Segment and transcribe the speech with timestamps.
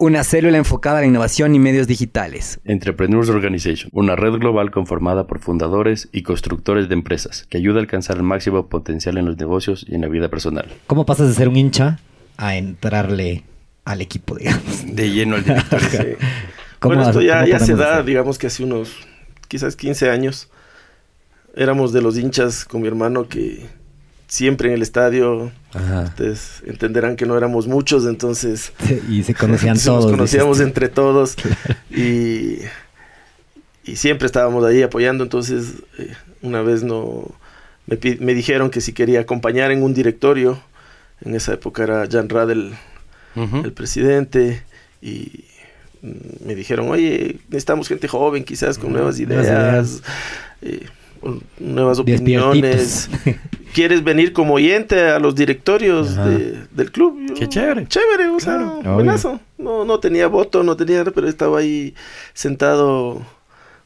[0.00, 2.58] una célula enfocada a la innovación y medios digitales.
[2.64, 7.80] Entrepreneurs Organization, una red global conformada por fundadores y constructores de empresas que ayuda a
[7.82, 10.66] alcanzar el máximo potencial en los negocios y en la vida personal.
[10.86, 11.98] ¿Cómo pasas de ser un hincha
[12.38, 13.44] a entrarle
[13.84, 14.84] al equipo, digamos?
[14.86, 15.80] De lleno al director.
[15.82, 15.98] Sí.
[16.78, 18.06] ¿Cómo Bueno, esto ya, cómo ya se da, hacer?
[18.06, 18.96] digamos que hace unos,
[19.48, 20.48] quizás 15 años.
[21.54, 23.66] Éramos de los hinchas con mi hermano que
[24.30, 26.02] siempre en el estadio, Ajá.
[26.04, 28.72] ustedes entenderán que no éramos muchos, entonces
[29.10, 30.04] Y se conocían Entonces todos.
[30.04, 31.34] Nos conocíamos entre todos
[31.90, 32.60] y,
[33.84, 35.24] y siempre estábamos ahí apoyando.
[35.24, 37.28] Entonces, eh, una vez no
[37.86, 40.62] me, me dijeron que si quería acompañar en un directorio.
[41.22, 42.72] En esa época era Jan Radel
[43.36, 44.62] el presidente
[45.02, 45.44] y
[46.02, 50.02] me dijeron, oye, necesitamos gente joven, quizás con nuevas Nuevas ideas,
[50.62, 50.86] eh,
[51.58, 53.10] nuevas opiniones.
[53.74, 57.16] ¿Quieres venir como oyente a los directorios de- del club?
[57.28, 57.86] Yo, Qué chévere.
[57.86, 58.94] Chévere, o sea, Obvio.
[58.94, 59.38] buenazo.
[59.58, 61.94] No, no tenía voto, no tenía, pero estaba ahí
[62.34, 63.22] sentado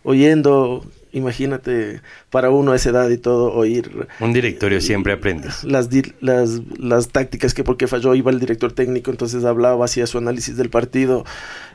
[0.02, 0.84] oyendo.
[1.14, 5.62] Imagínate, para uno a esa edad y todo, oír Un directorio siempre aprendes.
[5.62, 5.88] las,
[6.20, 10.56] las, las tácticas que porque falló iba el director técnico, entonces hablaba, hacía su análisis
[10.56, 11.24] del partido,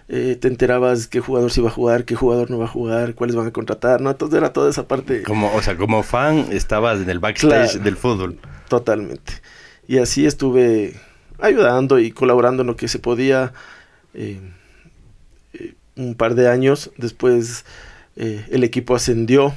[0.10, 3.16] eh, te enterabas qué jugador se iba a jugar, qué jugador no va a jugar,
[3.16, 4.10] cuáles van a contratar, ¿no?
[4.12, 7.84] Entonces era toda esa parte Como, o sea, como fan estabas en el backstage Claro.
[7.86, 8.38] del fútbol.
[8.68, 9.34] totalmente.
[9.88, 10.96] Y así estuve
[11.40, 13.54] ayudando y colaborando en lo que se podía
[14.14, 14.40] eh,
[15.54, 16.92] eh, un par de años.
[16.98, 17.64] Después
[18.20, 19.56] eh, el equipo ascendió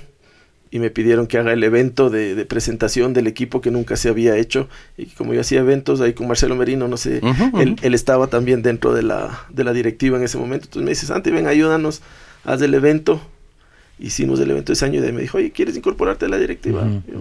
[0.70, 4.08] y me pidieron que haga el evento de, de presentación del equipo que nunca se
[4.08, 4.70] había hecho.
[4.96, 7.20] Y como yo hacía eventos ahí con Marcelo Merino, no sé,
[7.60, 10.64] él, él estaba también dentro de la, de la directiva en ese momento.
[10.64, 12.00] Entonces me dice, Santi, ven, ayúdanos,
[12.44, 13.20] haz el evento.
[13.98, 16.38] Hicimos el evento ese año y de ahí me dijo, oye, ¿quieres incorporarte a la
[16.38, 16.88] directiva?
[17.06, 17.20] Yo,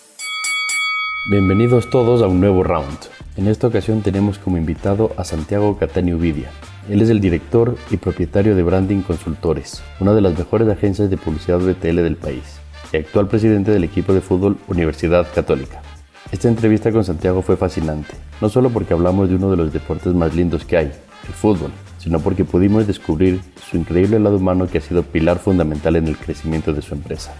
[1.29, 2.97] Bienvenidos todos a un nuevo round.
[3.37, 6.49] En esta ocasión tenemos como invitado a Santiago Catani Uvidia.
[6.89, 11.17] Él es el director y propietario de Branding Consultores, una de las mejores agencias de
[11.17, 12.59] publicidad BTL del país,
[12.91, 15.83] y actual presidente del equipo de fútbol Universidad Católica.
[16.31, 20.15] Esta entrevista con Santiago fue fascinante, no solo porque hablamos de uno de los deportes
[20.15, 24.79] más lindos que hay, el fútbol, sino porque pudimos descubrir su increíble lado humano que
[24.79, 27.31] ha sido pilar fundamental en el crecimiento de su empresa.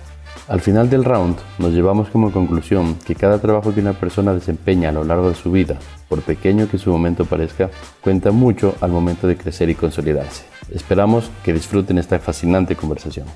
[0.52, 4.90] Al final del round, nos llevamos como conclusión que cada trabajo que una persona desempeña
[4.90, 5.80] a lo largo de su vida,
[6.10, 7.70] por pequeño que su momento parezca,
[8.02, 10.44] cuenta mucho al momento de crecer y consolidarse.
[10.70, 13.28] Esperamos que disfruten esta fascinante conversación.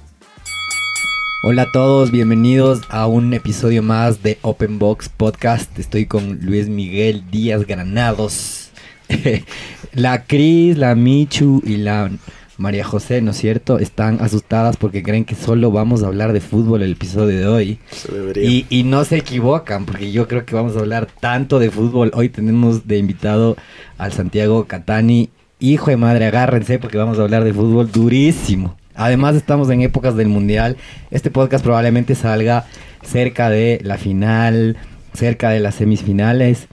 [1.45, 5.79] Hola a todos, bienvenidos a un episodio más de Open Box Podcast.
[5.79, 8.71] Estoy con Luis Miguel Díaz Granados.
[9.93, 12.11] la Cris, la Michu y la
[12.57, 13.79] María José, ¿no es cierto?
[13.79, 17.79] Están asustadas porque creen que solo vamos a hablar de fútbol el episodio de hoy.
[17.91, 18.09] Se.
[18.41, 22.11] Y, y no se equivocan, porque yo creo que vamos a hablar tanto de fútbol.
[22.13, 23.57] Hoy tenemos de invitado
[23.97, 25.29] al Santiago Catani.
[25.59, 28.77] Hijo de madre, agárrense porque vamos a hablar de fútbol durísimo.
[28.95, 30.77] Además estamos en épocas del Mundial.
[31.11, 32.65] Este podcast probablemente salga
[33.03, 34.77] cerca de la final,
[35.13, 36.67] cerca de las semifinales,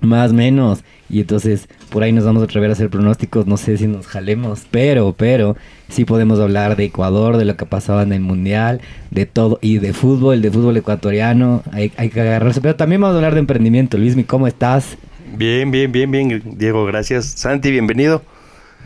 [0.00, 0.84] más o menos.
[1.14, 3.46] Y entonces por ahí nos vamos a atrever a hacer pronósticos.
[3.46, 5.56] No sé si nos jalemos, pero, pero
[5.88, 8.80] sí podemos hablar de Ecuador, de lo que pasaba en el Mundial,
[9.12, 9.60] de todo.
[9.62, 11.62] Y de fútbol, de fútbol ecuatoriano.
[11.70, 12.60] Hay, hay que agarrarse.
[12.60, 13.96] Pero también vamos a hablar de emprendimiento.
[13.96, 14.98] Luismi, ¿cómo estás?
[15.36, 17.26] Bien, bien, bien, bien, Diego, gracias.
[17.26, 18.20] Santi, bienvenido.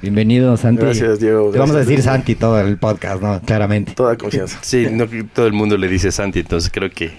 [0.02, 0.82] Bienvenido, Santi.
[0.82, 1.50] Gracias, Diego.
[1.50, 3.40] Te vamos a decir Santi todo el podcast, ¿no?
[3.40, 3.94] Claramente.
[3.94, 4.58] Toda confianza.
[4.62, 7.10] Sí, no, todo el mundo le dice Santi, entonces creo que,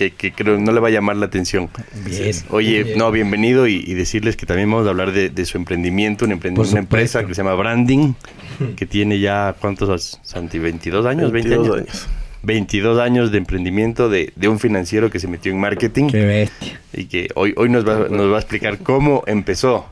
[0.00, 1.68] que, que creo no le va a llamar la atención.
[2.06, 2.34] Bien.
[2.48, 2.98] Oye, Bien.
[2.98, 6.30] no, bienvenido y, y decirles que también vamos a hablar de, de su emprendimiento, un
[6.32, 8.14] emprendi- Por una empresa que se llama Branding,
[8.76, 10.58] que tiene ya, ¿cuántos, Santi?
[10.58, 11.30] ¿22 años?
[11.30, 11.76] ¿20 22 años?
[11.76, 12.08] años.
[12.42, 16.80] 22 años de emprendimiento de, de un financiero que se metió en marketing Qué bestia.
[16.94, 19.86] y que hoy, hoy nos, va, nos va a explicar cómo empezó.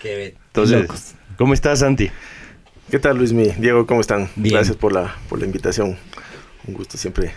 [0.00, 0.40] Qué bestia.
[0.46, 1.14] Entonces, Locos.
[1.36, 2.08] ¿cómo estás, Santi?
[2.92, 3.48] ¿Qué tal, Luismi?
[3.58, 4.28] Diego, ¿cómo están?
[4.36, 4.54] Bien.
[4.54, 5.96] Gracias por la, por la invitación.
[6.68, 7.32] Un gusto siempre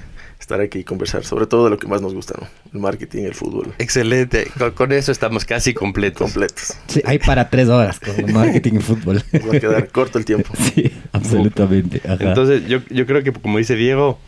[0.52, 2.48] estar aquí y conversar, sobre todo de lo que más nos gusta, ¿no?
[2.74, 3.74] El marketing, el fútbol.
[3.78, 4.48] Excelente.
[4.58, 6.32] Con, con eso estamos casi completos.
[6.32, 6.74] Completos.
[6.88, 9.24] Sí, hay para tres horas con marketing y fútbol.
[9.32, 10.54] Nos va a quedar corto el tiempo.
[10.74, 12.02] Sí, absolutamente.
[12.06, 12.18] Ajá.
[12.20, 14.20] Entonces, yo, yo creo que, como dice Diego,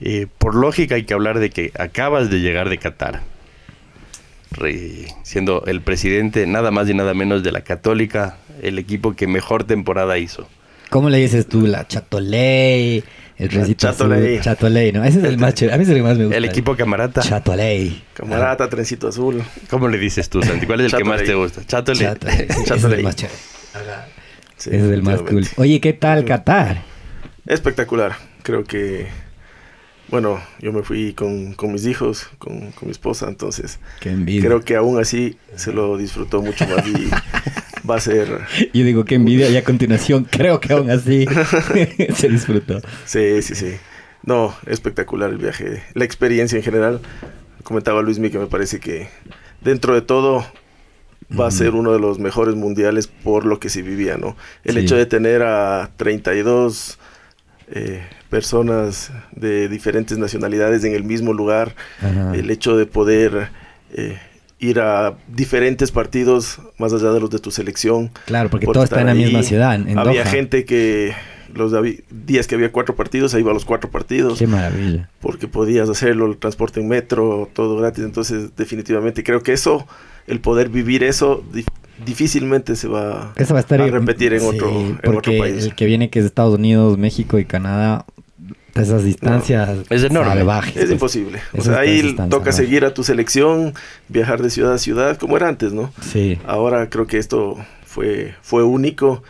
[0.00, 3.22] eh, por lógica hay que hablar de que acabas de llegar de Qatar.
[4.52, 9.26] Re- siendo el presidente nada más y nada menos de la Católica, el equipo que
[9.26, 10.48] mejor temporada hizo.
[10.90, 11.66] ¿Cómo le dices tú?
[11.66, 13.02] La Chatoley,
[13.38, 14.40] el recito azul, Chatoley.
[14.40, 15.04] Chatoley, ¿no?
[15.04, 15.74] Ese es el más chévere.
[15.74, 16.36] A mí es el que más me gusta.
[16.38, 17.20] El equipo camarata.
[17.22, 18.04] Chatoley.
[18.14, 19.42] Camarata, trencito azul.
[19.68, 20.66] ¿Cómo le dices tú, Santi?
[20.66, 21.26] ¿Cuál es el que más Chatoley.
[21.26, 21.64] te gusta?
[21.66, 21.98] Chatole.
[21.98, 22.36] Chatoley.
[22.36, 22.98] sí, ese es Chatoley.
[22.98, 23.38] el más chévere.
[24.56, 25.46] Sí, Ese es el más cool.
[25.56, 26.82] Oye, ¿qué tal Qatar?
[27.46, 28.16] Espectacular.
[28.42, 29.06] Creo que,
[30.08, 34.42] bueno, yo me fui con, con mis hijos, con, con mi esposa, entonces Qué envidia.
[34.48, 37.10] creo que aún así se lo disfrutó mucho más y
[37.88, 38.28] va a ser,
[38.74, 41.26] Yo digo qué envidia y a continuación creo que aún así
[42.14, 42.80] se disfrutó.
[43.04, 43.72] sí, sí, sí.
[44.22, 47.00] No, espectacular el viaje, la experiencia en general.
[47.62, 49.08] Comentaba Luismi que me parece que
[49.60, 50.44] dentro de todo
[51.38, 54.36] va a ser uno de los mejores mundiales por lo que se vivía, ¿no?
[54.64, 54.80] El Sí.
[54.80, 56.98] hecho de tener a 32
[57.68, 62.32] eh, personas de diferentes nacionalidades en el mismo lugar, Ajá.
[62.34, 63.48] el hecho de poder
[63.92, 64.18] eh,
[64.58, 68.10] ir a diferentes partidos más allá de los de tu selección.
[68.24, 70.30] Claro, porque por todo está en la misma ciudad, en Había Doha.
[70.30, 71.12] gente que
[71.54, 71.72] los
[72.10, 75.08] días que había cuatro partidos, ahí iba a los cuatro partidos Qué maravilla.
[75.20, 78.04] porque podías hacerlo, el transporte en metro, todo gratis.
[78.04, 79.86] Entonces, definitivamente creo que eso,
[80.26, 81.64] el poder vivir eso, di-
[82.04, 85.38] difícilmente se va Eso va a estar a repetir en, sí, otro, en porque otro
[85.38, 85.64] país.
[85.64, 88.04] el que viene que es Estados Unidos, México y Canadá,
[88.82, 90.34] esas distancias Es enorme.
[90.34, 90.76] salvajes.
[90.76, 90.90] Es pues.
[90.92, 91.40] imposible.
[91.56, 92.56] O sea, ahí toca salvajes.
[92.56, 93.74] seguir a tu selección,
[94.08, 95.92] viajar de ciudad a ciudad, como era antes, ¿no?
[96.00, 96.38] Sí.
[96.46, 99.22] Ahora creo que esto fue, fue único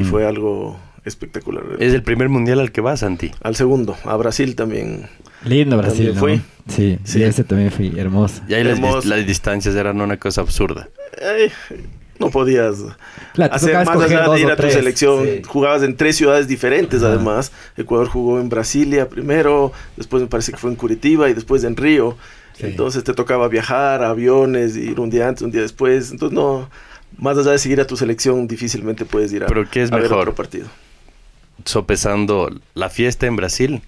[0.00, 1.62] y fue algo espectacular.
[1.80, 3.30] Es el primer mundial al que vas, Santi.
[3.42, 5.06] Al segundo, a Brasil también.
[5.44, 6.20] Lindo Brasil, También ¿no?
[6.20, 6.74] fui.
[6.74, 8.40] Sí, sí, ese también fui hermoso.
[8.48, 9.08] Y ahí las, dis- Hermoso.
[9.08, 10.88] las distancias eran una cosa absurda.
[11.20, 11.50] Ay,
[12.18, 12.76] no podías
[13.32, 14.74] Claro, hacer más allá de ir a tu tres.
[14.74, 15.24] selección.
[15.24, 15.42] Sí.
[15.46, 17.12] Jugabas en tres ciudades diferentes, Ajá.
[17.12, 17.52] además.
[17.76, 21.76] Ecuador jugó en Brasilia primero, después me parece que fue en Curitiba y después en
[21.76, 22.16] Río.
[22.56, 22.66] Sí.
[22.66, 26.12] Entonces te tocaba viajar, aviones, ir un día antes, un día después.
[26.12, 26.70] Entonces, no,
[27.18, 29.96] más allá de seguir a tu selección, difícilmente puedes ir a, Pero ¿qué es a
[29.96, 30.20] ver mejor?
[30.20, 30.66] otro partido.
[31.64, 33.82] Sopesando la fiesta en Brasil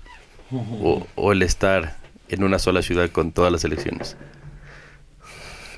[0.52, 1.96] o, o el estar
[2.28, 4.16] en una sola ciudad con todas las elecciones.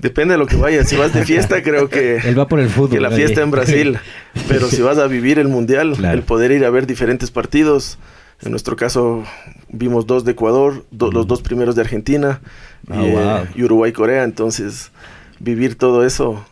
[0.01, 0.89] Depende de lo que vayas.
[0.89, 2.91] Si vas de fiesta, creo que, Él va por el fútbol.
[2.91, 3.17] que la oye.
[3.17, 3.99] fiesta en Brasil.
[4.49, 6.17] Pero si vas a vivir el mundial, Claro.
[6.17, 7.99] el poder ir a ver diferentes partidos.
[8.41, 9.25] En nuestro caso,
[9.69, 12.41] vimos dos de Ecuador, do- los dos primeros de Argentina
[12.89, 13.47] Ah, y, eh, wow.
[13.57, 14.23] y Uruguay-Corea.
[14.23, 14.93] Entonces,
[15.41, 16.45] vivir todo eso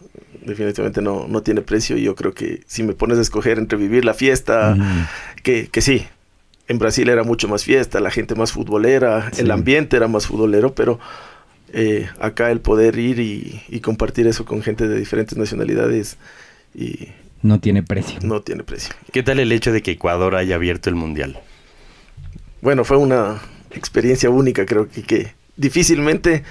[0.44, 1.96] definitivamente no, no tiene precio.
[1.96, 4.76] Y yo creo que si me pones a escoger entre vivir la fiesta,
[5.44, 6.06] que, que sí,
[6.68, 9.42] en Brasil era mucho más fiesta, la gente más futbolera, Sí.
[9.42, 10.98] el ambiente era más futbolero, pero
[11.72, 16.16] eh, acá el poder ir y, y compartir eso con gente de diferentes nacionalidades
[16.74, 17.08] y
[17.42, 18.18] No tiene precio.
[18.22, 18.94] no tiene precio.
[19.12, 21.38] ¿Qué tal el hecho de que Ecuador haya abierto el mundial?
[22.62, 23.40] Bueno, fue una
[23.70, 26.42] experiencia única, creo que, que difícilmente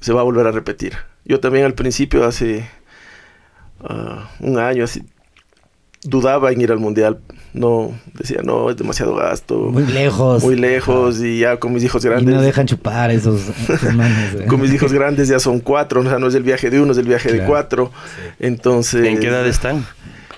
[0.00, 0.94] se va a volver a repetir.
[1.24, 2.64] Yo también al principio, hace
[3.82, 5.02] ah, un año, así,
[6.02, 7.20] dudaba en ir al mundial.
[7.52, 9.56] No, decía, no, es demasiado gasto.
[9.58, 10.42] Muy lejos.
[10.44, 12.34] muy lejos y ya con mis hijos Y grandes.
[12.34, 14.46] no dejan chupar esos, esos manes, eh.
[14.46, 16.92] Con mis hijos grandes ya son cuatro, o sea, no es el viaje de uno,
[16.92, 17.90] es el viaje de cuatro.
[18.38, 19.04] Entonces.
[19.04, 19.84] ¿En qué edad están?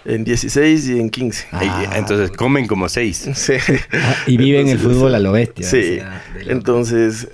[0.05, 1.47] En 16 y en 15.
[1.53, 1.93] Ah.
[1.97, 3.29] Entonces comen como seis.
[3.35, 3.55] Sí.
[3.93, 5.65] Ah, y viven el Entonces, fútbol a lo bestia.
[5.67, 5.99] Sí.
[5.99, 6.23] o sea.
[6.49, 7.29] Entonces,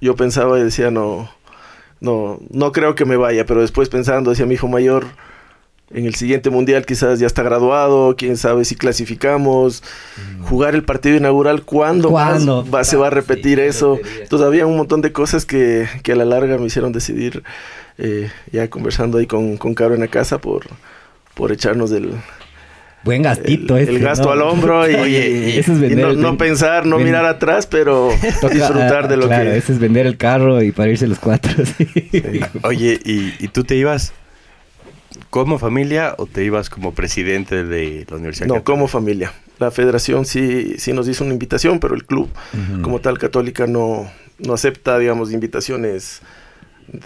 [0.00, 1.30] yo pensaba y decía, no,
[2.00, 5.06] no, no creo que me vaya, pero después pensando, decía mi hijo mayor,
[5.94, 9.82] en el siguiente mundial quizás ya está graduado, quién sabe si clasificamos,
[10.42, 12.66] jugar el partido inaugural, ¿cuándo, más ¿Cuándo?
[12.70, 13.98] va, se va a repetir eso?
[14.22, 17.42] Entonces había un montón de cosas que, que a la larga me hicieron decidir,
[17.98, 20.64] eh, ya conversando ahí con, con Caro en la casa, por,
[21.34, 22.12] por echarnos del,
[23.04, 24.30] Buen gastito el, ese, el gasto ¿no?
[24.30, 27.24] al hombro y, Oye, y- eso es y vender no, el- no pensar, no mirar
[27.26, 29.56] atrás, pero Toca, disfrutar de lo ah, claro, que...
[29.56, 31.50] ese es vender el carro y para irse los cuatro.
[31.78, 32.40] sí.
[32.62, 34.12] Oye, ¿y, y tú te ibas
[35.32, 38.72] como familia o te ibas como presidente de la Universidad No, Católica?
[38.72, 39.32] como familia.
[39.58, 42.28] La federación sí, sí nos hizo una invitación, pero el club,
[42.82, 46.20] como tal, católica, no, no acepta, digamos, invitaciones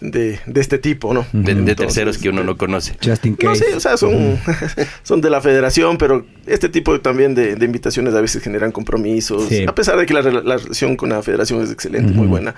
[0.01, 1.27] de, de este tipo, ¿no?
[1.33, 2.97] De, terceros que uno no conoce.
[3.05, 3.65] Just in No case.
[3.65, 4.39] sé, o sea, son,
[5.03, 9.45] son de la federación, pero este tipo también de, de invitaciones a veces generan compromisos.
[9.49, 9.65] Sí.
[9.67, 12.55] A pesar de que la, rela- la relación con la federación es excelente, muy buena.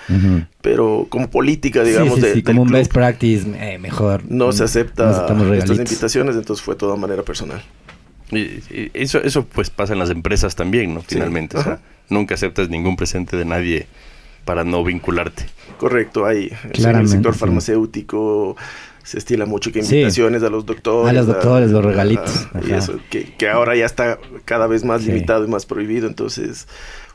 [0.62, 4.22] Pero como política, Sí, digamos, sí, de- sí, como un club, best practice, eh, mejor.
[4.28, 5.26] no se acepta
[5.58, 7.62] estas invitaciones, entonces fue todo de manera personal.
[8.30, 8.38] Y-
[8.70, 11.00] y eso, eso pues pasa en las empresas también, ¿no?
[11.00, 11.56] Sí, Finalmente.
[11.56, 11.82] o sea, ajá.
[12.10, 13.86] nunca aceptas ningún presente de nadie
[14.48, 15.44] para no vincularte.
[15.76, 17.38] Correcto, hay en el sector sí.
[17.40, 18.56] farmacéutico
[19.04, 19.96] se estila mucho que Sí.
[19.96, 21.10] invitaciones a los doctores.
[21.10, 25.02] A los doctores, los regalitos, y eso, que, que ahora ya está cada vez más
[25.02, 25.08] Sí.
[25.08, 26.66] limitado y más prohibido, entonces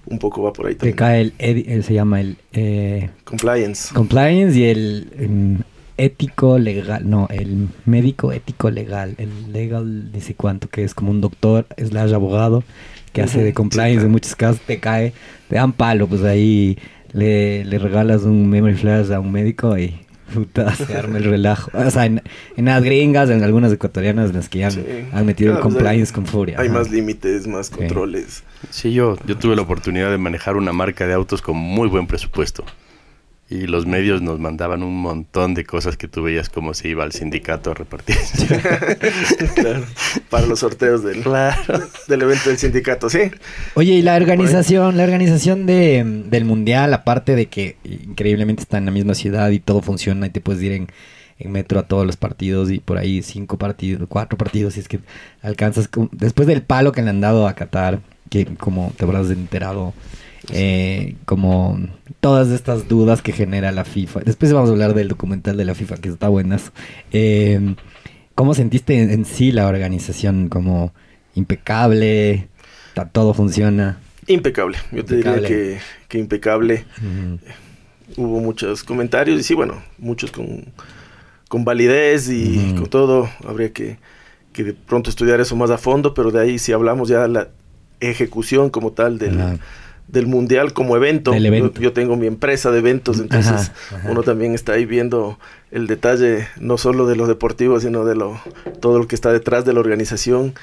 [0.06, 0.96] un poco va por ahí Que también.
[0.96, 3.92] cae el, él se llama el eh, Compliance.
[3.96, 5.58] compliance y el em,
[5.98, 11.10] ético legal, no, el médico ético legal, el legal ni sé cuánto, que es como
[11.10, 12.63] un doctor, slash abogado,
[13.12, 14.06] que hace de sí, compliance claro.
[14.08, 15.13] en muchos casos, te cae,
[15.48, 16.78] te dan palo, pues ahí
[17.13, 19.96] le, le regalas un memory flash a un médico y
[20.34, 21.72] puta, se arma el relajo.
[21.74, 22.22] O sea, en,
[22.58, 24.82] en las gringas, en algunas ecuatorianas, en las que ya han, Sí.
[25.12, 26.60] han metido el Claro, pues, compliance hay- con furia.
[26.60, 26.79] Hay ajá.
[26.79, 28.43] más límites, más controles.
[28.72, 32.08] Sí, yo, yo tuve la oportunidad de manejar una marca de autos con muy buen
[32.08, 32.63] presupuesto.
[33.53, 37.03] Y los medios nos mandaban un montón de cosas que tú veías como se iba
[37.03, 38.17] al sindicato a repartir.
[39.53, 39.86] Claro,
[40.29, 41.24] para los sorteos del,
[42.07, 43.19] del evento del sindicato, sí.
[43.75, 48.86] Oye, y la organización, la organización de, del mundial, aparte de que increíblemente está en
[48.86, 50.88] la misma ciudad y todo funciona y te puedes ir en,
[51.38, 54.88] en metro a todos los partidos y por ahí cinco partidos, cuatro partidos, si es
[54.88, 55.00] que
[55.43, 58.00] alcanzas, después del palo que le han dado a Qatar,
[58.31, 59.93] que como te habrás enterado,
[60.51, 61.79] eh, como
[62.19, 64.21] todas estas dudas que genera la FIFA.
[64.21, 66.71] Después vamos a hablar del documental de la FIFA, que está buenazo.
[67.12, 67.75] Eh,
[68.35, 70.50] ¿Cómo sentiste en, en sí la organización?
[70.50, 70.93] Como
[71.35, 72.47] impecable,
[73.12, 74.00] todo funciona.
[74.27, 74.77] Impecable.
[74.91, 76.85] Yo te diría que, que impecable.
[76.97, 77.39] Ujú.
[78.15, 80.65] Hubo muchos comentarios y sí, bueno, muchos con,
[81.47, 83.29] con validez y con todo.
[83.45, 83.97] Habría que,
[84.51, 87.29] que de pronto estudiar eso más a fondo, pero de ahí si hablamos ya de
[87.29, 87.50] la
[88.00, 89.57] ejecución como tal del, Ajá.
[90.07, 91.33] Del mundial como evento.
[91.79, 94.12] Yo- tengo mi empresa de eventos, entonces Ajá, ajá.
[94.12, 95.39] uno también está ahí viendo
[95.72, 98.39] el detalle no solo de lo deportivo, sino de lo
[98.79, 100.53] todo lo que está detrás de la organización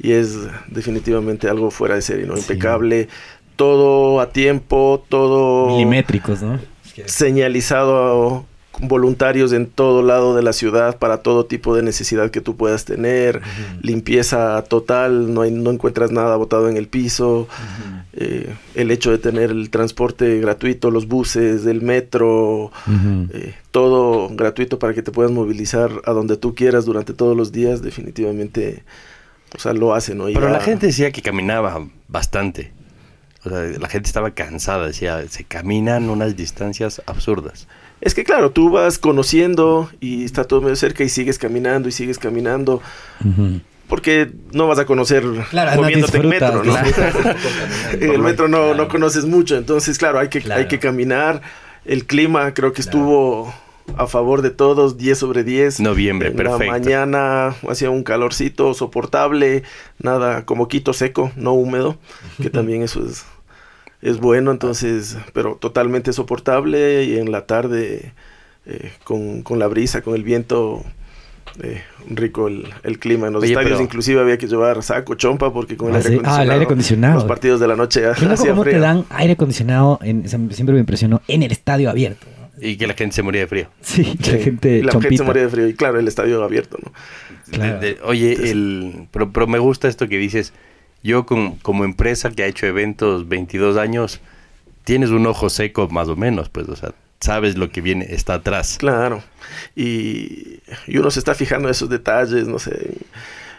[0.00, 0.36] y es
[0.68, 2.34] definitivamente algo fuera de serie, ¿no?
[2.36, 2.40] Sí.
[2.42, 3.08] Impecable,
[3.56, 6.58] todo a tiempo, todo Milimétricos, ¿no?
[7.06, 8.44] señalizado
[8.80, 12.84] voluntarios en todo lado de la ciudad para todo tipo de necesidad que tú puedas
[12.84, 13.40] tener,
[13.80, 17.48] limpieza total, no, hay, no encuentras nada botado en el piso,
[18.12, 22.70] eh, el hecho de tener el transporte gratuito, los buses, el metro,
[23.32, 27.52] eh, todo gratuito para que te puedas movilizar a donde tú quieras durante todos los
[27.52, 28.84] días, definitivamente,
[29.56, 30.26] o sea, lo hace, ¿no?
[30.26, 32.72] Pero la gente decía que caminaba bastante.
[33.44, 37.68] O sea, la gente estaba cansada, decía, se caminan unas distancias absurdas.
[38.00, 41.92] Es que claro, tú vas conociendo y está todo medio cerca y sigues caminando y
[41.92, 42.80] sigues caminando.
[43.88, 47.32] Porque no vas a conocer Claro, moviéndote en disfrutas, metro, ¿no?
[48.04, 50.60] en el metro no, no conoces mucho, entonces claro, hay que, Claro.
[50.60, 51.40] hay que caminar.
[51.86, 52.98] El clima creo que Claro.
[52.98, 53.54] estuvo
[53.96, 55.80] a favor de todos, 10 sobre 10.
[55.80, 56.64] Noviembre, en perfecto.
[56.64, 59.62] la mañana hacía un calorcito soportable,
[59.98, 61.96] nada como quito seco, no húmedo,
[62.42, 63.24] que también eso es,
[64.02, 68.12] es bueno, entonces, pero totalmente soportable y en la tarde
[68.66, 70.84] eh, con, con la brisa, con el viento.
[71.62, 75.14] eh, rico el, el clima en los Oye, estadios pero- inclusive había que llevar saco
[75.14, 76.14] chompa porque con el Ah, aire sí.
[76.16, 77.14] Ah, acondicionado el aire acondicionado.
[77.14, 78.80] los partidos de la noche hacía cómo te frío.
[78.82, 82.26] dan aire acondicionado, en, siempre me impresionó, en el estadio abierto.
[82.60, 83.68] Y que la gente se moría de frío.
[83.80, 84.32] Sí, Sí,
[84.82, 86.92] la gente se moría de frío y claro el estadio abierto no
[87.50, 87.80] Claro.
[87.80, 90.52] De- de- oye, el, pero, pero me gusta esto que dices.
[91.02, 94.20] Yo con- como empresa que ha hecho eventos 22 años,
[94.84, 98.34] tienes un ojo seco más o menos, pues, o sea, sabes lo que viene, está
[98.34, 98.76] atrás.
[98.78, 99.22] Claro.
[99.76, 102.94] Y, y uno se está fijando en esos detalles, no sé,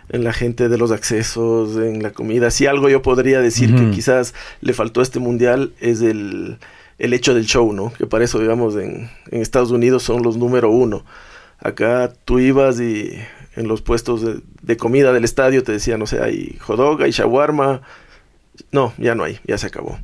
[0.10, 2.52] en, la gente de los accesos, en la comida.
[2.52, 6.58] Si algo yo podría decir que quizás le faltó a este mundial es el,
[6.98, 7.94] el hecho del show, ¿no?
[7.94, 11.06] Que para eso, digamos, en, en Estados Unidos son los número uno.
[11.60, 13.14] Acá tú ibas y
[13.60, 17.02] en los puestos de, de comida del estadio te decían, no sé, hay hot dog,
[17.04, 17.82] hay shawarma.
[18.72, 20.00] No, ya no hay, ya se acabó.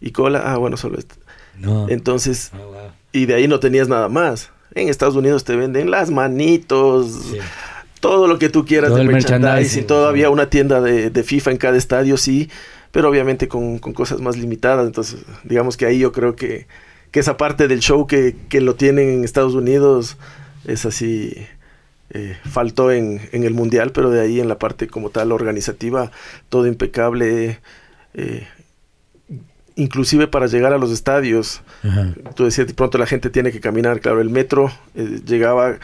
[0.00, 1.14] Y cola, ah, bueno, solo esto.
[1.58, 1.88] No.
[1.88, 2.76] Entonces, Ah, wow.
[3.12, 4.50] y de ahí no tenías nada más.
[4.74, 7.32] En Estados Unidos te venden las manitos,
[8.00, 9.42] todo lo que tú quieras Todo de el merchandising.
[9.48, 12.48] merchandising, Todavía una tienda de, de FIFA en cada estadio, sí,
[12.92, 14.86] pero obviamente con, con cosas más limitadas.
[14.86, 16.66] Entonces, digamos que ahí yo creo que,
[17.10, 20.16] que esa parte del show que, que lo tienen en Estados Unidos
[20.66, 21.34] es así.
[22.10, 26.10] Eh, faltó en, en el mundial, pero de ahí en la parte como tal organizativa,
[26.48, 27.58] todo impecable.
[28.14, 28.46] eh,
[29.76, 32.12] inclusive para llegar a los estadios, Ajá.
[32.34, 35.76] tú decías, de pronto la gente tiene que caminar, claro, el metro eh, llegaba,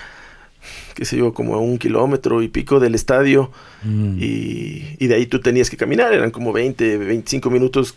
[0.95, 3.51] qué sé yo, como a un kilómetro y pico del estadio
[3.87, 4.17] Mm.
[4.19, 7.95] y, y de ahí tú tenías que caminar, eran como 20, 25 minutos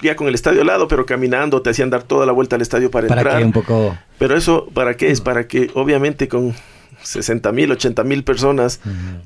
[0.00, 2.62] ya con el estadio al lado, pero caminando, te hacían dar toda la vuelta al
[2.62, 3.38] estadio para, Para entrar.
[3.40, 3.98] que un poco...
[4.20, 5.20] Pero eso, ¿para qué es?
[5.20, 6.54] Para que obviamente con
[7.04, 8.80] 60 mil, 80 mil personas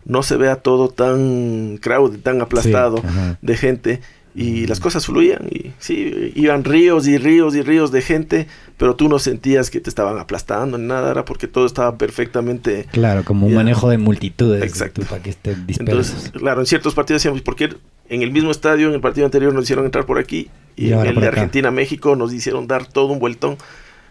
[0.04, 4.00] no se vea todo tan crowded, tan aplastado Sí, de gente
[4.34, 8.94] y las cosas fluían y sí, iban ríos y ríos y ríos de gente, pero
[8.94, 12.86] tú no sentías que te estaban aplastando ni nada, era porque todo estaba perfectamente...
[12.92, 13.58] Claro, como un Ya.
[13.58, 14.62] manejo de multitudes.
[14.62, 15.02] Exacto.
[15.08, 15.64] para que estén.
[15.66, 17.70] Entonces, claro, en ciertos partidos decíamos, ¿por qué
[18.08, 20.92] en el mismo estadio, en el partido anterior nos hicieron entrar por aquí y, Y
[20.92, 21.26] en el de.
[21.26, 23.56] Argentina-México nos hicieron dar todo un vueltón?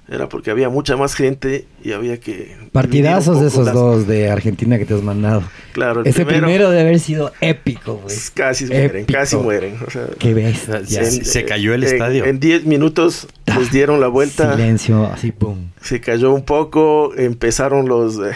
[0.09, 2.55] Era porque había mucha más gente y había que...
[2.71, 5.43] Partidazos de esos las- dos de Argentina que te has mandado.
[5.73, 8.15] Claro, el Ese primero, primero, debe haber sido épico, güey.
[8.33, 9.77] casi mueren, casi mueren.
[9.85, 10.85] O sea, Qué bestia.
[10.85, 12.23] Se- se cayó el en- estadio.
[12.25, 14.55] En 10 minutos les dieron la vuelta.
[14.55, 15.71] Silencio, así, pum.
[15.81, 18.31] se cayó un poco, empezaron los eh,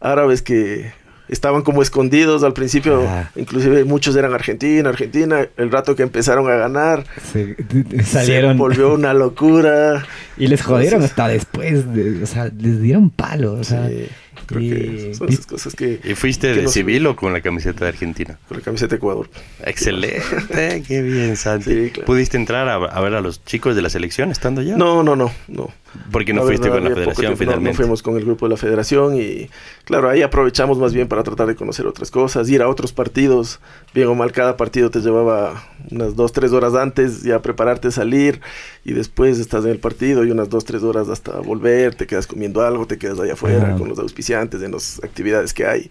[0.00, 0.92] árabes que
[1.32, 3.30] estaban como escondidos al principio, Ah.
[3.34, 7.56] inclusive muchos eran Argentina, Argentina, el rato que empezaron a ganar, Se,
[8.04, 10.06] salieron se volvió una locura.
[10.36, 11.92] y les jodieron Entonces- hasta después.
[11.94, 13.54] de- o sea, les dieron palo.
[13.54, 14.06] O sea, Sí,
[14.46, 16.00] creo y- que son esas cosas que...
[16.04, 18.38] ¿Y fuiste que de nos- civil o con la camiseta de Argentina?
[18.48, 19.28] Con la camiseta de Ecuador.
[19.64, 21.70] Excelente, qué bien, Santi.
[21.70, 22.06] Sí, claro.
[22.06, 24.76] ¿Pudiste entrar a, a ver a los chicos de la selección estando ya?
[24.76, 25.70] No, no, no, no.
[26.10, 27.70] Porque no La fuiste verdad, con la federación tiempo, no, finalmente.
[27.70, 29.50] No, fuimos con el grupo de la federación y
[29.84, 33.60] claro, ahí aprovechamos más bien para tratar de conocer otras cosas, ir a otros partidos,
[33.94, 37.90] bien o mal cada partido te llevaba unas dos, tres horas antes ya prepararte a
[37.90, 38.40] salir
[38.84, 42.26] y después estás en el partido y unas dos, tres horas hasta volver, te quedas
[42.26, 45.90] comiendo algo, te quedas allá afuera con los auspiciantes en las actividades que hay.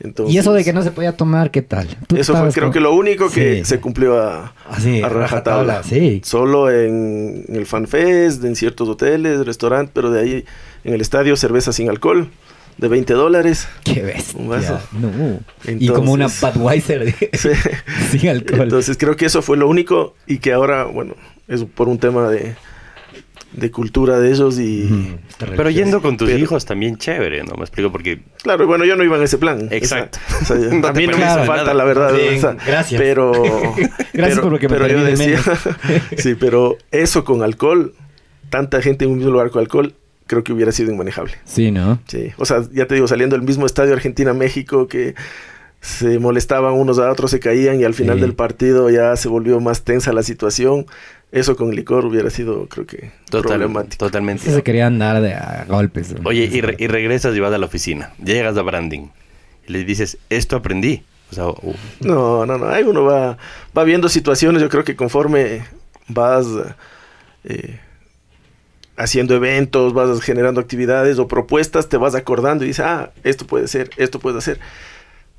[0.00, 1.88] Entonces, y eso de que no se podía tomar, ¿qué tal?
[2.06, 3.64] Tú eso fue creo con- que lo único que Sí.
[3.64, 5.82] se cumplió a, Así, a rajatabla.
[5.82, 6.20] Sí.
[6.24, 10.44] Solo en, en el FanFest, en ciertos hoteles, restaurantes, pero de ahí
[10.84, 12.28] en el estadio cerveza sin alcohol
[12.76, 13.68] de 20 dólares.
[13.84, 14.38] Qué bestia.
[14.38, 14.78] Un vaso.
[14.92, 15.08] No.
[15.66, 17.48] y como una Budweiser Sí.
[18.18, 18.60] sin alcohol.
[18.64, 21.14] Entonces creo que eso fue lo único y que ahora, bueno,
[21.48, 22.54] es por un tema de,
[23.56, 25.16] de cultura de ellos y...
[25.38, 27.54] Pero yendo con tus Pero- hijos también chévere, ¿no?
[27.56, 28.20] Me explico porque...
[28.42, 29.68] Claro, y bueno, yo no iba en ese plan.
[29.70, 30.18] Exacto.
[30.42, 31.44] O sea, o sea, No a te mí no me hizo nada.
[31.46, 32.14] falta, la verdad.
[32.14, 33.00] Bien, o sea, gracias.
[33.00, 33.32] Pero...
[34.12, 35.40] Gracias pero- por lo que me pero yo perdí de decía...
[36.18, 37.94] sí, pero eso con alcohol,
[38.50, 39.94] tanta gente en un mismo lugar con alcohol,
[40.26, 41.32] creo que hubiera sido inmanejable.
[41.44, 41.98] Sí, ¿no?
[42.06, 45.14] Sí, o sea, ya te digo, saliendo del mismo estadio Argentina-México que
[45.80, 48.22] se molestaban unos a otros, se caían y al final Sí.
[48.22, 50.86] del partido ya se volvió más tensa la situación.
[51.32, 54.04] Eso con licor hubiera sido, creo que, Total, problemático.
[54.06, 54.44] totalmente.
[54.44, 56.12] Sí se querían dar de a golpes.
[56.12, 56.28] ¿no?
[56.28, 58.12] Oye, y, re- y regresas y vas a la oficina.
[58.24, 59.08] Llegas a branding
[59.66, 61.02] y le dices, esto aprendí.
[61.32, 63.36] O sea, uh, No, no, no, ahí uno va,
[63.76, 65.64] va viendo situaciones, yo creo que conforme
[66.08, 66.46] vas
[67.44, 67.80] eh,
[68.96, 73.66] haciendo eventos, vas generando actividades o propuestas, te vas acordando y dices, ah, esto puede
[73.68, 74.60] ser, esto puede hacer.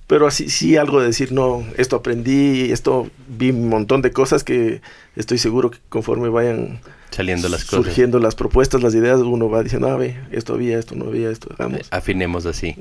[0.08, 4.44] Pero así sí algo de decir, no, esto aprendí, esto vi un montón de cosas
[4.44, 4.82] que
[5.16, 6.80] estoy seguro que conforme vayan
[7.12, 7.86] saliendo las cosas.
[7.86, 11.30] surgiendo las propuestas, las ideas, uno va diciendo, ah, ve, esto había, esto no había,
[11.32, 11.80] esto hagamos.
[11.82, 12.76] Eh, Afinemos así.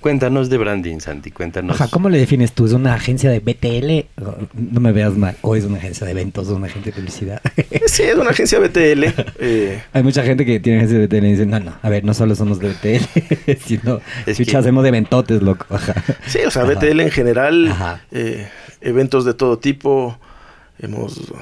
[0.00, 1.30] Cuéntanos de branding, Santi.
[1.30, 1.80] Cuéntanos.
[1.80, 2.66] Ajá, ¿cómo le defines tú?
[2.66, 4.22] ¿Es una agencia de BTL?
[4.72, 5.36] No me veas mal.
[5.42, 7.40] ¿O es una agencia de eventos o una agencia de publicidad?
[7.86, 9.04] Sí, es una agencia BTL.
[9.38, 12.04] eh, Hay mucha gente que tiene agencia de BTL y dice, no, no, a ver,
[12.04, 15.66] no solo somos de BTL, sino Es que- hacemos de eventotes, loco.
[15.70, 15.94] Ajá.
[16.26, 16.72] Sí, o sea, Ajá.
[16.74, 18.00] BTL en general, Ajá.
[18.10, 18.48] eh,
[18.80, 20.18] eventos de todo tipo.
[20.78, 21.32] Hemos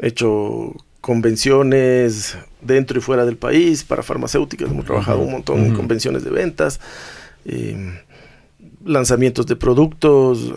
[0.00, 0.74] hecho
[1.04, 4.70] convenciones dentro y fuera del país para farmacéuticas.
[4.70, 6.80] Hemos trabajado un montón en convenciones de ventas.
[7.44, 8.00] eh,
[8.86, 10.52] lanzamientos de productos.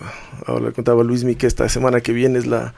[0.46, 2.74] Ahora le contaba Luismi que esta semana que viene es la,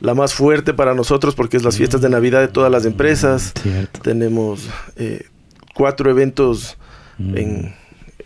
[0.00, 3.52] la más fuerte para nosotros porque es las fiestas de Navidad de todas las empresas.
[3.62, 4.00] Cierto.
[4.00, 5.26] Tenemos eh,
[5.74, 6.76] cuatro eventos
[7.20, 7.36] Mm.
[7.36, 7.74] en,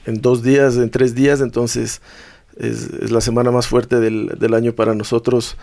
[0.05, 2.03] en dos días, en tres días, entonces
[2.59, 5.57] es, es la semana más fuerte del, del año para nosotros,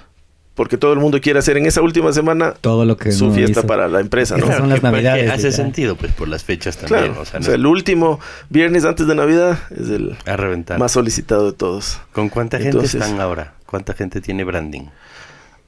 [0.56, 3.34] porque todo el mundo quiere hacer en esa última semana Todo lo que su no
[3.34, 3.68] fiesta hizo.
[3.68, 4.46] para la empresa, ¿no?
[4.46, 7.06] Esas son las navidades, Hace sentido, pues, por las fechas también.
[7.14, 10.78] Claro, o sea, o el último viernes antes de Navidad es el a reventar.
[10.78, 12.00] más solicitado de todos.
[12.12, 13.54] ¿Con cuánta gente están ahora?
[13.66, 14.88] ¿Cuánta gente tiene branding?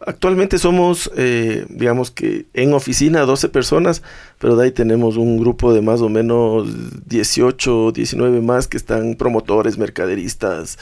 [0.03, 4.01] Actualmente somos, eh, digamos que en oficina 12 personas,
[4.39, 6.67] pero de ahí tenemos un grupo de más o menos
[7.05, 10.79] 18, 19 más que están promotores, mercaderistas,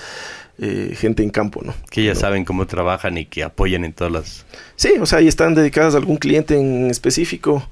[0.60, 1.74] eh, gente en campo, ¿no?
[1.90, 2.20] Que ya No.
[2.20, 4.46] saben cómo trabajan y que apoyan en todas las...
[4.76, 7.68] Sí, o sea, ahí están dedicadas a algún cliente en específico,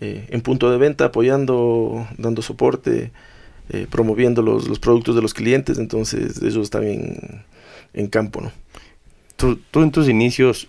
[0.00, 3.10] eh, en punto de venta, apoyando, dando soporte,
[3.70, 7.44] eh, promoviendo los, los productos de los clientes, entonces ellos están en,
[7.94, 8.52] en campo, ¿no?
[9.36, 10.68] Tú, tú en tus inicios,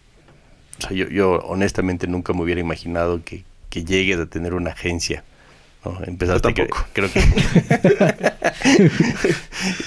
[0.80, 4.72] o sea, yo, yo honestamente nunca me hubiera imaginado que, que llegues a tener una
[4.72, 5.24] agencia.
[5.84, 5.98] ¿No?
[6.06, 7.20] Empezaste, Yo creo que...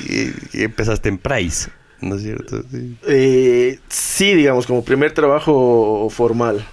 [0.53, 2.63] y, y empezaste en Price, ¿no es cierto?
[2.71, 2.97] Sí.
[3.07, 6.65] Eh, sí, digamos, como primer trabajo formal.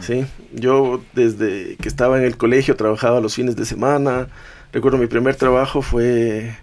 [0.00, 0.26] ¿sí?
[0.52, 4.28] Yo desde que estaba en el colegio trabajaba los fines de semana.
[4.72, 6.56] Recuerdo mi primer trabajo fue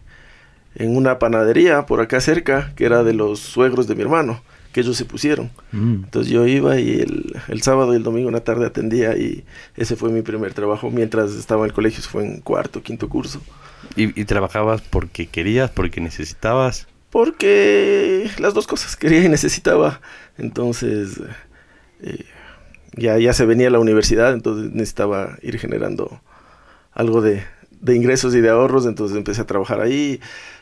[0.76, 4.42] en una panadería por acá cerca, que era de los suegros de mi hermano,
[4.76, 5.52] que ellos se pusieron.
[5.72, 6.04] Mm.
[6.04, 9.46] Entonces yo iba y el, el sábado y el domingo en la tarde atendía y
[9.78, 13.40] ese fue mi primer trabajo mientras estaba en el colegio, fue en cuarto, quinto curso.
[13.96, 16.90] ¿Y, y trabajabas porque querías, porque necesitabas?
[17.10, 20.02] Porque las dos cosas, quería y necesitaba.
[20.38, 21.22] Entonces
[22.02, 22.26] eh,
[22.98, 26.20] ya, ya se venía a la universidad, entonces necesitaba ir generando
[26.92, 27.46] algo de,
[27.86, 30.20] de ingresos y de ahorros, entonces empecé a trabajar ahí.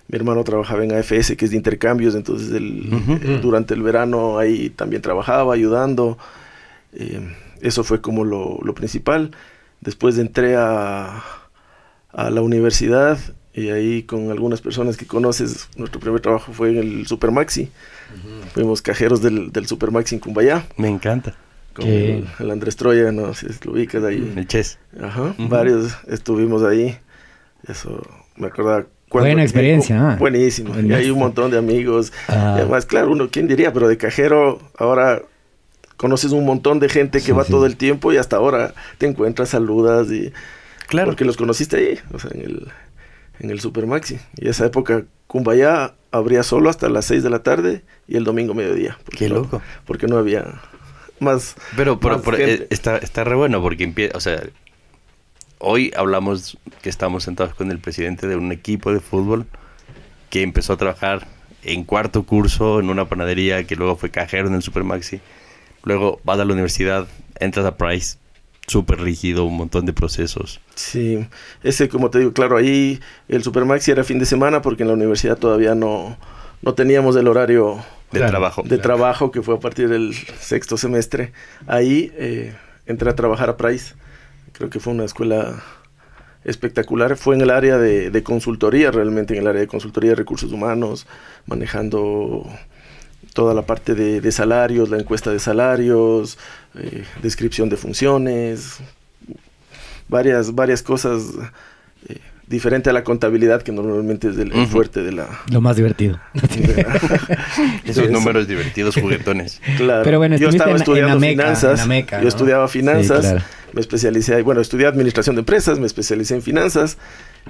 [0.09, 4.69] Mi hermano trabajaba en AFS, que es de intercambios, entonces eh, durante el verano ahí
[4.69, 6.17] también trabajaba, ayudando.
[6.93, 7.21] Eh,
[7.61, 9.31] eso fue como lo, lo principal.
[9.79, 11.23] Después entré a,
[12.11, 13.17] a la universidad
[13.53, 17.69] y ahí con algunas personas que conoces, nuestro primer trabajo fue en el Supermaxi.
[18.53, 21.35] Fuimos cajeros del, del Supermaxi en Cumbayá, Me encanta.
[21.73, 24.33] con el, el Andrés Troya, no sé si lo ubicas ahí.
[24.35, 24.77] El chess.
[25.01, 26.97] Ajá, varios estuvimos ahí.
[27.67, 28.01] Eso,
[28.35, 28.85] me acordaba.
[29.09, 30.15] Buena experiencia, ah.
[30.17, 30.73] Buenísimo.
[30.79, 32.11] Y hay un montón de amigos.
[32.27, 32.55] Ah.
[32.57, 33.71] Y además, claro, uno, ¿quién diría?
[33.71, 35.21] Pero de cajero, ahora
[35.97, 37.51] conoces un montón de gente que Sí, va sí.
[37.51, 40.33] todo el tiempo y hasta ahora te encuentras, saludas y...
[40.87, 41.09] Claro.
[41.09, 42.67] Porque los conociste ahí, o sea, en el,
[43.39, 44.17] en el Supermaxi.
[44.37, 48.53] Y esa época, Cumbayá abría solo hasta las 6 de la tarde y el domingo
[48.53, 48.97] mediodía.
[49.15, 49.61] Qué no- loco.
[49.85, 50.59] porque no había
[51.19, 51.55] más...
[51.77, 52.63] Pero, pero, más pero, gente.
[52.63, 54.41] eh, está, está re bueno porque empieza, o sea,
[55.63, 59.45] hoy hablamos que estamos sentados con el presidente de un equipo de fútbol
[60.29, 61.27] que empezó a trabajar
[61.63, 65.21] en cuarto curso en una panadería, que luego fue cajero en el Supermaxi,
[65.83, 67.07] luego vas a la universidad,
[67.39, 68.17] entras a Price,
[68.67, 70.59] súper rígido, un montón de procesos.
[70.75, 71.25] Sí,
[71.63, 72.99] ese como te digo, claro, ahí
[73.29, 76.17] el Supermaxi era fin de semana porque en la universidad todavía no,
[76.61, 77.77] no teníamos el horario
[78.11, 78.31] De Claro.
[78.31, 78.63] trabajo.
[78.63, 81.31] de trabajo que fue a partir del sexto semestre.
[81.67, 82.53] Ahí eh,
[82.85, 83.95] entré a trabajar a Price.
[84.53, 85.61] Creo que fue una escuela
[86.43, 87.17] espectacular.
[87.17, 91.05] Fue en el área de, consultoría, realmente en el área de consultoría de recursos humanos,
[91.45, 92.47] manejando
[93.33, 96.37] toda la parte de, de salarios, la encuesta de salarios,
[96.75, 98.77] eh, descripción de funciones,
[100.07, 101.23] varias, varias cosas
[102.07, 105.27] eh, diferente a la contabilidad que normalmente es el, fuerte de la...
[105.51, 106.19] Lo más divertido.
[106.33, 106.93] de la-
[107.85, 108.11] Esos Eso.
[108.13, 109.61] números divertidos, juguetones.
[109.77, 110.03] Claro.
[110.03, 111.71] Pero bueno, yo estuviste estaba en- en estudiando finanzas.
[111.71, 112.29] en la Meca, yo ¿no?
[112.29, 113.25] estudiaba finanzas.
[113.25, 113.45] Sí, claro.
[113.73, 114.41] Me especialicé ahí.
[114.43, 116.97] Bueno, estudié administración de empresas, me especialicé en finanzas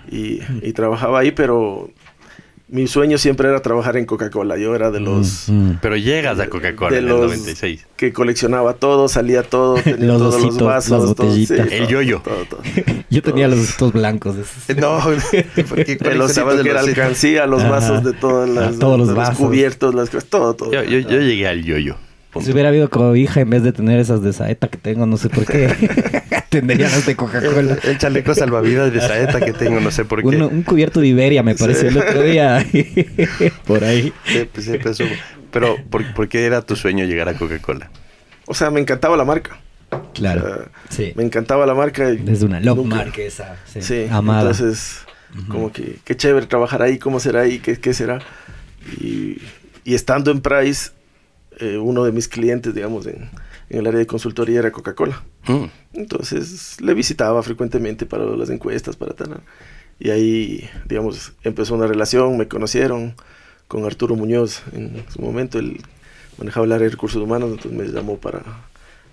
[0.10, 1.90] y, y trabajaba ahí, pero
[2.74, 4.58] mi sueño siempre era trabajar en Coca-Cola.
[4.58, 5.80] Yo era de los Mm, mm.
[5.80, 7.86] Pero llegas a Coca-Cola de en el los 96.
[7.96, 11.72] que coleccionaba todo, salía todo, tenía Los todos los ositos, vasos, las todo, botellitas.
[11.72, 12.22] El yoyo.
[12.24, 12.62] todo, todo.
[13.12, 14.38] Yo tenía los ositos blancos.
[14.38, 14.76] esos.
[14.78, 15.00] No,
[15.70, 19.38] porque El osito que era alcancía, los vasos de todas las, todos los de vasos.
[19.38, 20.72] cubiertos, las cosas, todo, todo.
[20.72, 21.96] Yo, yo, yo llegué al yoyo.
[22.42, 25.30] Si hubiera habido cobija en vez de tener esas de saeta que tengo, no sé
[25.30, 25.68] por qué.
[26.50, 27.78] Tendrían las de Coca-Cola.
[27.84, 30.28] El chaleco salvavidas de saeta que tengo, no sé por qué.
[30.28, 32.66] Uno- un cubierto de Iberia me pareció el otro día.
[33.66, 34.14] por ahí.
[34.26, 35.10] Siempre, siempre subo.
[35.52, 37.90] Pero, ¿por, por qué era tu sueño llegar a Coca-Cola?
[38.46, 39.60] O sea, me encantaba la marca.
[40.14, 40.42] Claro.
[40.44, 41.14] O sea, Sí.
[41.16, 42.06] Me encantaba la marca.
[42.08, 43.56] Desde una log nunca- marca esa.
[43.72, 43.82] Sí.
[43.82, 44.52] Sí, Amada.
[44.52, 45.00] entonces,
[45.48, 48.20] como que qué chévere trabajar ahí, cómo será ahí, qué, qué será.
[49.00, 49.38] Y,
[49.84, 50.92] y estando en Price,
[51.60, 53.30] eh, uno de mis clientes, digamos, en,
[53.70, 55.22] en el área de consultoría era Coca-Cola.
[55.48, 55.66] Mm.
[55.94, 59.42] Entonces, le visitaba frecuentemente para las encuestas, para tal.
[60.00, 63.16] Y ahí, digamos, empezó una relación, me conocieron
[63.68, 65.82] con Arturo Muñoz en su momento, él
[66.38, 68.42] manejaba el área de recursos humanos, entonces me llamó para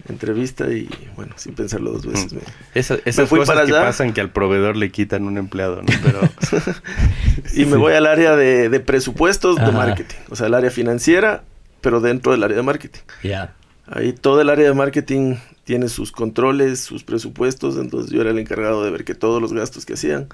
[0.09, 2.33] entrevista y, bueno, sin pensarlo dos veces.
[2.33, 2.37] Mm.
[2.37, 2.43] me-
[2.75, 3.83] Esa- esas fui cosas para que allá.
[3.85, 5.89] pasan que al proveedor le quitan un empleado, ¿no?
[6.03, 6.21] Pero
[7.55, 9.73] Y me voy al área de, de presupuestos de Ajá.
[9.73, 11.45] marketing, o sea, el área financiera,
[11.81, 13.01] pero dentro del área de marketing.
[13.23, 13.55] Ya.
[13.87, 18.39] Ahí todo el área de marketing tiene sus controles, sus presupuestos, entonces yo era el
[18.39, 20.29] encargado de ver que todos los gastos que hacían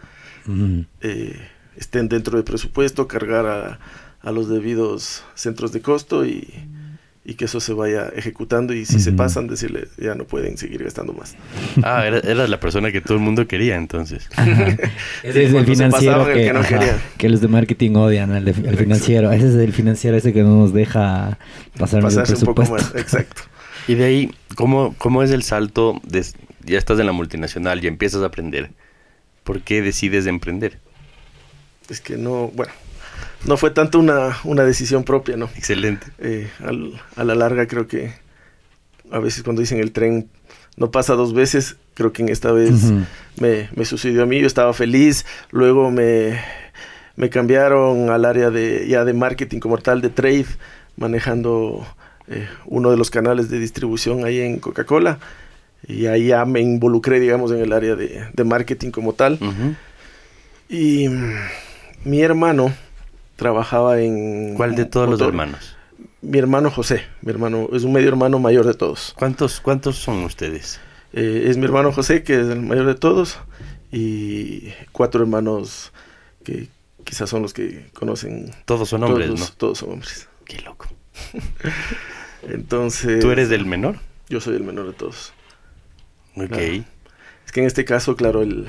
[0.47, 0.81] Mm.
[1.01, 3.81] eh, estén dentro del presupuesto, cargar a,
[4.21, 6.47] a los debidos centros de costo y,
[7.29, 9.17] y que eso se vaya ejecutando y si se Ujú.
[9.17, 11.35] pasan decirle ya no pueden seguir gastando más.
[11.83, 14.29] Ah, era, era la persona que todo el mundo quería entonces.
[15.25, 16.99] Ese es el se financiero pasaban, el que, que no ajá, quería.
[17.19, 18.79] que los de marketing odian, el, de- el Exacto.
[18.79, 19.33] financiero.
[19.33, 21.39] Ese es el financiero ese que no nos deja
[21.79, 22.95] pasar el Pasarse un poco presupuesto.
[22.95, 23.43] más, exacto.
[23.89, 26.01] Y de ahí, ¿cómo, cómo es el salto?
[26.05, 26.25] de-
[26.65, 28.71] ya estás en la multinacional, ya empiezas a aprender.
[29.45, 30.79] ¿Por qué decides emprender?
[31.89, 32.73] Es que no, bueno,
[33.47, 35.49] no fue tanto una, una decisión propia, ¿no?
[35.57, 36.07] Excelente.
[36.19, 38.13] Eh, al- a la larga creo que
[39.11, 40.29] a veces cuando dicen el tren
[40.77, 42.73] no pasa dos veces, creo que en esta vez
[43.41, 46.39] me, me sucedió a mí, yo estaba feliz, luego me,
[47.17, 50.47] me cambiaron al área de ya de marketing como tal, de trade,
[50.97, 51.87] manejando
[52.29, 55.19] eh, uno de los canales de distribución ahí en Coca-Cola.
[55.89, 59.39] Y ahí ya me involucré, digamos, en el área de, de marketing como tal.
[60.69, 61.07] Y
[62.05, 62.75] mi hermano
[63.37, 64.55] trabajaba en...
[64.55, 65.77] ¿Cuál de todos los hermanos?
[66.27, 69.15] mi hermano José, mi hermano es un medio hermano mayor de todos.
[69.17, 70.81] ¿Cuántos, cuántos son ustedes?
[71.13, 73.39] Eh, es mi hermano José, que es el mayor de todos,
[73.93, 75.93] y cuatro hermanos
[76.43, 76.69] que
[77.05, 78.51] quizás son los que conocen.
[78.65, 79.47] Todos son hombres, todos, ¿no?
[79.57, 80.29] Todos son hombres.
[80.45, 80.89] Qué loco.
[82.43, 83.21] Entonces.
[83.21, 83.97] ¿Tú eres del menor?
[84.29, 85.33] Yo soy el menor de todos.
[86.37, 86.49] Ok.
[86.49, 86.85] Claro.
[87.45, 88.67] Es que en este caso, claro, el,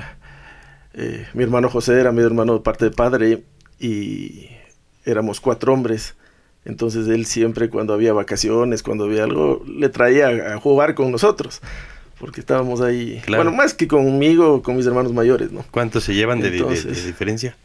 [0.94, 3.42] eh, mi hermano José era mi hermano de parte de padre
[3.80, 4.48] y
[5.10, 6.14] éramos cuatro hombres.
[6.64, 11.60] Entonces él siempre cuando había vacaciones, cuando había algo, le traía a jugar con nosotros.
[12.18, 13.44] Porque estábamos ahí, Claro.
[13.44, 15.64] bueno, más que conmigo, con mis hermanos mayores, ¿no?
[15.70, 17.56] ¿Cuántos se llevan de, de- de- de Entonces- diferencia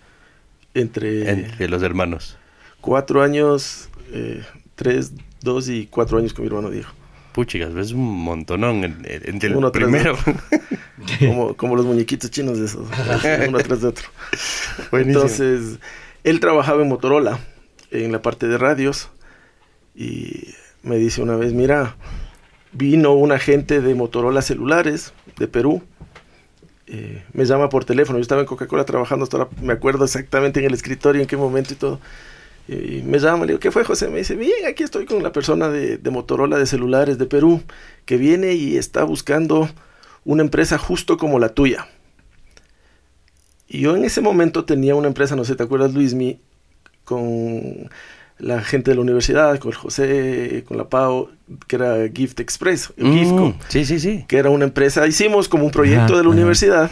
[0.76, 2.38] Entre entre los hermanos?
[2.82, 4.44] cuatro años, eh,
[4.76, 6.90] tres, dos y cuatro años con mi hermano Diego.
[7.34, 10.16] Puchigas, ves un montonón en- en- entre el primero.
[11.20, 12.88] Como, como los muñequitos chinos de esos,
[13.50, 14.06] uno tras de otro.
[14.92, 15.24] Buenísimo.
[15.26, 15.80] Entonces,
[16.24, 17.40] él trabajaba en Motorola,
[17.92, 19.10] en la parte de radios,
[19.96, 20.48] y
[20.82, 21.96] me dice una vez, mira,
[22.72, 25.84] vino un agente de Motorola Celulares de Perú,
[26.88, 30.60] eh, me llama por teléfono, yo estaba en Coca-Cola trabajando hasta ahora, me acuerdo exactamente
[30.60, 32.00] en el escritorio, en qué momento y todo.
[32.68, 34.08] Y me llama, le digo, ¿qué fue José?
[34.10, 37.62] Me dice, bien, aquí estoy con la persona de, de Motorola de celulares de Perú,
[38.06, 39.70] que viene y está buscando
[40.24, 41.88] una empresa justo como la tuya.
[43.74, 46.40] Y yo en ese momento tenía una empresa, no sé, ¿te acuerdas, Luismi?
[47.04, 47.90] Con
[48.40, 51.30] la gente de la universidad, con el José, con la Pau,
[51.68, 54.26] que era Gift Express, Mm, Giftco, sí, sí, sí.
[54.28, 56.30] que era una empresa, hicimos como un proyecto Ajá, de la ajá.
[56.30, 56.92] universidad,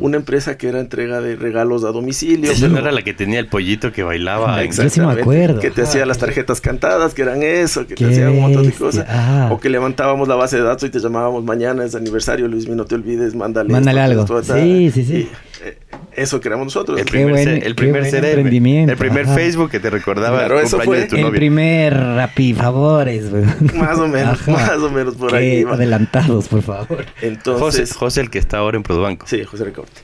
[0.00, 2.50] una empresa que era entrega de regalos a domicilio.
[2.50, 4.60] Esa no era la que tenía el pollito que bailaba.
[4.60, 4.82] en- Exacto.
[4.84, 5.60] Yo sí me acuerdo.
[5.60, 8.64] Que te hacía las tarjetas cantadas, que eran eso, que te Qué hacían un montón
[8.66, 9.06] de cosas.
[9.08, 9.48] Ah.
[9.52, 12.84] O que levantábamos la base de datos y te llamábamos mañana, es aniversario, Luis, no
[12.84, 13.70] te olvides, mándale.
[13.72, 14.22] Mándale esto, algo.
[14.22, 15.14] esto, esto, Sí, sí, sí.
[15.14, 15.28] Y,
[15.64, 15.78] eh,
[16.16, 16.98] eso que éramos nosotros.
[16.98, 19.34] El primer, buen- el primer buen CRM, emprendimiento, el primer ajá.
[19.34, 21.38] Facebook que te recordaba Claro, el eso cumpleaños fue de tu el novia.
[21.38, 23.24] primer Rappi Favores.
[23.74, 24.52] Más o menos, Ajá.
[24.52, 25.62] más o menos por Qué ahí.
[25.68, 26.86] adelantados, por favor.
[26.88, 29.26] José, Entonces, José, el que está ahora en Produbanco.
[29.26, 30.00] sí, José Recorte.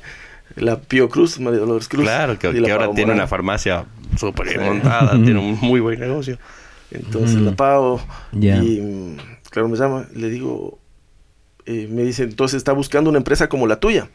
[0.56, 2.02] La Pío Cruz, María Dolores Cruz.
[2.04, 3.16] Claro, que, ahora tiene Morán.
[3.18, 3.84] una farmacia
[4.16, 4.58] súper Sí.
[4.58, 6.38] montada, tiene un muy buen negocio.
[6.90, 8.00] Entonces la pago
[8.32, 8.56] Ya.
[8.62, 9.16] y
[9.50, 10.78] claro me llama, le digo,
[11.66, 14.08] eh, me dice, entonces está buscando una empresa como la tuya.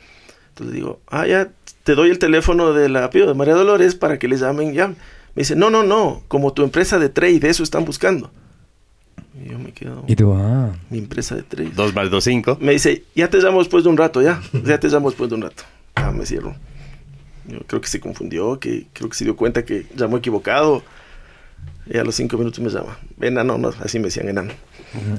[0.49, 1.49] Entonces digo, ah, ya,
[1.83, 4.87] te doy el teléfono de la Pío de María Dolores para que le llamen ya.
[4.87, 8.31] Me dice, no, no, no, como tu empresa de trade, eso están buscando.
[9.43, 10.71] Y yo me quedo, Y tú, ah.
[10.89, 11.71] mi empresa de trade.
[11.71, 12.57] Dos más dos, cinco.
[12.61, 15.35] Me dice, ya te llamo después de un rato, ya, ya te llamo después de
[15.35, 15.63] un rato.
[15.95, 16.55] Ah, me cierro.
[17.47, 20.83] Yo creo que se confundió, que creo que se dio cuenta que llamó equivocado.
[21.85, 22.97] Y a los cinco minutos me llama.
[23.19, 24.53] Enano, no, así me decían enano.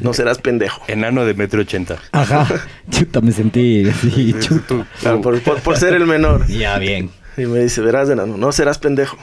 [0.01, 0.83] No serás pendejo.
[0.89, 1.99] Enano de metro ochenta.
[2.13, 2.47] Ajá.
[2.91, 4.87] Chuta, me sentí así, chuto.
[5.01, 6.47] Claro, por, por- por ser el menor.
[6.47, 7.11] Ya, bien.
[7.37, 9.19] Y me dice, verás, enano, no serás pendejo.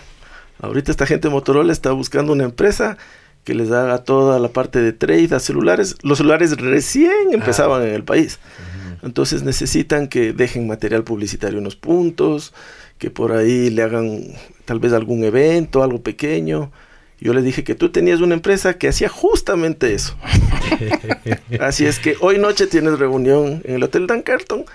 [0.60, 2.97] Ahorita esta gente de Motorola está buscando una empresa
[3.43, 5.95] que les haga toda la parte de trade a celulares.
[6.04, 8.38] Los celulares recién empezaban en el país.
[9.01, 12.54] Entonces necesitan que dejen material publicitario en los puntos,
[12.99, 14.21] que por ahí le hagan
[14.65, 16.71] tal vez algún evento, algo pequeño.
[17.24, 20.18] Yo le dije que tú tenías una empresa que hacía justamente eso.
[21.60, 24.66] Así es que hoy noche tienes reunión en el Hotel Dan Carlton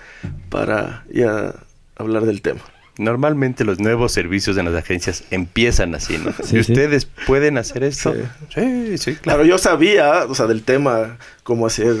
[0.49, 1.53] para ya
[1.97, 2.61] hablar del tema.
[2.97, 6.31] Normalmente los nuevos servicios en las agencias empiezan así, ¿no?
[6.43, 6.71] Sí, ¿Y sí.
[6.71, 8.13] ustedes pueden hacer esto?
[8.13, 8.21] Sí.
[8.55, 9.45] Sí, sí, Claro, claro.
[9.45, 11.95] yo sabía, o sea, del tema, cómo hacer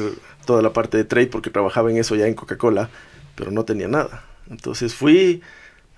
[0.45, 2.89] toda la parte de trade, porque trabajaba en eso ya en Coca-Cola,
[3.35, 4.23] pero no tenía nada.
[4.49, 5.41] Entonces fui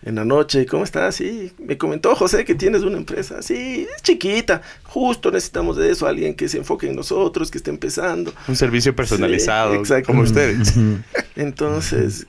[0.04, 1.16] en la noche, ¿cómo estás?
[1.16, 3.42] Sí, me comentó José que tienes una empresa.
[3.42, 7.70] Sí, es chiquita, justo necesitamos de eso, alguien que se enfoque en nosotros, que esté
[7.70, 8.34] empezando.
[8.48, 10.08] Un servicio personalizado, Sí, exacto.
[10.08, 10.74] como ustedes.
[11.36, 12.26] Entonces,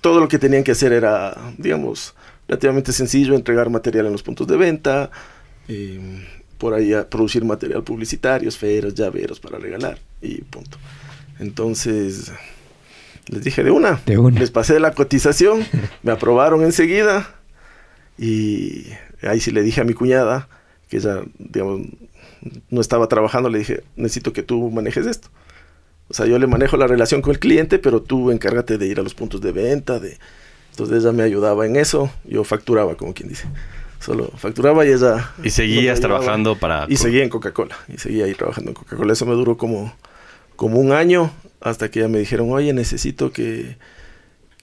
[0.00, 2.14] todo lo que tenían que hacer era, digamos,
[2.48, 5.10] relativamente sencillo, entregar material en los puntos de venta,
[6.58, 10.78] por ahí a producir material publicitario, esferas, llaveros para regalar y punto.
[11.38, 12.30] Entonces,
[13.28, 14.38] les dije de una, De una.
[14.38, 15.64] les pasé la cotización,
[16.02, 17.34] me aprobaron enseguida
[18.18, 18.86] y
[19.22, 20.48] ahí sí le dije a mi cuñada,
[20.88, 21.82] que ella, digamos,
[22.70, 25.28] no estaba trabajando, le dije, necesito que tú manejes esto.
[26.08, 29.00] O sea, yo le manejo la relación con el cliente, pero tú encárgate de ir
[29.00, 30.18] a los puntos de venta, de...
[30.70, 33.46] Entonces ella me ayudaba en eso, yo facturaba, como quien dice.
[34.00, 35.32] Solo facturaba y ella...
[35.42, 36.86] Y seguías trabajando para...
[36.88, 39.12] Y seguía en Coca-Cola, y seguía ahí trabajando en Coca-Cola.
[39.12, 39.94] Eso me duró como,
[40.56, 41.30] como un año,
[41.62, 43.76] hasta que ya me dijeron, oye, necesito que,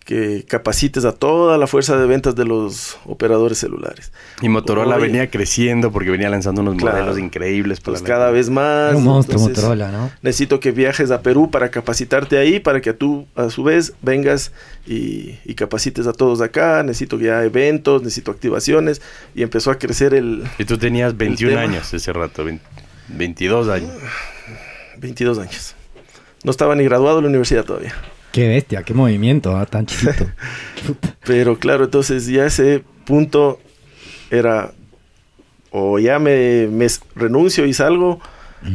[0.06, 4.12] que capacites a toda la fuerza de ventas de los operadores celulares.
[4.42, 5.06] Y Motorola Oye.
[5.06, 6.98] venía creciendo porque venía lanzando unos Claro.
[6.98, 8.96] modelos increíbles para Pues la- cada vez más.
[8.96, 10.10] Un monstruo entonces, Motorola, ¿no?
[10.24, 14.52] Necesito que viajes a Perú para capacitarte ahí, para que tú a su vez vengas
[14.88, 16.82] y, y capacites a todos acá.
[16.82, 19.02] Necesito ya eventos, necesito activaciones.
[19.36, 20.44] Y empezó a crecer el...
[20.58, 21.62] Y tú tenías 21 tema.
[21.72, 22.44] años ese rato.
[22.44, 22.64] 20.
[23.10, 23.92] 22 años.
[24.98, 25.76] 22 años.
[26.44, 27.94] No estaba ni graduado de la universidad todavía.
[28.32, 29.66] Qué bestia, qué movimiento, ¿ah?
[29.66, 30.26] tan chiquito.
[31.26, 33.60] Pero claro, entonces ya ese punto
[34.30, 34.72] era
[35.72, 36.68] o ya me,
[37.16, 38.20] renuncio y salgo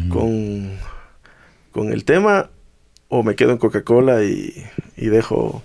[0.09, 0.71] con,
[1.73, 2.51] con el tema
[3.09, 4.53] o me quedo en Coca-Cola y,
[4.97, 5.63] y dejo.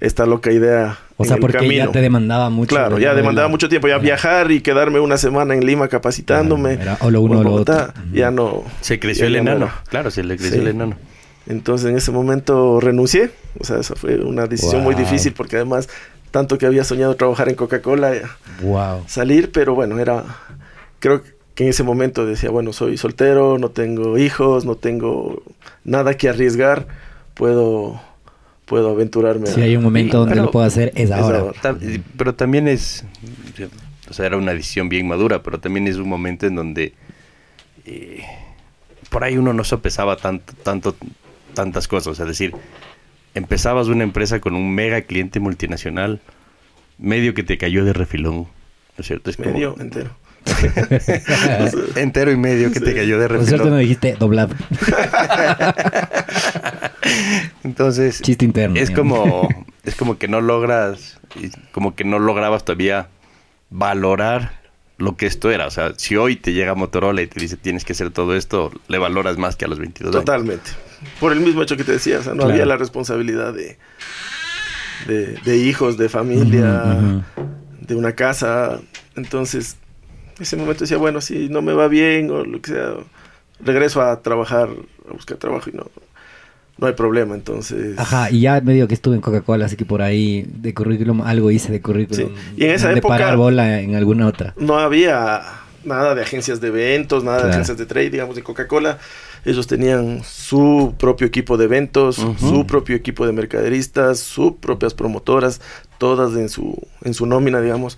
[0.00, 0.98] Esta loca idea.
[1.16, 1.86] O en sea, el porque camino.
[1.86, 2.68] ya te demandaba mucho.
[2.76, 4.02] Claro, ya de demandaba la- mucho tiempo, ya Ajá.
[4.02, 6.74] viajar y quedarme una semana en Lima capacitándome.
[6.74, 8.02] Era o lo uno o lo Bogotá, otro.
[8.12, 8.62] Ya no.
[8.80, 9.66] Se creció el no enano.
[9.66, 9.82] era.
[9.88, 10.60] Claro, se le creció Sí.
[10.60, 10.96] el enano.
[11.46, 13.30] Entonces en ese momento renuncié.
[13.58, 15.88] O sea, esa fue una decisión muy difícil porque además,
[16.30, 18.22] tanto que había soñado trabajar en Coca-Cola, eh,
[18.62, 19.02] Wow.
[19.06, 20.24] salir, pero bueno, era.
[21.00, 21.22] Creo
[21.54, 25.42] que en ese momento decía, bueno, soy soltero, no tengo hijos, no tengo
[25.84, 26.86] nada que arriesgar,
[27.34, 28.00] puedo,
[28.68, 29.46] puedo aventurarme.
[29.46, 31.46] Si a- hay un momento donde Pero lo puedo hacer, es ahora.
[32.16, 33.04] Pero también es,
[34.08, 36.92] o sea, era una decisión bien madura, pero también es un momento en donde
[37.86, 38.22] eh,
[39.10, 40.94] por ahí uno no sopesaba tanto, tanto,
[41.54, 42.18] tantas cosas.
[42.20, 42.54] Es decir,
[43.34, 46.20] empezabas una empresa con un mega cliente multinacional,
[46.98, 48.48] medio que te cayó de refilón, ¿no
[48.98, 49.30] es cierto?
[49.30, 50.10] Es como- Medio entero.
[51.96, 53.70] entero y medio que te cayó de Por suerte refilón.
[53.70, 54.54] no dijiste doblado.
[57.64, 58.76] Entonces, Chiste interno.
[58.78, 59.18] es digamos.
[59.20, 59.48] como
[59.84, 61.20] es como que no logras
[61.72, 63.08] como que no lograbas todavía
[63.70, 64.58] valorar
[64.96, 67.84] lo que esto era o sea si hoy te llega Motorola y te dice tienes
[67.84, 70.70] que hacer todo esto le valoras más que a los 22 años Totalmente.
[71.20, 72.52] Por el mismo hecho que te decía, o sea, no Claro.
[72.54, 73.78] había la responsabilidad de,
[75.06, 77.22] de, de hijos, de familia,
[77.80, 78.80] de una casa.
[79.14, 79.76] Entonces,
[80.36, 82.94] en ese momento decía, bueno, si no me va bien o lo que sea,
[83.60, 84.70] regreso a trabajar,
[85.08, 85.84] a buscar trabajo y no,
[86.78, 87.34] no hay problema.
[87.34, 91.22] Entonces, Ajá, y ya medio que estuve en Coca-Cola, así que por ahí de currículum,
[91.22, 92.28] algo hice de currículum.
[92.28, 94.54] Sí, y en esa de época- parar bola en alguna otra.
[94.58, 95.42] no había
[95.84, 98.98] nada de agencias de eventos, nada de agencias de trade, digamos, de Coca-Cola.
[99.44, 105.60] Ellos tenían su propio equipo de eventos, su propio equipo de mercaderistas, sus propias promotoras,
[105.98, 107.96] todas en su, en su nómina, digamos.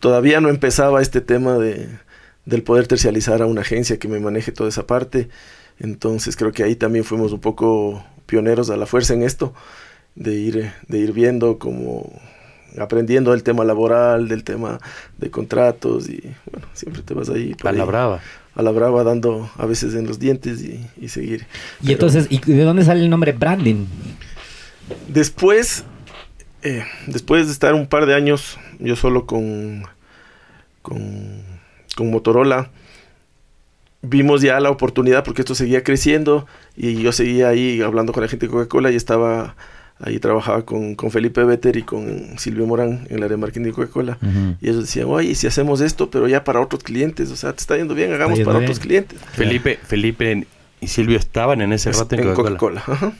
[0.00, 1.88] Todavía no empezaba este tema de,
[2.44, 5.28] del poder tercializar a una agencia que me maneje toda esa parte.
[5.80, 9.54] Entonces creo que ahí también fuimos un poco pioneros a la fuerza en esto,
[10.14, 12.20] de ir, de ir viendo como
[12.78, 14.78] aprendiendo del tema laboral, del tema
[15.16, 18.20] de contratos y bueno, siempre te vas ahí por a la ahí, brava
[18.54, 21.46] a la brava dando a veces en los dientes y, y seguir.
[21.80, 23.86] Y Pero entonces, ¿y de dónde sale el nombre branding?
[25.06, 25.84] después,
[26.62, 29.84] eh, después de estar un par de años yo solo con,
[30.82, 31.42] con,
[31.96, 32.70] con Motorola,
[34.02, 38.28] vimos ya la oportunidad porque esto seguía creciendo y yo seguía ahí hablando con la
[38.28, 39.56] gente de Coca-Cola y estaba
[40.00, 43.64] ahí trabajaba con, con Felipe Vetter y con Silvio Morán en el área de marketing
[43.64, 44.16] de Coca-Cola.
[44.60, 47.58] Y ellos decían, oye, si hacemos esto, pero ya para otros clientes, o sea, te
[47.60, 48.70] está yendo bien, hagamos yendo para bien.
[48.70, 49.18] otros clientes.
[49.32, 50.46] Felipe Felipe
[50.80, 53.12] y Silvio estaban en ese Es- rato en, en Coca-Cola ajá.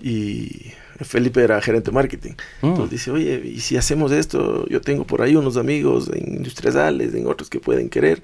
[0.00, 2.32] Y Felipe era gerente de marketing.
[2.62, 2.66] Mm.
[2.66, 7.14] Entonces dice, oye, y si hacemos esto, yo tengo por ahí unos amigos en industriales,
[7.14, 8.22] en otros que pueden querer.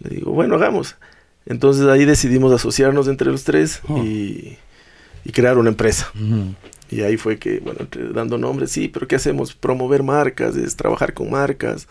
[0.00, 0.96] Le digo, bueno, hagamos.
[1.46, 4.02] Entonces ahí decidimos asociarnos entre los tres Oh.
[4.02, 4.56] y,
[5.24, 6.10] y crear una empresa.
[6.90, 9.54] Y ahí fue que, bueno, entre- dando nombres, sí, pero ¿qué hacemos?
[9.54, 11.88] Promover marcas, es trabajar con marcas.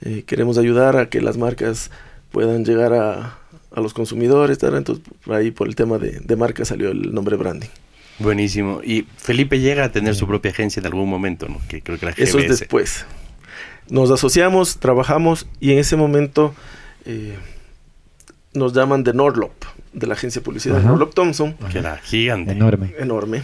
[0.00, 1.90] Eh, queremos ayudar a que las marcas
[2.32, 3.38] puedan llegar a,
[3.72, 4.58] a los consumidores.
[4.58, 4.74] tal.
[4.76, 7.68] Entonces, por ahí por el tema de, de marca salió el nombre branding.
[8.18, 11.98] buenísimo y Felipe llega a tener su propia agencia en algún momento no que creo
[11.98, 13.06] que Eso es después.
[13.88, 16.54] Nos asociamos, trabajamos y en ese momento
[17.06, 17.34] eh,
[18.52, 19.52] nos llaman de Norlop,
[19.92, 20.88] de la agencia de publicidad Ajá.
[20.88, 22.94] Norlop Thompson, que era gigante Enorme.
[22.98, 23.42] enorme.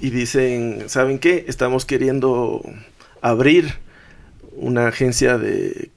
[0.00, 1.44] Y dicen, ¿saben qué?
[1.48, 2.62] Estamos queriendo
[3.20, 3.74] abrir
[4.52, 5.90] una agencia de,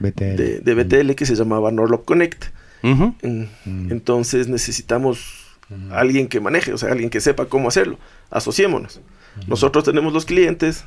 [0.00, 0.36] BTL.
[0.36, 2.44] de, de BTL que se llamaba Norlop Connect.
[2.82, 3.48] En-.
[3.90, 5.42] Entonces necesitamos
[5.90, 7.98] alguien que maneje, o sea, alguien que sepa cómo hacerlo.
[8.30, 9.00] Asociémonos.
[9.46, 10.84] Nosotros tenemos los clientes,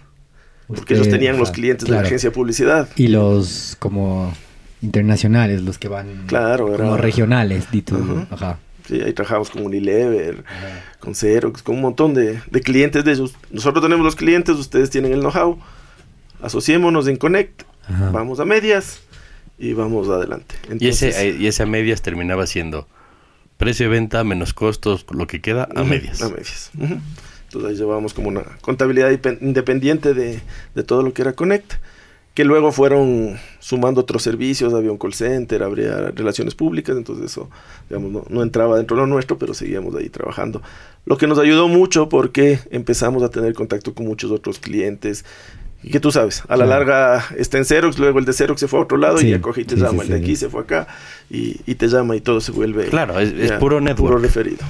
[0.68, 2.90] porque ellos Usted, tenían los clientes de la agencia de publicidad.
[2.96, 4.34] Y los como
[4.82, 7.96] internacionales, los que van Claro, era- como regionales, di tú.
[7.96, 8.28] Ajá.
[8.32, 8.60] Ajá.
[8.88, 10.44] Sí, ahí trabajamos con Unilever,
[11.00, 13.34] con Xerox, con un montón de, de clientes de ellos.
[13.50, 15.58] Nosotros tenemos los clientes, ustedes tienen el know-how.
[16.42, 17.64] Asociémonos en Connect,
[18.12, 19.00] vamos a medias
[19.58, 20.56] y vamos adelante.
[20.80, 22.88] y ese Entonces, eh, y ese a medias terminaba siendo
[23.58, 26.70] precio de venta menos costos lo que queda a medias A medias.
[26.76, 29.10] Entonces ahí llevábamos como una contabilidad
[29.42, 30.42] independiente de,
[30.76, 31.74] de todo lo que era Connect,
[32.36, 37.50] que luego fueron sumando otros servicios, había un call center, habría relaciones públicas, entonces eso,
[37.90, 40.62] digamos, no, no entraba dentro de lo nuestro, pero seguíamos ahí trabajando.
[41.06, 45.24] Lo que nos ayudó mucho porque empezamos a tener contacto con muchos otros clientes
[45.82, 48.68] y que tú sabes, a la larga está en Xerox, luego el de Xerox se
[48.68, 50.36] fue a otro lado Sí, y ya coge y te sí, llama, el de aquí
[50.36, 50.88] se fue acá
[51.30, 52.88] y, y te llama y todo se vuelve...
[52.88, 54.14] Claro, es- puro network.
[54.14, 54.66] Puro referido.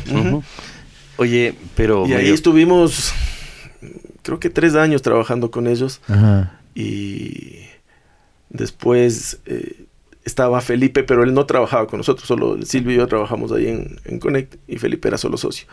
[1.18, 2.06] Oye, pero...
[2.06, 3.14] Y ahí estuvimos,
[4.22, 6.60] creo que tres años trabajando con ellos Ajá.
[6.76, 7.62] Y
[8.50, 9.86] después eh,
[10.24, 14.00] estaba Felipe, pero él no trabajaba con nosotros, solo Silvio y yo trabajamos ahí en,
[14.06, 15.66] en Connect y Felipe era solo socio.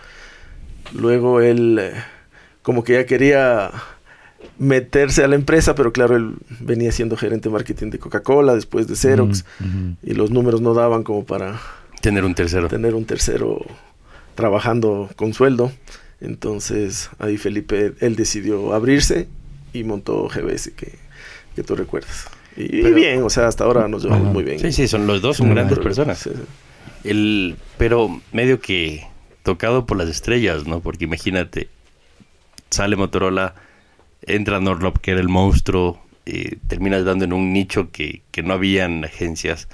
[0.95, 1.93] Luego él eh,
[2.63, 3.71] como que ya quería
[4.59, 8.87] meterse a la empresa, pero claro, él venía siendo gerente de marketing de Coca-Cola, después
[8.89, 9.97] de Xerox, Ujú, ujú.
[10.03, 11.61] y los números no daban como para
[12.01, 12.69] Tener un tercero.
[12.69, 13.65] tener un tercero
[14.35, 15.73] trabajando con sueldo.
[16.21, 19.29] Entonces ahí Felipe, él decidió abrirse
[19.73, 20.93] y montó GBS, que,
[21.57, 22.27] que tú recuerdas.
[22.57, 24.59] Y, Pero- bien, o sea, hasta ahora nos llevamos muy bien.
[24.61, 26.19] Sí, sí, son los dos son Sí, grandes Pero- personas.
[26.19, 26.43] sí, sí.
[27.05, 29.07] El, pero medio que
[29.43, 30.81] tocado por las estrellas, ¿no?
[30.81, 31.69] Porque imagínate,
[32.71, 33.55] sale Motorola,
[34.25, 38.53] entra Norlop, que era el monstruo, y terminas dando en un nicho que, que no
[38.55, 39.67] habían agencias,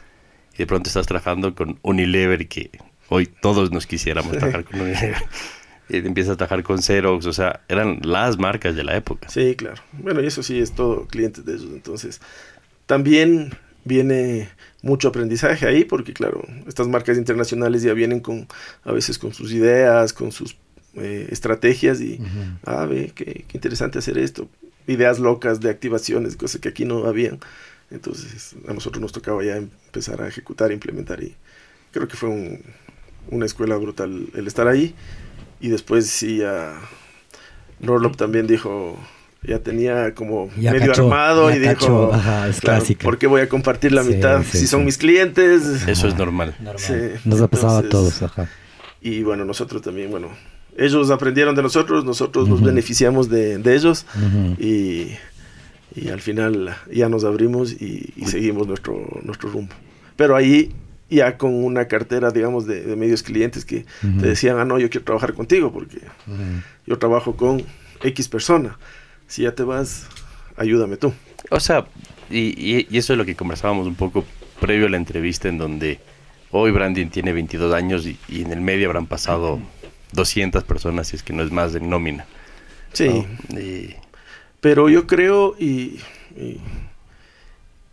[0.54, 2.70] y de pronto estás trabajando con Unilever, que
[3.10, 5.16] hoy todos nos quisiéramos trabajar con Unilever.
[5.88, 9.28] Y empiezas a trabajar con Xerox, o sea, eran las marcas de la época.
[9.28, 9.82] Sí, claro.
[9.92, 11.70] Bueno, y eso sí es todo clientes de ellos.
[11.72, 12.20] Entonces,
[12.86, 13.50] también
[13.84, 14.48] viene
[14.82, 18.46] mucho aprendizaje ahí, porque claro, estas marcas internacionales ya vienen con,
[18.84, 20.56] a veces con sus ideas, con sus
[20.94, 22.20] eh, estrategias y,
[22.64, 24.48] ah, ve, qué, qué interesante hacer esto.
[24.86, 27.38] Ideas locas de activaciones, cosas que aquí no habían.
[27.90, 31.34] Entonces, a nosotros nos tocaba ya empezar a ejecutar, implementar y
[31.92, 32.62] creo que fue un-
[33.30, 34.94] una escuela brutal el estar ahí.
[35.60, 36.78] Y después sí, ya
[37.80, 38.96] Norlop también dijo,
[39.42, 43.04] ya tenía como Ya medio cachó, armado ya y cachó, dijo, ajá, es claro, clásica.
[43.04, 45.86] ¿por qué voy a compartir la Sí, mitad sí, si son mis clientes?
[45.88, 46.54] Eso es normal.
[46.76, 46.94] Sí,
[47.24, 48.48] Nos ha pasado a todos, ajá.
[49.00, 50.28] Y bueno, nosotros también, bueno,
[50.76, 54.06] ellos aprendieron de nosotros, nosotros nos beneficiamos de, de ellos
[54.58, 55.08] y,
[55.94, 59.74] y al final ya nos abrimos y, y seguimos nuestro, nuestro rumbo.
[60.16, 60.72] Pero ahí
[61.10, 63.86] ya con una cartera, digamos, de, de medios clientes que
[64.20, 66.00] te decían, ah, no, yo quiero trabajar contigo porque
[66.86, 67.62] yo trabajo con
[68.02, 68.78] X persona.
[69.26, 70.06] Si ya te vas,
[70.56, 71.12] ayúdame tú.
[71.50, 71.86] O sea,
[72.30, 74.24] y, y- y eso es lo que conversábamos un poco
[74.60, 75.98] previo a la entrevista en donde
[76.50, 79.60] hoy Brandon tiene 22 años y, y en el medio habrán pasado
[80.12, 82.26] 200 personas, si es que no es más en nómina.
[82.92, 83.26] Sí.
[84.60, 86.00] Pero yo creo y,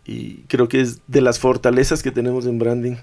[0.06, 2.96] y, creo que es de las fortalezas que tenemos en branding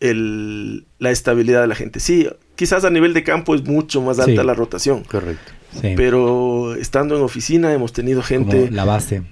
[0.00, 2.00] el, la estabilidad de la gente.
[2.00, 4.46] Sí, quizás a nivel de campo es mucho más alta Sí.
[4.46, 5.52] la rotación, correcto.
[5.80, 5.92] Sí.
[5.96, 9.22] pero estando en oficina hemos tenido Como gente la base.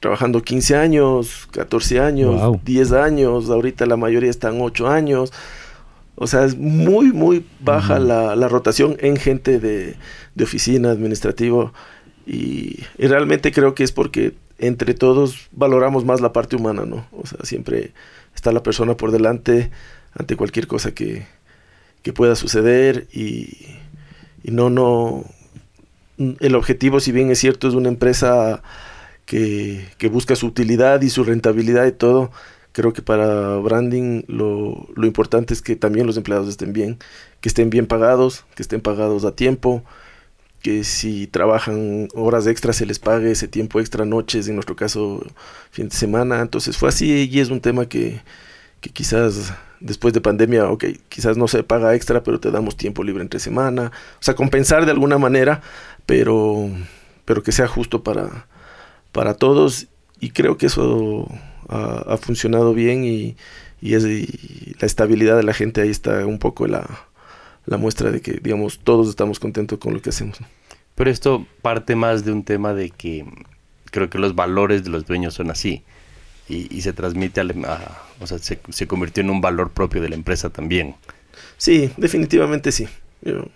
[0.00, 2.60] Trabajando 15 años, 14 años, Wow.
[2.64, 5.32] 10 años, ahorita la mayoría están 8 años.
[6.16, 9.96] O sea, es muy, muy baja la, la rotación en gente de,
[10.34, 11.72] de oficina, administrativo.
[12.26, 17.06] Y, y realmente creo que es porque entre todos valoramos más la parte humana, ¿no?
[17.12, 17.92] O sea, siempre
[18.34, 19.70] está la persona por delante
[20.12, 21.26] ante cualquier cosa que,
[22.02, 23.66] que pueda suceder y,
[24.42, 25.24] y no, no,
[26.18, 28.62] el objetivo, si bien es cierto, es una empresa
[29.26, 32.30] que, que busca su utilidad y su rentabilidad y todo,
[32.72, 36.98] creo que para branding lo, lo importante es que también los empleados estén bien,
[37.40, 39.82] que estén bien pagados, que estén pagados a tiempo,
[40.64, 45.22] que si trabajan horas extras se les pague ese tiempo extra, noches, en nuestro caso
[45.70, 46.40] fin de semana.
[46.40, 48.22] Entonces fue así y es un tema que,
[48.80, 53.04] que quizás después de pandemia, ok, quizás no se paga extra, pero te damos tiempo
[53.04, 53.92] libre entre semana.
[54.14, 55.60] O sea, compensar de alguna manera,
[56.06, 56.70] pero,
[57.26, 58.46] pero que sea justo para,
[59.12, 59.88] para todos.
[60.18, 61.28] Y creo que eso
[61.68, 63.36] ha, ha funcionado bien y,
[63.82, 66.88] y, es, y la estabilidad de la gente ahí está un poco la,
[67.66, 70.40] la muestra de que, digamos, todos estamos contentos con lo que hacemos.
[70.40, 70.46] ¿no?
[70.94, 73.24] Pero esto parte más de un tema de que
[73.90, 75.82] creo que los valores de los dueños son así.
[76.48, 80.02] Y, y se transmite, al, a, o sea, se, se, convirtió en un valor propio
[80.02, 80.94] de la empresa también.
[81.56, 82.86] Sí, definitivamente sí.
[83.22, 83.46] Yo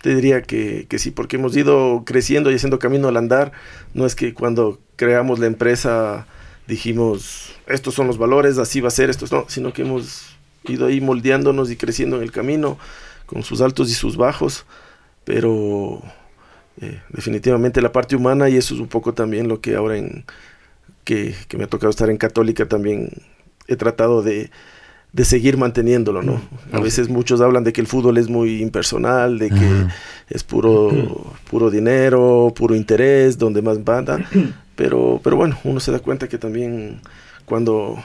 [0.00, 3.52] te diría que, que sí, porque hemos ido creciendo y haciendo camino al andar.
[3.92, 6.26] No es que cuando creamos la empresa
[6.66, 10.86] dijimos, estos son los valores, así va a ser, estos no, sino que hemos ido
[10.86, 12.78] ahí moldeándonos y creciendo en el camino
[13.28, 14.64] con sus altos y sus bajos,
[15.24, 16.02] pero
[16.80, 20.24] eh, definitivamente la parte humana y eso es un poco también lo que ahora en
[21.04, 23.10] que, que me ha tocado estar en Católica también
[23.66, 24.50] he tratado de,
[25.12, 26.40] de seguir manteniéndolo, ¿no?
[26.72, 29.94] A veces muchos hablan de que el fútbol es muy impersonal, de que Ajá.
[30.30, 34.18] es puro, puro dinero, puro interés, donde más banda,
[34.76, 37.00] pero, pero bueno, uno se da cuenta que también
[37.44, 38.02] cuando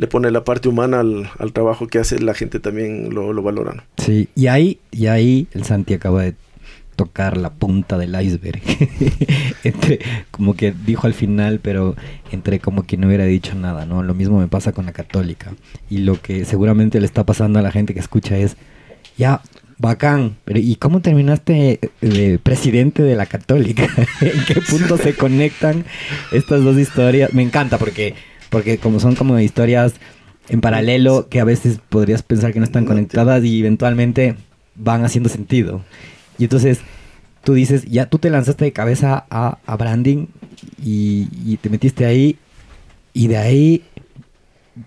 [0.00, 3.42] le pone la parte humana al, al trabajo que hace, la gente también lo, lo
[3.42, 3.84] valora.
[3.98, 6.34] Sí, y ahí, y ahí el Santi acaba de
[6.96, 8.62] tocar la punta del iceberg.
[9.62, 9.98] entre,
[10.30, 11.96] como que dijo al final, pero
[12.32, 14.02] entre como que no hubiera dicho nada, ¿no?
[14.02, 15.52] Lo mismo me pasa con la católica.
[15.90, 18.56] Y lo que seguramente le está pasando a la gente que escucha es,
[19.18, 19.42] ya,
[19.76, 23.86] bacán, pero ¿y cómo terminaste de presidente de la católica?
[24.22, 25.84] ¿En qué punto se conectan
[26.32, 27.34] estas dos historias?
[27.34, 28.14] Me encanta porque,
[28.50, 29.94] porque como son como historias
[30.48, 34.36] en paralelo que a veces podrías pensar que no están conectadas y eventualmente
[34.74, 35.82] van haciendo sentido.
[36.38, 36.80] Y entonces
[37.44, 40.26] tú dices, ya tú te lanzaste de cabeza a, a branding
[40.84, 42.36] y, y, te metiste ahí
[43.14, 43.84] y de ahí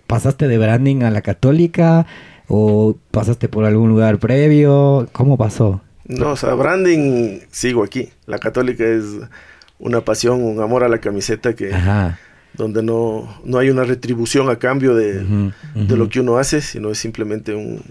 [0.06, 2.06] pasaste de branding a la católica
[2.48, 5.82] o pasaste por algún lugar previo, ¿cómo pasó?
[6.06, 8.10] No, o sea, branding sigo aquí.
[8.26, 9.06] La católica es
[9.80, 11.74] una pasión, un amor a la camiseta que...
[11.74, 12.20] Ajá
[12.56, 15.88] donde no, no hay una retribución a cambio de, uh -huh, uh -huh.
[15.88, 17.82] de lo que uno hace, sino es simplemente un,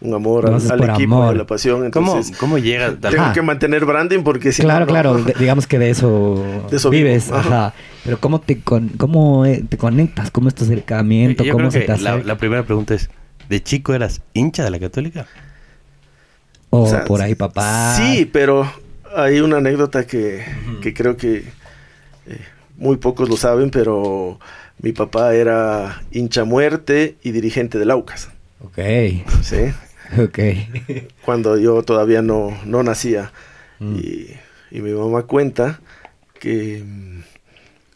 [0.00, 1.34] un amor al, al equipo, amor.
[1.34, 1.84] a la pasión.
[1.84, 2.94] Entonces, ¿Cómo, cómo llega?
[2.96, 3.32] Tengo Ajá.
[3.32, 6.90] que mantener branding porque si Claro, no, claro, de, digamos que de eso, de eso
[6.90, 7.30] vives.
[7.32, 7.72] Ajá.
[8.04, 10.30] Pero ¿cómo te, con, cómo eh, te conectas?
[10.30, 11.42] ¿Cómo es tu acercamiento?
[11.44, 12.02] Yo ¿Cómo creo se que te hace?
[12.02, 13.08] la, la primera pregunta es,
[13.48, 15.26] ¿de chico eras hincha de la católica?
[16.70, 17.94] O, o sea, por ahí papá.
[17.96, 18.68] Sí, pero
[19.16, 20.80] hay una anécdota que, uh -huh.
[20.80, 21.44] que creo que
[22.26, 22.38] eh,
[22.76, 24.38] muy pocos lo saben, pero
[24.78, 28.30] mi papá era hincha muerte y dirigente del Aucas.
[28.60, 28.78] Ok.
[29.42, 29.56] Sí.
[30.22, 30.38] Ok.
[31.24, 33.32] Cuando yo todavía no, no nacía.
[33.80, 33.96] Mm.
[33.96, 34.36] Y,
[34.70, 35.80] y, mi mamá cuenta
[36.38, 37.20] que mm,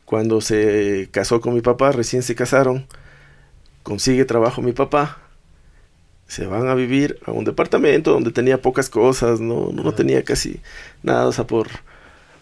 [0.04, 2.86] cuando se casó con mi papá, recién se casaron,
[3.82, 5.18] consigue trabajo mi papá,
[6.26, 10.24] se van a vivir a un departamento donde tenía pocas cosas, no, no, no tenía
[10.24, 10.60] casi
[11.02, 11.68] nada, o sea, por,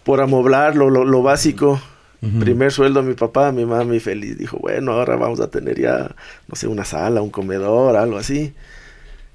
[0.05, 1.81] por amoblar lo, lo, lo básico.
[2.23, 2.41] Uh -huh.
[2.41, 4.39] Primer sueldo a mi papá, mi mami feliz.
[4.39, 6.15] Dijo, bueno, ahora vamos a tener ya,
[6.49, 8.55] no sé, una sala, un comedor, algo así.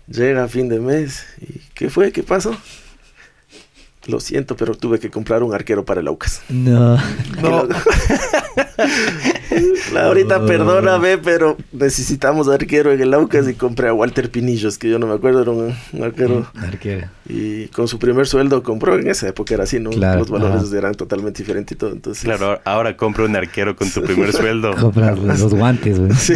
[0.07, 1.25] Llega a fin de mes.
[1.39, 2.11] ¿Y qué fue?
[2.11, 2.55] ¿Qué pasó?
[4.07, 6.41] Lo siento, pero tuve que comprar un arquero para el Aucas.
[6.49, 6.97] No.
[7.41, 7.67] no.
[9.93, 10.45] Laurita, no.
[10.45, 15.07] perdóname, pero necesitamos arquero en el Aucas y compré a Walter Pinillos, que yo no
[15.07, 16.47] me acuerdo, era un, un arquero.
[16.55, 17.07] Arquero.
[17.27, 19.89] Y con su primer sueldo compró, en esa época era así, ¿no?
[19.89, 20.77] Claro, Los valores ajá.
[20.77, 22.23] eran totalmente diferentes y todo, entonces...
[22.23, 24.73] Claro, ahora compra un arquero con tu primer sueldo.
[24.79, 26.13] Compras los guantes, güey.
[26.13, 26.33] Sí.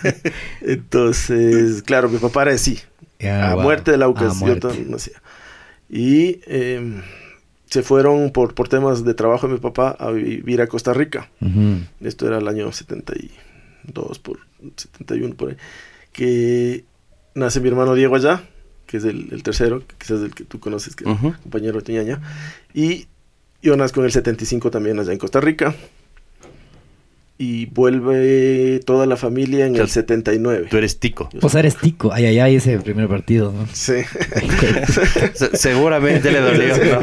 [0.60, 2.78] entonces, claro, mi papá era así.
[3.18, 3.62] Yeah, a wow.
[3.62, 4.56] muerte del Aucas, yo
[4.88, 5.22] no hacía.
[5.88, 7.02] Y eh,
[7.72, 11.30] se fueron por, por temas de trabajo de mi papá a vivir a Costa Rica.
[11.40, 11.86] Uh -huh.
[12.02, 14.40] Esto era el año 72, por
[14.76, 15.56] 71, por ahí.
[16.12, 16.84] Que
[17.34, 18.42] nace mi hermano Diego allá,
[18.84, 21.40] que es el, el tercero, quizás el que tú conoces, que uh -huh.
[21.40, 22.20] compañero de Tiñaña.
[22.74, 23.06] Y
[23.62, 25.74] yo nazco en el 75 también allá en Costa Rica.
[27.44, 30.68] Y vuelve toda la familia en o sea, el 79.
[30.70, 31.28] Tú eres tico.
[31.40, 32.12] O sea, eres tico.
[32.12, 33.66] Ay, ay, ay, ese primer partido, ¿no?
[33.72, 33.94] Sí.
[35.54, 37.00] Seguramente le dolió, ¿no?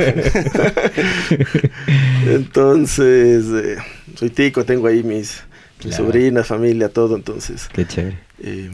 [2.31, 3.75] Entonces, eh,
[4.15, 5.41] soy tico, tengo ahí mis,
[5.77, 5.97] claro.
[5.97, 7.67] sobrinas, familia, todo, entonces.
[7.73, 8.19] Qué chévere.
[8.41, 8.69] Eh,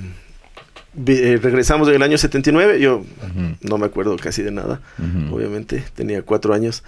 [1.07, 3.57] eh, regresamos en el año 79, yo uh -huh.
[3.61, 5.33] no me acuerdo casi de nada, uh -huh.
[5.33, 6.83] obviamente, tenía cuatro años.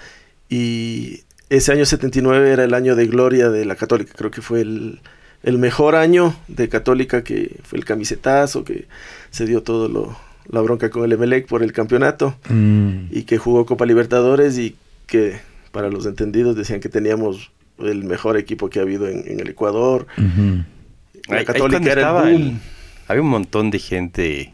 [0.49, 4.61] Y ese año 79 era el año de gloria de la católica, creo que fue
[4.61, 4.99] el,
[5.43, 8.87] el mejor año de católica que fue el camisetazo, que
[9.29, 10.17] se dio todo lo,
[10.49, 13.07] la bronca con el Emelec por el campeonato mm.
[13.11, 14.75] y que jugó Copa Libertadores y
[15.05, 15.39] que
[15.71, 19.49] para los entendidos decían que teníamos el mejor equipo que ha habido en, en el
[19.49, 20.07] Ecuador.
[20.17, 20.65] Uh -huh.
[21.27, 22.41] La católica era el boom.
[22.47, 22.61] El,
[23.07, 24.51] había un montón de gente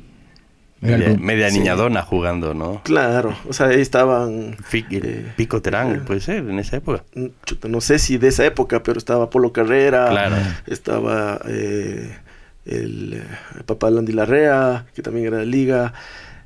[0.83, 1.59] Media, media sí.
[1.59, 2.81] niñadona jugando, ¿no?
[2.83, 4.57] Claro, o sea, ahí estaban...
[4.63, 7.03] Fic, eh, Pico Terán, eh, puede ser, en esa época.
[7.45, 10.35] Chuta, no sé si de esa época, pero estaba Polo Carrera, claro.
[10.67, 12.17] estaba eh,
[12.65, 13.23] el,
[13.55, 15.93] el, papá Landy Larrea, que también era de liga,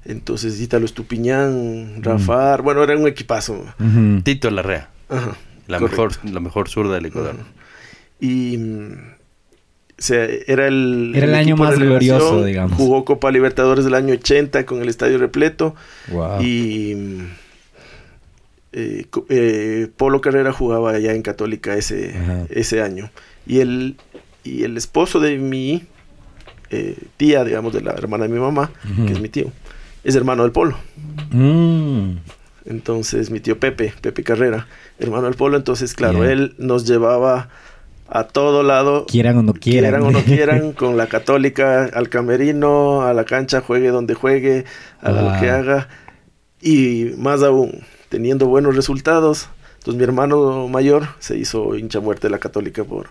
[0.05, 2.63] entonces Ítalo Estupiñán, Rafar, mm.
[2.63, 3.53] bueno, era un equipazo.
[3.79, 4.23] Uh -huh.
[4.23, 5.35] Tito Larrea, Ajá,
[5.67, 7.35] la, mejor, la mejor zurda del Ecuador.
[7.35, 7.57] Uh -huh.
[8.19, 8.57] Y
[9.99, 12.77] o sea, era el, era el, el año más glorioso, digamos.
[12.77, 15.75] Jugó Copa Libertadores del año 80 con el estadio repleto.
[16.11, 16.41] Wow.
[16.41, 16.95] Y
[18.73, 22.13] eh, eh, Polo Carrera jugaba allá en Católica ese,
[22.51, 23.09] ese año.
[23.47, 23.95] Y el,
[24.43, 25.83] y el esposo de mi
[26.69, 29.05] eh, tía, digamos, de la hermana de mi mamá, uh -huh.
[29.07, 29.51] que es mi tío,
[30.03, 30.77] es hermano del Polo.
[31.31, 32.17] Mm.
[32.65, 34.67] Entonces, mi tío Pepe, Pepe Carrera,
[34.99, 35.57] hermano del Polo.
[35.57, 36.33] Entonces, claro, yeah.
[36.33, 37.49] él nos llevaba
[38.09, 39.05] a todo lado.
[39.05, 39.91] Quieran o no quieran.
[39.91, 44.65] Quieran o no quieran, con la católica al camerino, a la cancha, juegue donde juegue,
[45.01, 45.31] haga wow.
[45.31, 45.89] lo que haga.
[46.61, 49.49] Y más aún, teniendo buenos resultados.
[49.77, 53.09] Entonces mi hermano mayor se hizo hincha muerte de la católica por,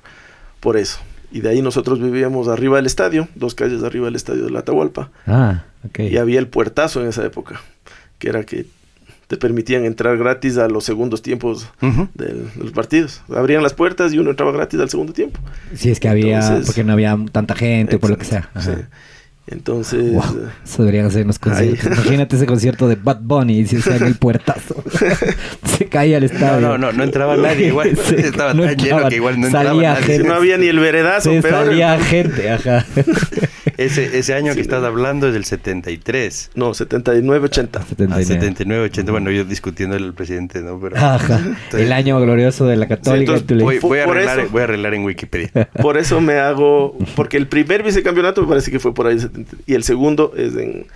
[0.61, 0.99] por eso.
[1.31, 4.61] Y de ahí nosotros vivíamos arriba del estadio, dos calles arriba del estadio de la
[4.61, 5.11] Atahualpa.
[5.27, 6.01] Ah, ok.
[6.01, 7.61] Y había el puertazo en esa época,
[8.19, 8.67] que era que
[9.27, 12.09] te permitían entrar gratis a los segundos tiempos Ujú.
[12.14, 13.22] del- de los partidos.
[13.35, 15.41] Abrían las puertas y uno entraba gratis al segundo tiempo.
[15.74, 18.49] Si es que había, Entonces- porque no había tanta gente, por lo que sea.
[18.55, 18.74] Ajá.
[18.77, 18.83] sí.
[19.49, 21.87] Entonces, Wow, eso deberían hacer unos conciertos.
[21.87, 21.93] Ahí.
[21.93, 24.83] Imagínate ese concierto de Bad Bunny y si se el puertazo.
[25.79, 26.61] se caía el estadio.
[26.67, 27.89] no, no, no entraba nadie, igual.
[28.17, 30.05] Estaba tan lleno que igual no entraba Salía nadie.
[30.05, 30.29] gente.
[30.29, 31.67] no había ni el veredazo, Se peor.
[31.67, 32.85] salía gente, ajá.
[33.79, 34.87] Ese, ese año Sí, que estás no.
[34.87, 36.53] hablando es del 73.
[36.55, 37.79] No, 79, 80.
[37.79, 38.25] Ah, 79.
[38.25, 39.13] 79, 80.
[39.13, 40.81] Bueno, yo discutiendo el presidente, ¿no?
[40.81, 41.43] Pero Ajá.
[41.75, 43.33] El año glorioso de la católica.
[43.37, 45.69] entonces, tú le- voy, voy a arreglar, eso- voy a arreglar en Wikipedia.
[45.83, 49.36] Por eso me hago, porque el primer vicecampeonato me parece que fue por ahí, 70,
[49.66, 50.87] y el segundo es en,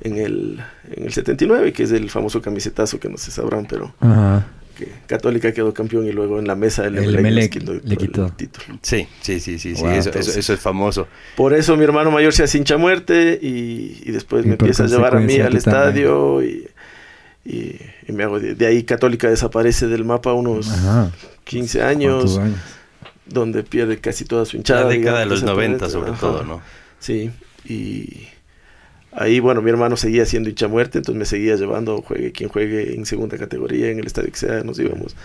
[0.00, 0.60] en, el,
[0.90, 4.46] en el 79, que es el famoso camisetazo que no se sabrán, pero Ajá.
[4.76, 8.28] que Católica quedó campeón y luego en la mesa el, El Emelec le el quitó.
[8.30, 8.78] título.
[8.82, 9.82] Sí, sí, sí, sí, sí.
[9.82, 11.06] Wow, eso, entonces- eso, eso es famoso.
[11.36, 14.84] Por eso mi hermano mayor se hace hincha muerte y, y después Y me empieza
[14.84, 16.68] a llevar a mí al estadio y,
[17.44, 17.76] y,
[18.08, 21.10] y me hago de, de ahí Católica desaparece del mapa unos Ajá.
[21.44, 22.58] 15 ¿Cuántos años, años?
[23.26, 24.82] donde pierde casi toda su hinchada.
[24.84, 25.92] La década de los 90 desaparece.
[25.92, 26.20] sobre Ajá.
[26.20, 26.62] todo, ¿no?
[26.98, 27.30] Sí,
[27.64, 28.28] y
[29.12, 32.94] ahí, bueno, mi hermano seguía siendo hincha muerte, entonces me seguía llevando, juegue quien juegue
[32.94, 35.16] en segunda categoría, en el estadio que sea, nos íbamos.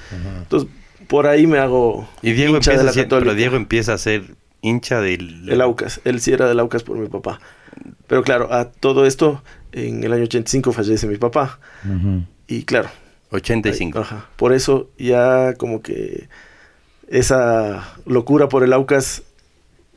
[0.44, 0.70] Entonces,
[1.08, 3.34] por ahí me hago Y Diego hincha de empieza, la ser- pero.
[3.36, 4.24] Diego empieza a ser
[4.62, 5.50] hincha del...
[5.50, 7.40] El Aucas, él sí era del Aucas por mi papá.
[8.08, 11.60] Pero claro, a todo esto, en el año 85 fallece mi papá.
[12.48, 12.90] Y claro,
[13.32, 14.00] 85.
[14.00, 16.28] ajá, por eso ya como que
[17.08, 19.24] esa locura por el Aucas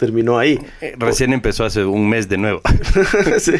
[0.02, 0.58] terminó ahí.
[0.80, 2.60] Eh, Recién empezó hace un mes de nuevo.
[3.38, 3.52] Sí,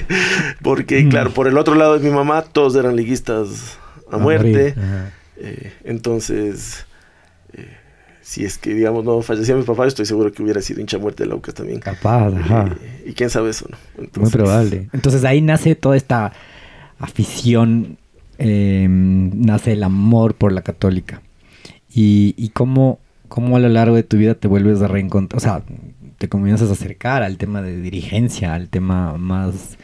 [0.61, 3.79] porque claro, por el otro lado de mi mamá todos eran liguistas
[4.11, 4.75] a, muerte.
[5.37, 6.85] Eh, entonces,
[7.53, 7.69] eh,
[8.23, 11.23] si es que digamos no fallecía mi papá, estoy seguro que hubiera sido hincha muerte
[11.23, 11.79] del Aucas también.
[11.79, 12.77] Capaz, ajá.
[12.83, 14.09] Eh, y quién sabe eso, ¿no?
[14.21, 14.89] Muy probable.
[14.93, 16.33] Entonces ahí nace toda esta
[16.99, 17.99] afición,
[18.39, 21.23] eh, nace el amor por la católica.
[21.89, 25.41] Y, y cómo, cómo a lo largo de tu vida te vuelves a reencontrar, o
[25.41, 25.63] sea,
[26.23, 29.77] te comienzas a acercar al tema de dirigencia, al tema más,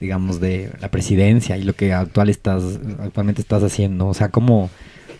[0.00, 4.06] digamos, de la presidencia y lo que actual estás, actualmente estás haciendo.
[4.06, 4.70] O sea, cómo,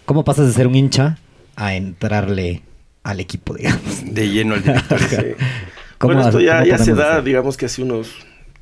[0.07, 1.19] cómo pasas de ser un hincha
[1.55, 2.63] a entrarle
[3.03, 4.05] al equipo, digamos.
[4.07, 4.71] De lleno al sí.
[5.99, 7.25] ¿Cómo Bueno, esto ya, ya se da, hacer?
[7.25, 8.15] digamos que hace unos,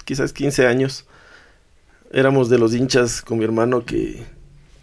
[0.05, 1.07] quizás 15 años.
[2.13, 4.25] Éramos de los hinchas con mi hermano que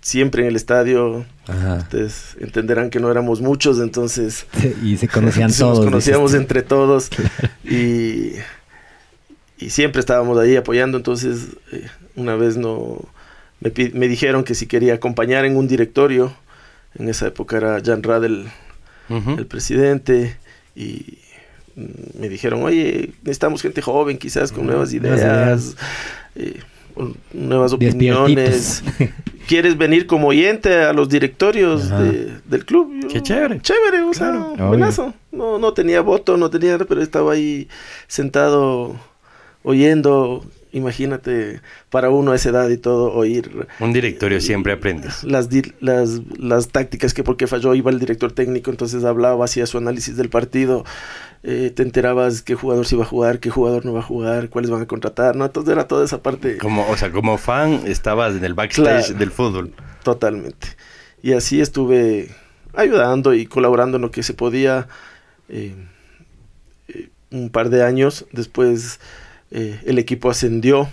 [0.10, 1.76] siempre en el estadio, Ajá.
[1.76, 4.47] ustedes entenderán que no éramos muchos, entonces
[4.84, 5.78] Y se conocían todos.
[5.78, 7.10] Nos conocíamos entre todos
[7.64, 8.34] y,
[9.57, 10.97] y siempre estábamos ahí apoyando.
[10.97, 13.05] Entonces, eh, una vez no
[13.62, 16.34] me, dijeron que si quería acompañar en un directorio.
[16.95, 18.47] En esa época era Jan Radel
[19.10, 20.38] el presidente
[20.76, 21.20] y
[21.76, 25.76] me dijeron, oye, necesitamos gente joven quizás con nuevas nuevas ideas,
[26.36, 26.60] eh,
[27.33, 28.83] nuevas opiniones.
[29.47, 32.93] ¿Quieres venir como oyente a los directorios de- del club?
[33.01, 33.59] Yo, Qué chévere.
[33.61, 34.53] Chévere, o Claro.
[34.55, 35.13] sea, buenazo.
[35.31, 37.67] No, no tenía voto, no tenía, pero estaba ahí
[38.07, 38.95] sentado
[39.63, 40.43] oyendo.
[40.72, 45.24] Imagínate, para uno a esa edad y todo, oír Un directorio siempre aprendes.
[45.24, 45.49] las,
[45.80, 50.15] las, las tácticas que porque falló iba el director técnico, entonces hablaba, hacía su análisis
[50.15, 50.86] del partido,
[51.41, 54.49] eh, te enterabas qué jugador se iba a jugar, qué jugador no va a jugar,
[54.49, 55.45] cuáles van a contratar, ¿no?
[55.45, 59.20] Entonces era toda esa parte Como, o sea, como fan estabas en el backstage Claro.
[59.20, 59.74] del fútbol.
[60.03, 60.67] totalmente.
[61.24, 62.30] Y así estuve
[62.76, 64.88] ayudando y colaborando en lo que se podía
[65.49, 65.74] eh,
[66.89, 68.26] eh, un par de años.
[68.32, 68.99] Después
[69.51, 70.89] eh, el equipo ascendió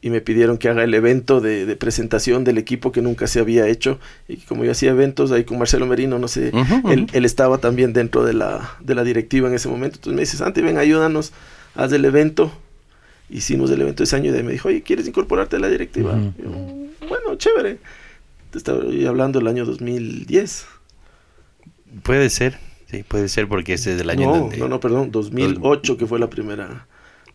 [0.00, 3.40] y me pidieron que haga el evento de, de presentación del equipo que nunca se
[3.40, 3.98] había hecho.
[4.28, 6.52] Y como yo hacía eventos ahí con Marcelo Merino, no sé,
[6.88, 9.96] él, estaba también dentro de la, de la directiva en ese momento.
[9.96, 11.32] Entonces me dice, Santi, ven, ayúdanos,
[11.74, 12.52] haz el evento.
[13.30, 15.68] Hicimos el evento ese año y de ahí me dijo, oye, ¿quieres incorporarte a la
[15.68, 16.18] directiva?
[16.38, 16.50] Yo,
[17.08, 17.78] bueno, chévere.
[18.50, 20.66] Te estaba hablando del año 2010.
[22.02, 22.58] Puede ser,
[22.90, 24.56] sí, puede ser porque ese es el año no, donde...
[24.58, 26.86] no, no, perdón, 2008 que fue la primera.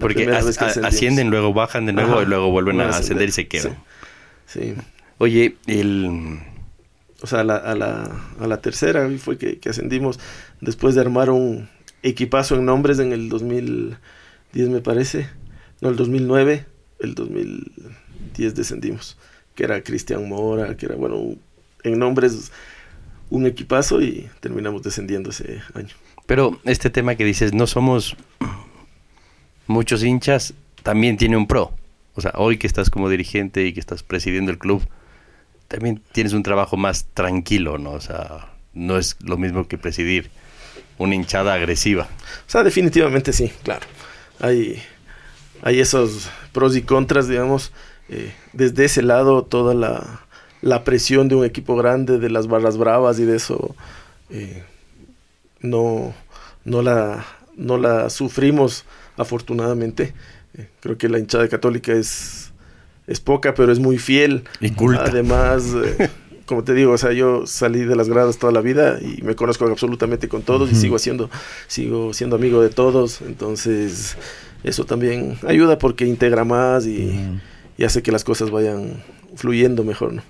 [0.04, 3.32] Porque as- a- ascienden, luego bajan de nuevo Ajá, y luego vuelven a ascender y
[3.32, 3.78] se quedan.
[4.46, 4.60] Sí.
[4.62, 4.74] sí.
[5.18, 6.40] Oye, el...
[7.22, 10.20] O sea, a la, a la, a la tercera fue que, que ascendimos
[10.60, 11.70] después de armar un
[12.04, 15.30] equipazo en nombres en el 2010 me parece.
[15.80, 16.66] No, el 2009,
[17.00, 19.18] el 2010 descendimos.
[19.56, 21.36] Que era Cristian Mora, que era, bueno,
[21.84, 22.52] en nombres
[23.30, 25.94] un equipazo y terminamos descendiendo ese año.
[26.26, 28.16] Pero este tema que dices, no somos
[29.68, 30.54] muchos hinchas,
[30.84, 31.72] también tiene un pro.
[32.16, 34.84] O sea, hoy que estás como dirigente y que estás presidiendo el club,
[35.68, 37.92] también tienes un trabajo más tranquilo, ¿no?
[37.92, 40.30] O sea, no es lo mismo que presidir
[40.98, 42.04] una hinchada agresiva.
[42.48, 43.86] O sea, definitivamente sí, claro.
[44.40, 44.82] Hay,
[45.64, 47.72] hay esos pros y contras, digamos.
[48.10, 50.22] eh, desde ese lado, toda la,
[50.62, 53.76] la presión de un equipo grande, de las barras bravas y de eso,
[54.30, 54.64] eh,
[55.62, 56.14] no,
[56.64, 58.86] no, la, no la sufrimos
[59.18, 60.14] afortunadamente.
[60.56, 62.52] Eh, creo que la hinchada católica es,
[63.08, 64.44] es poca, pero es muy fiel.
[64.60, 65.06] Y culta.
[65.06, 66.10] Además, eh,
[66.46, 69.36] como te digo, o sea, yo salí de las gradas toda la vida y me
[69.36, 71.30] conozco absolutamente con todos y sigo haciendo,
[71.68, 73.22] sigo siendo amigo de todos.
[73.22, 74.18] Entonces,
[74.64, 77.14] eso también ayuda porque integra más y,
[77.78, 79.04] y hace que las cosas vayan
[79.36, 80.24] fluyendo mejor, ¿no?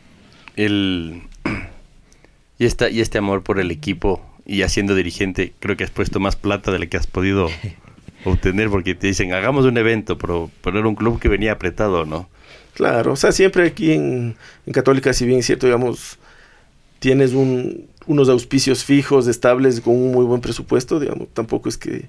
[0.56, 1.24] El,
[2.60, 6.20] y, esta, y este amor por el equipo y haciendo dirigente, creo que has puesto
[6.20, 7.50] más plata de la que has podido
[8.24, 12.06] obtener porque te dicen, hagamos un evento, pero, pero era un club que venía apretado,
[12.06, 12.30] ¿no?
[12.74, 16.18] Claro, o sea, siempre aquí en, en Católica, si bien es cierto, digamos,
[17.00, 22.06] tienes un, unos auspicios fijos, estables, con un muy buen presupuesto, digamos, tampoco es que,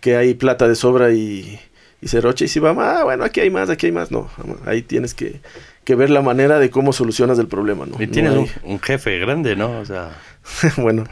[0.00, 1.58] que hay plata de sobra y,
[2.00, 4.28] y se rocha y si va, ah, bueno, aquí hay más, aquí hay más, no,
[4.66, 5.40] ahí tienes que,
[5.84, 8.00] que ver la manera de cómo solucionas el problema, ¿no?
[8.00, 9.80] Y tienes No un, hay- un jefe grande, ¿no?
[9.80, 10.10] O sea,
[10.76, 11.04] bueno,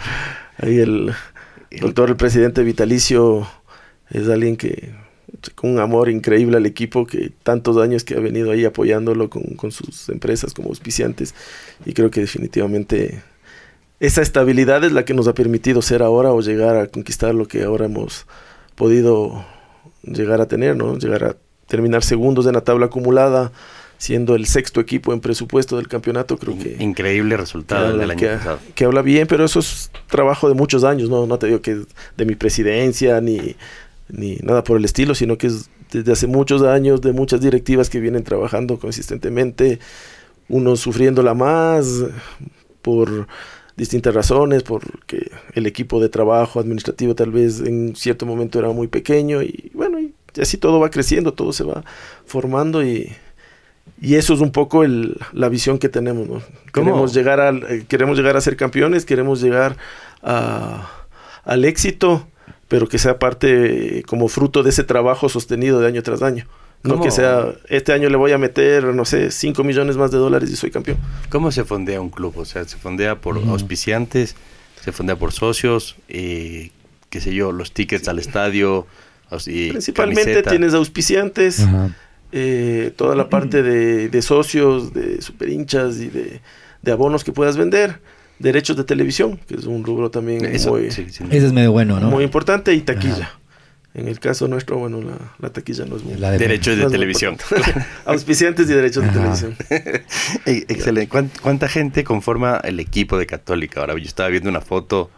[0.59, 1.12] ahí el
[1.80, 3.49] doctor, el presidente vitalicio,
[4.11, 4.93] es alguien que
[5.57, 9.43] con un amor increíble al equipo, que tantos años que ha venido ahí apoyándolo con,
[9.57, 11.35] con sus empresas como auspiciantes,
[11.85, 13.23] y creo que definitivamente
[14.01, 17.47] esa estabilidad es la que nos ha permitido ser ahora o llegar a conquistar lo
[17.47, 18.27] que ahora hemos
[18.75, 19.45] podido
[20.03, 20.99] llegar a tener, ¿no?
[20.99, 21.37] Llegar a
[21.67, 23.53] terminar segundos en la tabla acumulada,
[23.97, 28.21] siendo el sexto equipo en presupuesto del campeonato, creo que increíble resultado que, del año
[28.21, 28.59] que- pasado.
[28.75, 31.71] que habla bien, pero eso es trabajo de muchos años, no, no te digo que
[31.73, 31.79] es
[32.17, 33.57] de mi presidencia ni,
[34.09, 37.89] ni nada por el estilo, sino que es desde hace muchos años de muchas directivas
[37.91, 39.79] que vienen trabajando consistentemente,
[40.49, 42.05] unos sufriéndola más
[42.83, 43.27] por
[43.77, 48.87] distintas razones, porque el equipo de trabajo administrativo tal vez en cierto momento era muy
[48.89, 51.85] pequeño y bueno, y así todo va creciendo, todo se va
[52.27, 53.13] formando y,
[54.01, 56.43] y eso es un poco el, la visión que tenemos, ¿no?
[56.73, 59.77] Queremos llegar, al, eh, queremos llegar a ser campeones, queremos llegar
[60.23, 60.89] a-
[61.45, 62.27] al éxito,
[62.69, 66.47] pero que sea parte como fruto de ese trabajo sostenido de año tras año.
[66.83, 70.19] No que sea, este año le voy a meter, no sé, 5 millones más de
[70.19, 70.99] dólares y soy campeón.
[71.31, 72.37] ¿Cómo se fondea un club?
[72.37, 74.37] O sea, se fondea por auspiciantes,
[74.83, 76.73] se fondea por socios, eh,
[77.09, 78.87] qué sé yo, los tickets al estadio,
[79.47, 80.51] y Principalmente camiseta.
[80.51, 81.91] tienes auspiciantes, Ajá.
[82.33, 86.43] eh, toda la parte de, de socios, de super hinchas y de,
[86.83, 88.01] de abonos que puedas vender,
[88.39, 91.24] derechos de televisión, que es un rubro también Eso, muy, sí, sí.
[91.30, 92.11] Ese es medio bueno, ¿no?
[92.11, 93.14] muy importante, y taquilla.
[93.24, 93.41] Ajá.
[93.95, 96.16] En el caso nuestro, bueno, la, la taquilla no es muy...
[96.16, 97.35] La de- Derechos de televisión.
[97.51, 97.87] importante.
[98.07, 99.12] Auspiciantes y derechos Ajá.
[99.12, 99.57] de televisión.
[100.47, 101.09] Excelente.
[101.09, 103.80] ¿Cuán- ¿Cuánta gente conforma el equipo de Católica?
[103.80, 105.11] Ahora yo estaba viendo una foto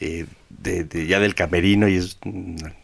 [0.00, 2.74] eh, de, de- ya del camerino y es una,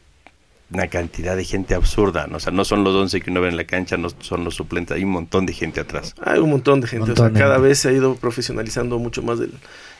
[0.75, 2.27] una cantidad de gente absurda.
[2.27, 2.37] ¿no?
[2.37, 4.57] O sea, no son los 11 que uno ve en la cancha, no son los
[4.57, 6.14] suplentes, hay un montón de gente atrás.
[6.20, 9.22] Hay un montón de gente, Montón o sea, cada vez se ha ido profesionalizando mucho
[9.22, 9.53] más el,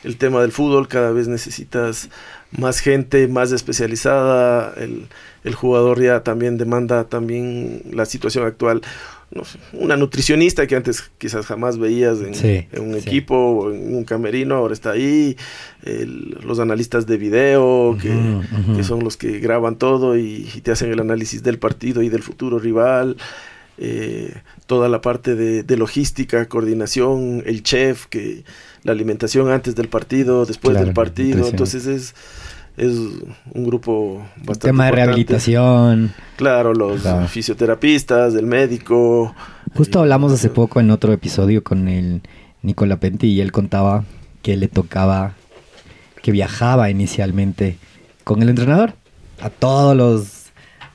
[0.03, 2.09] el tema del fútbol, cada vez necesitas
[2.51, 5.07] más gente, más especializada, el,
[5.43, 8.81] el jugador ya también demanda también la situación actual,
[9.35, 12.99] no sé, una nutricionista que antes quizás jamás veías en, Sí, en un sí.
[12.99, 15.35] equipo o en un camerino, ahora está ahí,
[15.83, 20.89] el- los analistas de video que, son los que graban todo y, y te hacen
[20.91, 23.17] el análisis del partido y del futuro rival.
[23.77, 24.33] eh,
[24.67, 28.45] toda la parte de, de logística, coordinación, el chef, que
[28.83, 31.47] la alimentación antes del partido, después Claro, del partido.
[31.49, 32.15] Entonces es,
[32.77, 32.91] es
[33.53, 34.95] un grupo bastante Tema de importante.
[35.05, 36.13] rehabilitación.
[36.35, 37.27] Claro, los Claro.
[37.27, 39.33] fisioterapistas, el médico.
[39.75, 42.21] Justo hablamos hace poco en otro episodio con el
[42.61, 44.03] Nicola Penti y él contaba
[44.41, 45.33] que le tocaba,
[46.21, 47.77] que viajaba inicialmente
[48.23, 48.93] con el entrenador
[49.41, 50.45] a todos los,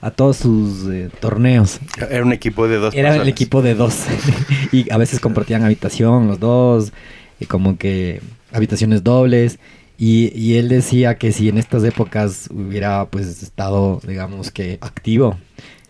[0.01, 1.79] a todos sus eh, torneos.
[2.11, 3.29] Era un equipo de dos Era el personas.
[3.33, 3.97] equipo de dos
[4.73, 6.93] y a veces compartían habitación los dos,
[7.39, 8.21] y como que
[8.53, 9.59] habitaciones dobles.
[10.03, 15.37] Y, y él decía que si en estas épocas hubiera pues estado, digamos que activo,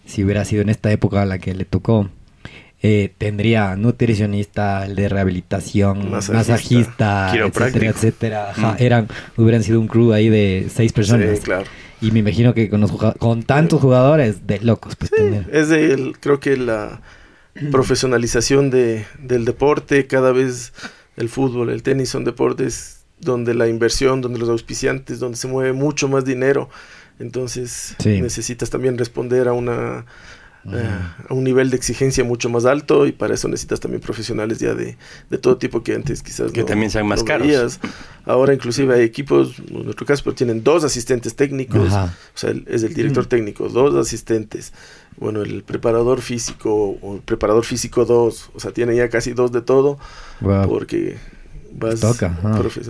[0.05, 2.11] si hubiera sido en esta época a la que le tocó,
[2.83, 8.51] eh, tendría nutricionista, el de rehabilitación, Masajista, masajista, etcétera, etcétera.
[8.51, 8.77] Ajá, Mm.
[8.83, 11.39] eran, hubieran sido un crew ahí de seis personas.
[11.39, 11.65] Sí, claro.
[12.01, 15.49] Y me imagino que con, los con tantos jugadores de locos, pues tener.
[15.53, 17.01] Es de, el- creo que la
[17.71, 20.73] profesionalización de, del deporte, cada vez
[21.17, 25.73] el fútbol, el tenis son deportes donde la inversión, donde los auspiciantes, donde se mueve
[25.73, 26.69] mucho más dinero.
[27.19, 28.21] Entonces Sí.
[28.21, 30.05] necesitas también responder a una
[30.67, 30.91] eh,
[31.27, 34.75] a un nivel de exigencia mucho más alto y para eso necesitas también profesionales ya
[34.75, 34.99] de,
[35.31, 37.47] de todo tipo que antes quizás que también sean más caros.
[37.49, 37.81] Veías.
[38.27, 42.15] Ahora inclusive hay equipos, en nuestro caso, pero tienen dos asistentes técnicos, Ajá.
[42.35, 44.75] o sea, el- es el director técnico, dos asistentes,
[45.17, 49.53] bueno, el preparador físico o el preparador físico dos, o sea, tienen ya casi dos
[49.53, 49.99] de todo
[50.43, 50.69] Wow.
[50.69, 51.17] porque
[51.73, 52.37] vas Toca,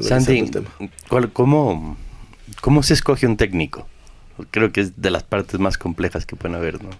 [0.03, 0.69] Santi, el tema.
[1.09, 1.97] ¿cuál- cómo,
[2.61, 3.87] ¿cómo se escoge un técnico?
[4.51, 6.91] Creo que es de las partes más complejas que pueden haber, ¿no?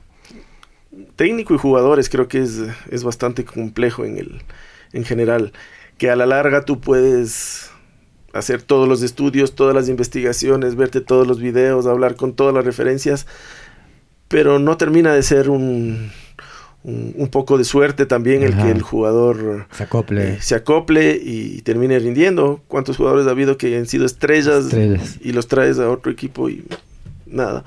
[1.17, 2.61] técnico y jugadores creo que es,
[2.91, 4.43] es bastante complejo en el
[4.93, 5.53] en general
[5.99, 7.71] que a la larga tú puedes
[8.33, 12.65] hacer todos los estudios todas las investigaciones verte todos los videos hablar con todas las
[12.65, 13.27] referencias
[14.29, 16.11] pero no termina de ser un
[16.83, 20.35] un, un poco de suerte también el que el jugador Se acople.
[20.35, 25.19] eh, se acople y termine rindiendo cuántos jugadores ha habido que han sido estrellas, Estrellas.
[25.21, 26.65] y los traes a otro equipo y
[27.27, 27.65] nada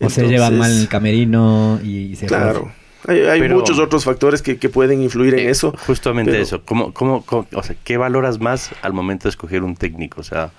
[0.00, 2.70] O se lleva Entonces, mal el camerino y, y se Claro.
[3.06, 5.74] Hay, hay Pero- muchos otros factores que, que pueden influir en Eh, eso.
[5.86, 6.62] Justamente pero- eso.
[6.64, 10.20] ¿Cómo, cómo, cómo- o sea, ¿qué valoras más al momento de escoger un técnico?
[10.20, 10.52] O sea,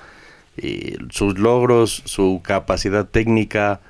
[0.57, 3.81] eh, sus logros, su capacidad técnica,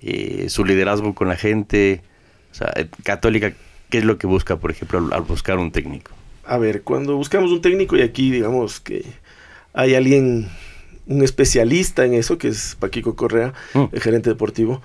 [0.00, 2.00] eh, su liderazgo con la gente.
[2.50, 3.52] O sea, eh, Católica,
[3.90, 6.12] ¿qué es lo que busca, por ejemplo, al, al buscar un técnico?
[6.44, 9.04] A ver, cuando buscamos un técnico y aquí digamos que
[9.74, 10.48] hay alguien,
[11.06, 13.84] un especialista en eso, que es Paquico Correa, Mm.
[13.92, 14.82] el gerente deportivo.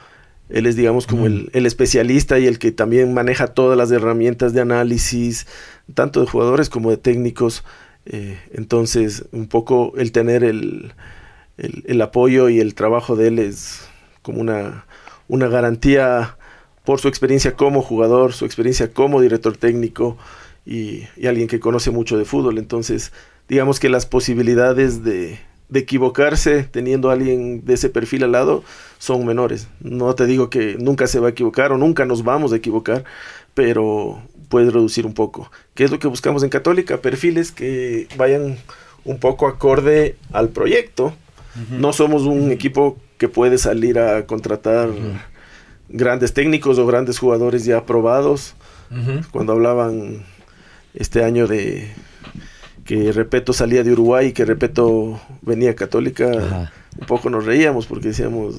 [0.49, 4.53] Él es, digamos, como el, el especialista y el que también maneja todas las herramientas
[4.53, 5.47] de análisis,
[5.95, 7.63] tanto de jugadores como de técnicos.
[8.05, 10.91] Eh, entonces, un poco el tener el,
[11.57, 13.87] el- el apoyo y el trabajo de él es
[14.21, 14.85] como una,
[15.29, 16.37] una garantía
[16.85, 20.17] por su experiencia como jugador, su experiencia como director técnico
[20.65, 22.57] y, y alguien que conoce mucho de fútbol.
[22.57, 23.11] Entonces,
[23.47, 28.63] digamos que las posibilidades de, de equivocarse teniendo a alguien de ese perfil al lado
[28.99, 29.67] son menores.
[29.79, 33.03] No te digo que nunca se va a equivocar o nunca nos vamos a equivocar,
[33.53, 35.51] pero puede reducir un poco.
[35.73, 36.97] ¿Qué es lo que buscamos en Católica?
[36.97, 38.57] Perfiles que vayan
[39.03, 41.13] un poco acorde al proyecto.
[41.69, 44.89] No somos un equipo que puede salir a contratar
[45.93, 48.55] grandes técnicos o grandes jugadores ya probados.
[49.31, 50.23] Cuando hablaban
[50.93, 51.89] este año de
[52.85, 56.71] que Repeto salía de Uruguay y que Repeto venía a Católica, Ajá.
[56.99, 58.57] un poco nos reíamos porque decíamos,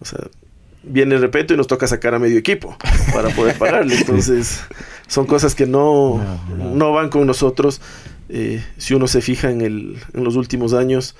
[0.00, 0.20] o sea,
[0.84, 2.76] viene Repeto y nos toca sacar a medio equipo
[3.12, 3.96] para poder pagarle.
[3.96, 4.60] Entonces,
[5.08, 6.18] son cosas que no,
[6.50, 6.70] No, no.
[6.76, 7.80] no van con nosotros.
[8.28, 11.16] Eh, si uno se fija en, el, en los últimos años,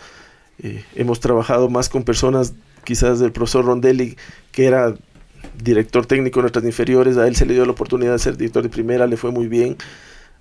[0.63, 2.53] eh, hemos trabajado más con personas,
[2.87, 4.17] quizás del profesor Rondelli,
[4.53, 4.95] que era
[5.63, 8.63] director técnico de nuestras inferiores, a él se le dio la oportunidad de ser director
[8.63, 9.77] de primera, le fue muy bien.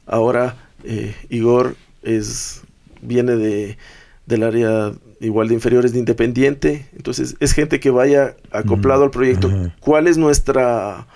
[0.06, 2.62] Ahora eh, Igor es,
[3.02, 3.78] viene de,
[4.28, 9.48] del área igual de inferiores de Independiente, entonces es gente que vaya acoplado al proyecto.
[9.48, 9.76] Ajá.
[9.80, 11.08] ¿Cuál es nuestra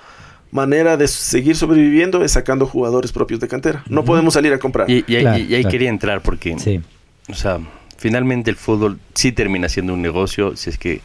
[0.51, 2.23] manera de seguir sobreviviendo?
[2.23, 3.84] Es sacando jugadores propios de cantera.
[3.88, 4.89] No podemos salir a comprar.
[4.89, 5.69] Y, y ahí- Claro, y ahí claro.
[5.69, 6.82] quería entrar porque, Sí.
[7.30, 7.59] o sea,
[7.97, 11.01] finalmente el fútbol sí termina siendo un negocio si es que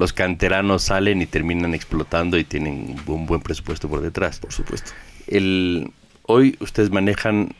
[0.00, 4.40] los canteranos salen y terminan explotando y tienen un buen presupuesto por detrás.
[4.40, 4.90] Por supuesto.
[5.28, 5.92] el
[6.22, 7.54] hoy ustedes manejan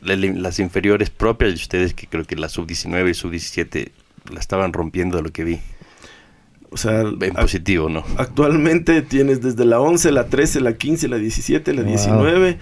[0.00, 3.92] la- las inferiores propias de ustedes que creo que la sub 19 y sub 17
[4.32, 5.60] la estaban rompiendo de lo que vi
[6.70, 11.16] O sea, en positivo no actualmente tienes desde la 11, la 13, la 15, la
[11.18, 11.90] 17, la Wow.
[11.90, 12.58] 19.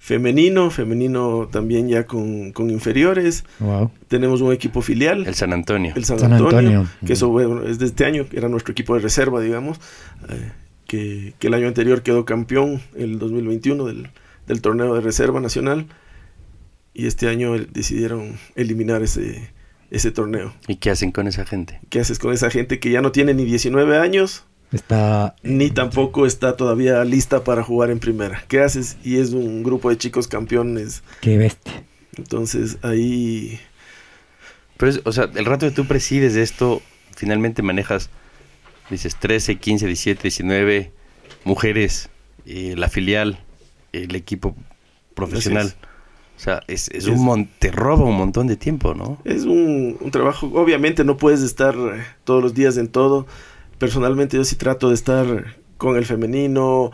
[0.00, 3.44] Femenino, femenino también ya con, con inferiores.
[3.58, 3.90] Wow.
[4.06, 5.26] Tenemos un equipo filial.
[5.26, 6.88] el San Antonio el San, San Antonio, Antonio.
[7.04, 9.78] que eso bueno, es de este año, que era nuestro equipo de reserva, digamos,
[10.30, 10.52] eh,
[10.86, 14.08] que, que el año anterior quedó campeón, el 2021, del,
[14.46, 15.86] del torneo de reserva nacional,
[16.94, 19.50] y este año el- decidieron eliminar ese,
[19.90, 20.54] ese torneo.
[20.68, 23.34] y qué hacen con esa gente ¿Qué haces con esa gente que ya no tiene
[23.34, 25.34] ni 19 años, Está.
[25.42, 28.44] ni tampoco está todavía lista para jugar en primera?
[28.48, 28.98] ¿Qué haces?
[29.02, 31.84] Y es un grupo de chicos campeones, Qué bestia.
[32.16, 33.58] entonces ahí...
[34.76, 36.82] pero es- o sea el rato que tú presides esto
[37.16, 38.10] finalmente manejas
[38.90, 40.92] dices 13 15 17 19
[41.44, 42.10] mujeres
[42.46, 43.40] eh, la filial
[43.92, 44.54] el equipo
[45.14, 45.74] profesional
[46.36, 49.44] o sea es, es Es- un mon- te roba un montón de tiempo no Es
[49.44, 53.26] un, un trabajo, obviamente no puedes estar eh, todos los días en todo.
[53.78, 56.90] Personalmente yo sí trato de estar con el femenino,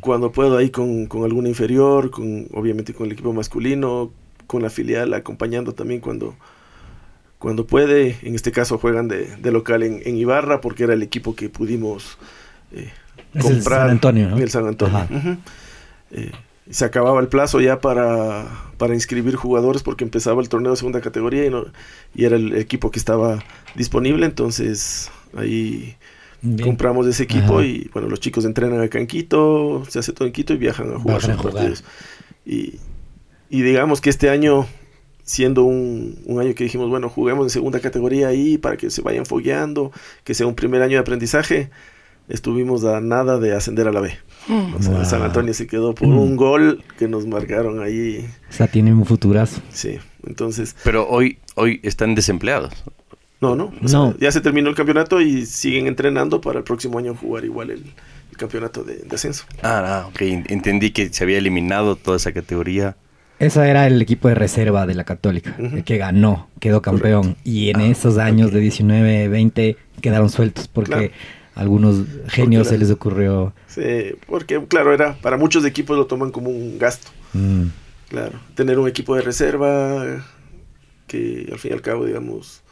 [0.00, 4.10] cuando puedo ahí con, con algún inferior, con obviamente con el equipo masculino,
[4.46, 6.34] con la filial, acompañando también cuando,
[7.38, 8.18] cuando puede.
[8.22, 11.48] En este caso juegan de, de local en, en Ibarra porque era el equipo que
[11.48, 12.18] pudimos
[12.72, 12.90] eh,
[13.34, 13.80] Es el comprar.
[13.82, 14.36] San Antonio, ¿no?
[14.38, 14.98] El San Antonio.
[14.98, 15.38] Ajá.
[16.10, 16.32] Eh,
[16.68, 18.44] se acababa el plazo ya para,
[18.76, 21.64] para inscribir jugadores porque empezaba el torneo de segunda categoría y, no-
[22.14, 23.38] y era el equipo que estaba
[23.76, 25.96] disponible, entonces ahí
[26.42, 26.66] Bien.
[26.68, 27.66] compramos ese equipo Ajá.
[27.66, 30.92] y bueno, los chicos entrenan acá en Quito, se hace todo en Quito y viajan
[30.94, 31.84] a jugar sus partidos.
[32.44, 32.74] Y,
[33.50, 34.66] y digamos que este año,
[35.24, 39.02] siendo un, un año que dijimos, bueno, juguemos en segunda categoría ahí para que se
[39.02, 39.92] vayan fogueando,
[40.24, 41.70] que sea un primer año de aprendizaje,
[42.28, 44.12] estuvimos a nada de ascender a la B.
[44.78, 45.04] O sea, Wow.
[45.04, 46.18] San Antonio se quedó por Mm.
[46.18, 48.28] un gol que nos marcaron ahí.
[48.48, 49.60] O sea, tienen un futurazo.
[49.72, 52.72] Sí, entonces, Pero hoy, hoy están desempleados.
[53.40, 53.64] No, no.
[53.66, 53.88] o No.
[53.88, 57.70] sea, ya se terminó el campeonato y siguen entrenando para el próximo año jugar igual
[57.70, 57.84] el,
[58.30, 59.44] el campeonato de, de ascenso.
[59.62, 60.20] Ah, ah, ok.
[60.48, 62.96] Entendí que se había eliminado toda esa categoría.
[63.38, 67.36] Ese era el equipo de reserva de la Católica, el que ganó, quedó campeón.
[67.44, 71.12] Y en esos años de 19, 20 quedaron sueltos porque Claro.
[71.54, 73.52] a algunos genios se les ocurrió.
[73.66, 77.08] Sí, porque claro, era para muchos equipos lo toman como un gasto.
[77.34, 77.64] mm,
[78.08, 80.24] Claro, tener un equipo de reserva
[81.06, 82.62] que al fin y al cabo, digamos,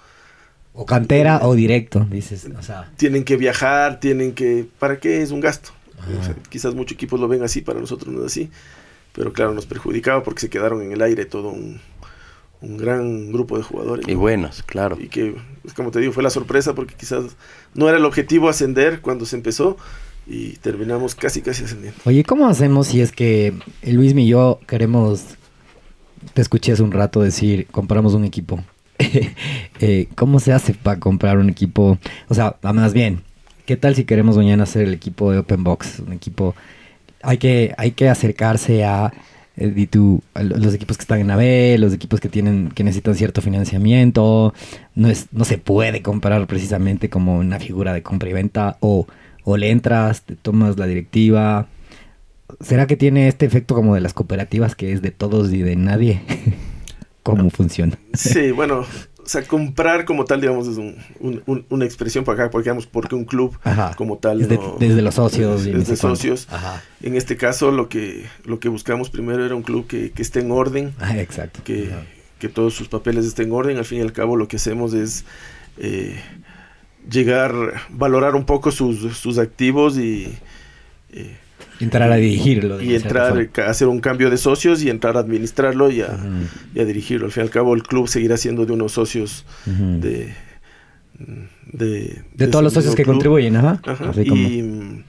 [0.75, 2.47] o cantera o directo, dices.
[2.59, 4.67] O sea, tienen que viajar, tienen que...
[4.79, 5.71] ¿Para qué es un gasto?
[5.99, 6.11] Ajá.
[6.21, 8.51] O sea, quizás muchos equipos lo ven así, para nosotros no es así.
[9.13, 11.81] Pero claro, nos perjudicaba porque se quedaron en el aire todo un,
[12.61, 14.09] un gran grupo de jugadores.
[14.09, 14.19] Y ¿no?
[14.19, 14.99] buenos, claro.
[15.01, 17.37] Y que, pues, como te digo, fue la sorpresa porque quizás
[17.75, 19.77] no era el objetivo ascender cuando se empezó
[20.27, 22.01] y terminamos casi, casi ascendiendo.
[22.05, 23.55] Oye, ¿cómo hacemos si es que
[23.85, 25.25] Luis y yo queremos,
[26.33, 28.65] te escuché hace un rato decir, compramos un equipo?
[29.81, 31.99] Eh, ¿Cómo se hace para comprar un equipo?
[32.29, 33.23] O sea, más bien,
[33.67, 35.99] ¿qué tal si queremos mañana hacer el equipo de Open Box?
[35.99, 36.55] Un equipo,
[37.23, 39.13] hay que, hay que acercarse a,
[39.57, 39.89] eh,
[40.35, 44.55] los equipos que están en AB, los equipos que tienen, que necesitan cierto financiamiento.
[44.95, 49.07] No es, no se puede comprar precisamente como una figura de compra y venta o,
[49.45, 51.67] o le entras, te tomas la directiva.
[52.61, 55.77] ¿Será que tiene este efecto como de las cooperativas que es de todos y de
[55.77, 56.21] nadie?
[57.25, 57.99] ¿Cómo funciona?
[58.13, 62.45] Sí, bueno, o sea, comprar como tal, digamos, es un- un- un- una expresión para
[62.45, 63.95] acá, porque, digamos, porque un club Ajá.
[63.97, 64.43] como tal...
[64.43, 65.67] Es de- no- desde los socios.
[65.67, 66.17] y Es no de sé cuánto.
[66.17, 66.47] socios.
[66.51, 66.83] Ajá.
[67.03, 70.41] En este caso, lo que, lo que buscamos primero era un club que, que esté
[70.41, 71.61] en orden, Ah, exacto.
[71.65, 72.05] que, Ajá.
[72.39, 73.79] que todos sus papeles estén en orden.
[73.79, 75.25] Al fin y al cabo, lo que hacemos es
[75.79, 76.21] eh,
[77.11, 77.53] llegar,
[77.91, 80.37] valorar un poco sus, sus activos y,
[81.13, 81.37] eh,
[81.81, 82.81] Entrar a dirigirlo.
[82.81, 86.17] y entrar, ca- hacer un cambio de socios y entrar a administrarlo y a,
[86.75, 87.27] y a dirigirlo.
[87.27, 90.35] Al fin y al cabo, el club seguirá siendo de unos socios de...
[91.73, 93.15] De, De todos los socios que club.
[93.15, 93.81] contribuyen, ajá.
[93.85, 95.05] Ajá, Así como- Y mm,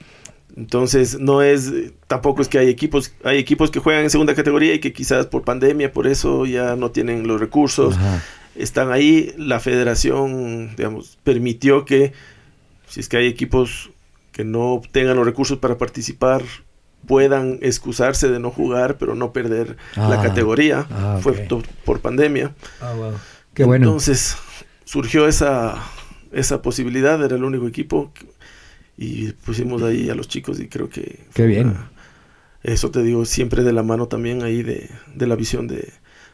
[0.57, 1.71] entonces no es,
[2.07, 5.25] tampoco es que hay equipos, hay equipos que juegan en segunda categoría y que quizás
[5.27, 8.23] por pandemia, por eso ya no tienen los recursos, Ajá.
[8.55, 9.33] están ahí.
[9.37, 12.13] La federación, digamos, permitió que
[12.87, 13.91] si es que hay equipos
[14.35, 16.43] que no tengan los recursos para participar,
[17.07, 20.87] puedan excusarse de no jugar, pero no perder la Ah, categoría.
[20.91, 21.47] ah, Fue ok.
[21.47, 22.53] to- por pandemia.
[23.53, 23.85] Qué bueno.
[23.87, 24.35] Entonces
[24.83, 25.81] surgió esa,
[26.33, 28.11] esa posibilidad, era el único equipo
[28.97, 31.01] y pusimos ahí a los chicos y creo que...
[31.33, 31.69] Qué fue bien.
[31.69, 31.91] una-
[32.63, 35.93] eso te digo, siempre de la mano también ahí de, de la visión de,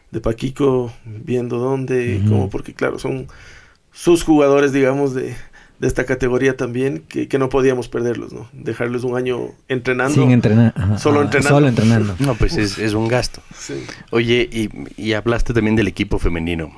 [0.10, 2.30] de Paquico, viendo dónde, Ujú.
[2.30, 3.28] cómo, porque claro, son
[3.92, 5.36] sus jugadores, digamos, de,
[5.82, 8.48] de esta categoría también, que, que no podíamos perderlos, ¿no?
[8.54, 10.14] Dejarlos un año entrenando.
[10.14, 10.74] Sin entrenar.
[10.78, 11.58] ajá, Solo entrenando.
[11.58, 12.16] Solo entrenando.
[12.20, 13.42] No, pues es, es un gasto.
[13.58, 13.84] Sí.
[14.12, 16.72] Oye, y, y hablaste también del equipo femenino.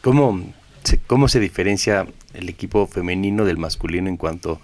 [0.00, 0.42] ¿Cómo
[0.84, 4.58] se, ¿Cómo se diferencia el equipo femenino del masculino en cuanto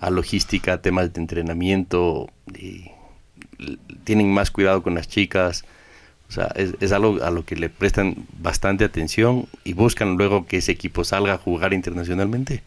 [0.00, 2.30] a logística, temas de entrenamiento?
[2.58, 2.86] y
[4.04, 5.66] ¿Tienen más cuidado con las chicas?
[6.30, 10.46] O sea, es, es algo a lo que le prestan bastante atención y buscan luego
[10.46, 12.62] que ese equipo salga a jugar internacionalmente.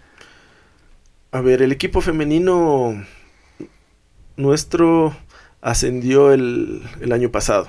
[1.34, 3.04] A ver, el equipo femenino
[4.38, 5.18] nuestro
[5.62, 7.68] ascendió el, el año pasado,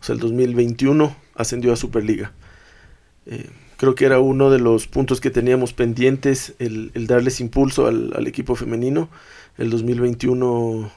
[0.00, 2.32] o sea, el 2021 ascendió a Superliga.
[3.26, 8.12] Eh, creo que era uno de los puntos que teníamos pendientes, el, darles impulso al,
[8.16, 9.08] al equipo femenino.
[9.58, 10.90] El 2021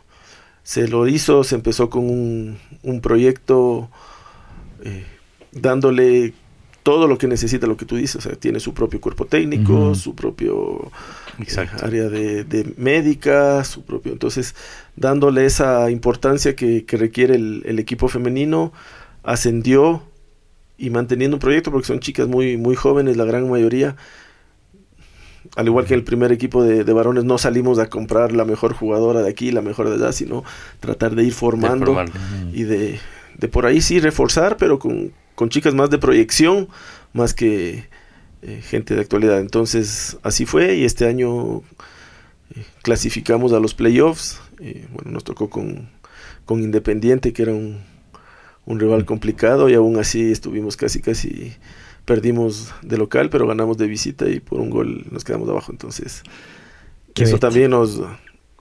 [0.64, 3.92] se lo hizo, se empezó con un, un proyecto
[4.84, 5.06] eh,
[5.52, 6.34] dándole
[6.88, 9.94] todo lo que necesita, lo que tú dices, o sea, tiene su propio cuerpo técnico,
[9.94, 10.90] su propio
[11.38, 11.84] Exacto.
[11.84, 14.56] eh, área de, de médica, su propio, entonces
[14.96, 18.72] dándole esa importancia que, que requiere el, el equipo femenino,
[19.24, 20.02] ascendió
[20.78, 23.98] y manteniendo un proyecto porque son chicas muy, muy jóvenes, la gran mayoría.
[25.58, 28.72] Al igual que el primer equipo de, de varones, no salimos a comprar la mejor
[28.74, 30.46] jugadora de aquí, la mejor de allá, sino
[30.80, 31.98] tratar de ir De formando
[32.54, 32.98] y de,
[33.38, 36.68] de por ahí sí reforzar, pero con, con chicas más de proyección,
[37.14, 37.86] más que
[38.42, 39.40] eh, gente de actualidad.
[39.40, 41.60] Entonces así fue y este año
[42.56, 44.42] eh, clasificamos a los playoffs.
[44.60, 45.92] eh, bueno, nos tocó con,
[46.46, 47.82] con Independiente, que era un,
[48.66, 51.54] un rival complicado y aún así estuvimos casi, casi
[52.04, 55.72] perdimos de local, pero ganamos de visita y por un gol nos quedamos abajo.
[55.72, 56.24] Entonces
[57.14, 58.00] Qué Eso también nos,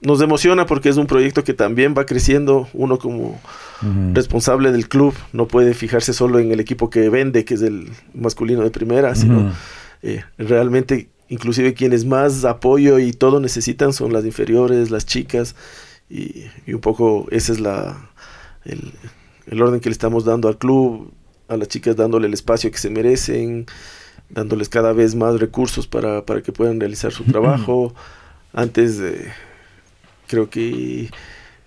[0.01, 2.67] nos emociona porque es un proyecto que también va creciendo.
[2.73, 3.39] Uno como
[4.13, 7.89] responsable del club no puede fijarse solo en el equipo que vende, que es el
[8.13, 9.51] masculino de primera, sino
[10.01, 15.55] eh, realmente inclusive quienes más apoyo y todo necesitan son las inferiores, las chicas
[16.09, 18.09] y, y un poco ese es la
[18.63, 18.93] el,
[19.47, 21.11] el orden que le estamos dando al club,
[21.47, 23.65] a las chicas dándole el espacio que se merecen,
[24.29, 27.93] dándoles cada vez más recursos para, para que puedan realizar su trabajo.
[28.53, 29.31] Antes eh,
[30.27, 31.09] creo que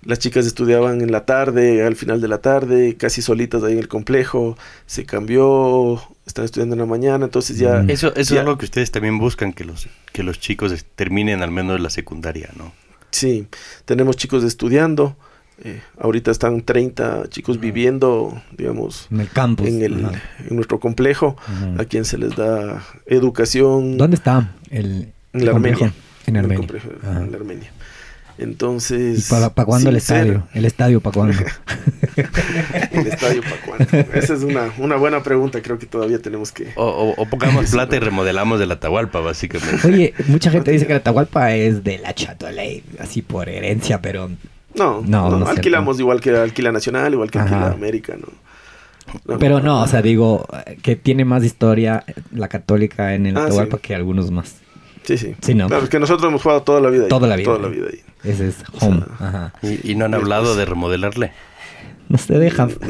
[0.03, 3.79] las chicas estudiaban en la tarde, al final de la tarde, casi solitas ahí en
[3.79, 4.57] el complejo,
[4.87, 7.83] se cambió, están estudiando en la mañana, entonces ya...
[7.83, 7.91] Mm.
[7.91, 8.41] Eso, eso Ya.
[8.41, 11.91] es algo que ustedes también buscan, que los, que los chicos terminen al menos la
[11.91, 12.73] secundaria, ¿no?
[13.11, 13.47] Sí,
[13.85, 15.17] tenemos chicos estudiando,
[15.63, 19.67] eh, ahorita están 30 chicos viviendo, digamos, En el campus.
[19.69, 19.93] en, el,
[20.49, 21.37] en nuestro complejo,
[21.77, 23.99] a quien se les da educación.
[23.99, 25.85] ¿Dónde está el, En el la complejo?
[25.85, 26.03] Armenia.
[26.27, 26.57] En el Armenia.
[26.59, 27.73] complejo, en la Armenia.
[28.41, 29.29] ¿Y Entonces...
[29.29, 30.49] para, para cuándo el ser- estadio?
[30.55, 31.37] ¿El estadio para cuándo?
[32.93, 34.13] El estadio para cuándo.
[34.15, 36.73] Esa es una, una buena pregunta, creo que todavía tenemos que...
[36.77, 39.87] O, o- o pongamos plata y remodelamos de la Atahualpa, básicamente.
[39.87, 44.31] Oye, mucha gente dice que la Atahualpa es de la Chatoley, así por herencia, pero
[44.75, 46.03] No, No, no, alquilamos cierto.
[46.03, 47.49] igual que Alquila Nacional, igual que Ajá.
[47.57, 48.29] Alquila América, ¿no?
[49.27, 53.37] No, pero no, o sea, digo eh, que tiene más historia la católica en el
[53.37, 53.83] Ah, Atahualpa sí.
[53.83, 54.55] que algunos más.
[55.05, 55.35] Sí, sí.
[55.41, 55.67] Sí, no.
[55.69, 57.09] Claro, es que nosotros hemos jugado toda la vida ahí.
[57.09, 57.45] Toda la vida.
[57.47, 58.01] Toda la vida ahí.
[58.23, 59.03] Ese es home.
[59.19, 59.53] sea, Ajá.
[59.63, 61.33] Y, y no han hablado de remodelarle.
[62.09, 62.71] No se dejan.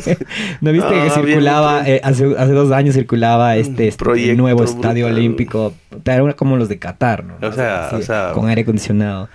[0.60, 1.96] ¿No viste Ah, que circulaba, bien.
[1.96, 5.18] eh, hace, hace dos años circulaba este, este proyecto nuevo estadio brutal.
[5.18, 5.74] olímpico?
[6.04, 7.36] Era como los de Qatar, ¿no?
[7.46, 9.28] O sea, o sea- con aire acondicionado.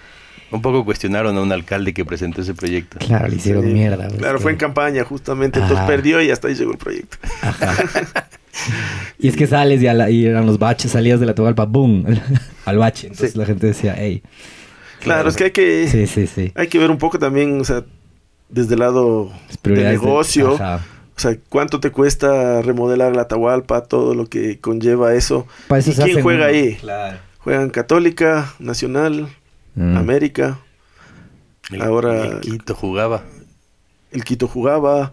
[0.52, 2.98] Un poco cuestionaron a un alcalde que presentó ese proyecto.
[3.00, 3.74] Claro, le hicieron Sí.
[3.74, 4.08] mierda.
[4.08, 5.88] pues, Claro, que- fue en campaña justamente, entonces Ajá.
[5.88, 7.18] perdió y hasta ahí llegó el proyecto.
[7.42, 7.74] Ajá.
[9.20, 11.66] y es que sales y, a la- y eran los baches, salías de la Atahualpa,
[11.66, 12.06] ¡boom!
[12.66, 13.08] al bache.
[13.08, 13.38] Entonces Sí.
[13.38, 14.22] la gente decía, hey.
[15.02, 16.52] Claro, es que hay que, Sí, sí, sí.
[16.56, 17.84] hay que ver un poco también, o sea,
[18.50, 20.86] desde el lado Las de prioridades de- negocio, Ajá.
[21.16, 25.46] o sea, cuánto te cuesta remodelar la Atahualpa, todo lo que conlleva eso.
[25.68, 26.76] Para eso ¿Y quién hacen- juega ahí?
[26.76, 27.18] Claro.
[27.40, 29.28] Juegan Católica, Nacional,
[29.76, 29.98] Mm.
[29.98, 30.60] América,
[31.72, 33.24] El- Ahora- el Quito jugaba.
[34.12, 35.12] el Quito jugaba,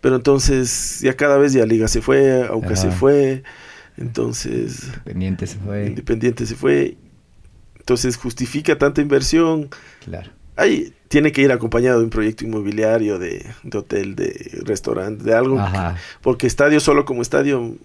[0.00, 3.42] pero entonces ya cada vez ya Liga se fue, Aucas se fue,
[3.96, 5.86] entonces Pendiente se fue.
[5.86, 6.96] Independiente se fue,
[7.78, 9.68] entonces justifica tanta inversión.
[10.04, 10.30] Claro.
[10.56, 15.34] Ahí tiene que ir acompañado de un proyecto inmobiliario, de, de hotel, de restaurante, de
[15.34, 15.96] algo, Ajá.
[16.20, 17.76] porque estadio solo como estadio,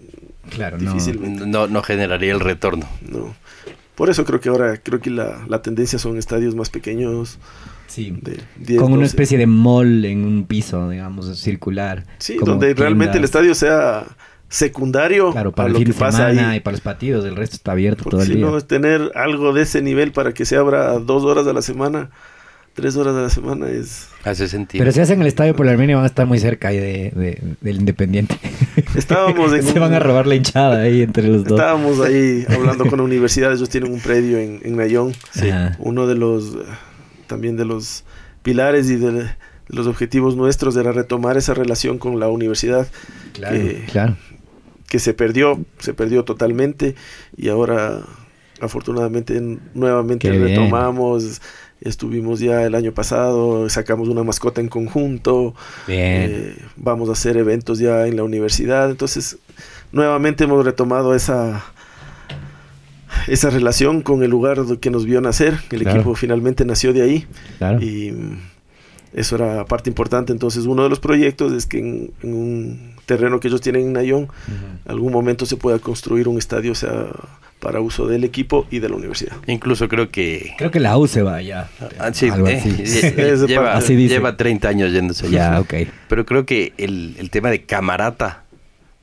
[0.50, 0.92] Claro, no.
[0.92, 1.46] Difícilmente.
[1.46, 2.86] No, no generaría el retorno.
[3.08, 3.34] no.
[3.94, 7.38] Por eso creo que ahora creo que la, la tendencia son estadios más pequeños,
[7.86, 8.16] Sí.
[8.22, 9.06] de 10, Con una 12.
[9.06, 12.04] especie de mall en un piso, digamos, circular.
[12.18, 13.28] Sí, como donde realmente el tiendas.
[13.30, 14.06] estadio sea
[14.48, 16.56] secundario Claro, a para el lo fin que de pasa semana ahí.
[16.58, 18.44] y para los partidos, el resto está abierto Porque todo el si día.
[18.46, 21.62] no, es tener algo de ese nivel para que se abra dos horas a la
[21.62, 22.10] semana,
[22.74, 24.08] tres horas a la semana es...
[24.24, 24.82] Hace sentido.
[24.82, 27.10] Pero si hacen el estadio por la Armenia van a estar muy cerca ahí de,
[27.14, 28.36] de- del Independiente.
[28.96, 31.58] Estábamos en Se un- van a robar la hinchada ahí entre los dos.
[31.58, 35.12] Estábamos ahí hablando con la universidad, ellos tienen un predio en, en Nayón.
[35.32, 35.48] Sí.
[35.78, 36.56] Uno de los,
[37.26, 38.04] también de los
[38.42, 39.30] pilares y de, de
[39.68, 42.86] los objetivos nuestros era retomar esa relación con la universidad
[43.32, 44.16] Claro, que, claro.
[44.88, 46.94] que se perdió, se perdió totalmente
[47.36, 48.00] y ahora
[48.60, 49.40] afortunadamente
[49.74, 50.70] nuevamente Qué bien.
[51.84, 55.54] Estuvimos ya el año pasado, sacamos una mascota en conjunto,
[55.86, 56.30] Bien.
[56.30, 59.36] eh, vamos a hacer eventos ya en la universidad, entonces
[59.92, 61.62] nuevamente hemos retomado esa
[63.28, 65.98] esa relación con el lugar que nos vio nacer, el Claro.
[66.00, 67.26] equipo finalmente nació de ahí
[67.58, 67.80] claro.
[67.80, 68.38] y mm,
[69.14, 73.38] eso era parte importante, entonces uno de los proyectos es que en, en un terreno
[73.40, 74.28] que ellos tienen en Nayón,
[74.86, 77.06] algún momento se pueda construir un estadio o sea,
[77.64, 79.36] para uso del equipo y de la universidad.
[79.46, 80.52] Incluso creo que...
[80.58, 81.70] Creo que la U se va ya.
[81.98, 82.70] Ah, sí, Algo eh, así.
[83.46, 83.72] lleva.
[83.74, 84.16] Así dice.
[84.16, 85.30] lleva 30 años yéndose.
[85.30, 85.74] Ya, ok.
[86.08, 88.44] Pero creo que el, el tema de camarata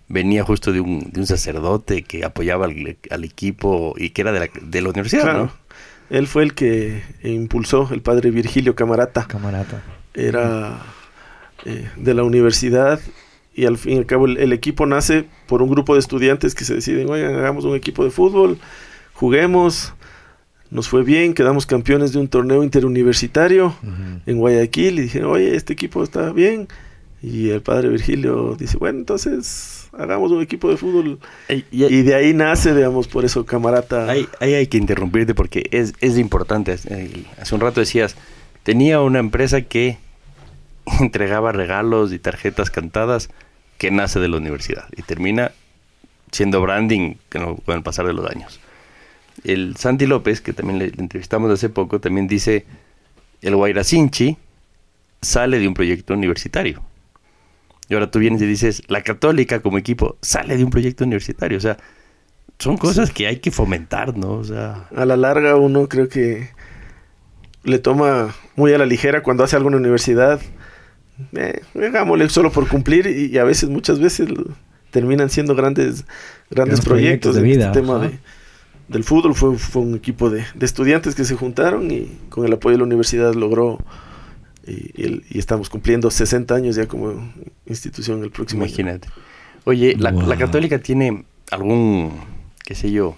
[0.08, 4.32] venía justo de un, de un sacerdote que apoyaba al, al equipo y que era
[4.32, 5.52] de la, de la universidad, Claro, ¿no?
[6.12, 9.26] él fue el que impulsó, el padre Virgilio Camarata.
[9.28, 9.82] Camarata.
[10.14, 10.78] era
[11.66, 13.00] eh, de la universidad
[13.62, 16.56] y al fin y al cabo el, el equipo nace por un grupo de estudiantes
[16.56, 18.58] que se deciden, oigan, hagamos un equipo de fútbol,
[19.14, 19.94] juguemos,
[20.70, 23.76] nos fue bien, quedamos campeones de un torneo interuniversitario
[24.26, 26.68] en Guayaquil y dijeron, oye, este equipo está bien.
[27.24, 31.20] Y el padre Virgilio dice, bueno, entonces hagamos un equipo de fútbol.
[31.50, 34.10] Y- Y de ahí nace, digamos, por eso Camarata.
[34.10, 36.72] Ahí, ahí hay que interrumpirte porque es, es importante.
[37.40, 38.16] Hace un rato decías,
[38.64, 40.00] tenía una empresa que
[41.00, 43.30] entregaba regalos y tarjetas cantadas
[43.82, 45.54] que nace de la universidad y termina
[46.32, 48.60] siendo branding con, el pasar de los años.
[49.44, 52.68] el Santi López, que también le, le entrevistamos hace poco, también dice,
[53.42, 54.38] el Guairacinchi
[55.20, 56.84] sale de un proyecto universitario.
[57.90, 61.58] Y ahora tú vienes y dices, la católica como equipo sale de un proyecto universitario.
[61.58, 61.78] O sea,
[62.60, 64.34] son cosas que hay que fomentar, ¿no?
[64.34, 66.52] O sea, A la larga uno creo que
[67.64, 70.40] le toma muy a la ligera cuando hace algo en la universidad.
[71.34, 74.30] Eh, hagámosle solo por cumplir y, y a veces, muchas veces
[74.90, 76.06] terminan siendo grandes,
[76.50, 77.36] grandes Grandes proyectos proyectos.
[77.36, 78.20] de En vida, este tema de-
[78.88, 82.52] del fútbol fue, fue un equipo de, de estudiantes que se juntaron y con el
[82.54, 83.80] apoyo de la universidad logró
[84.68, 87.32] y, y el- y estamos cumpliendo 60 años ya como
[87.68, 88.70] institución el próximo año.
[88.70, 89.08] imagínate.
[89.64, 90.28] Oye, la, Wow.
[90.28, 92.12] la católica tiene algún,
[92.66, 93.16] qué sé yo,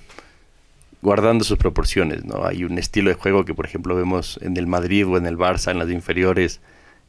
[1.01, 2.45] guardando sus proporciones, ¿no?
[2.45, 5.37] Hay un estilo de juego que, por ejemplo, vemos en el Madrid o en el
[5.37, 6.61] Barça, en las inferiores,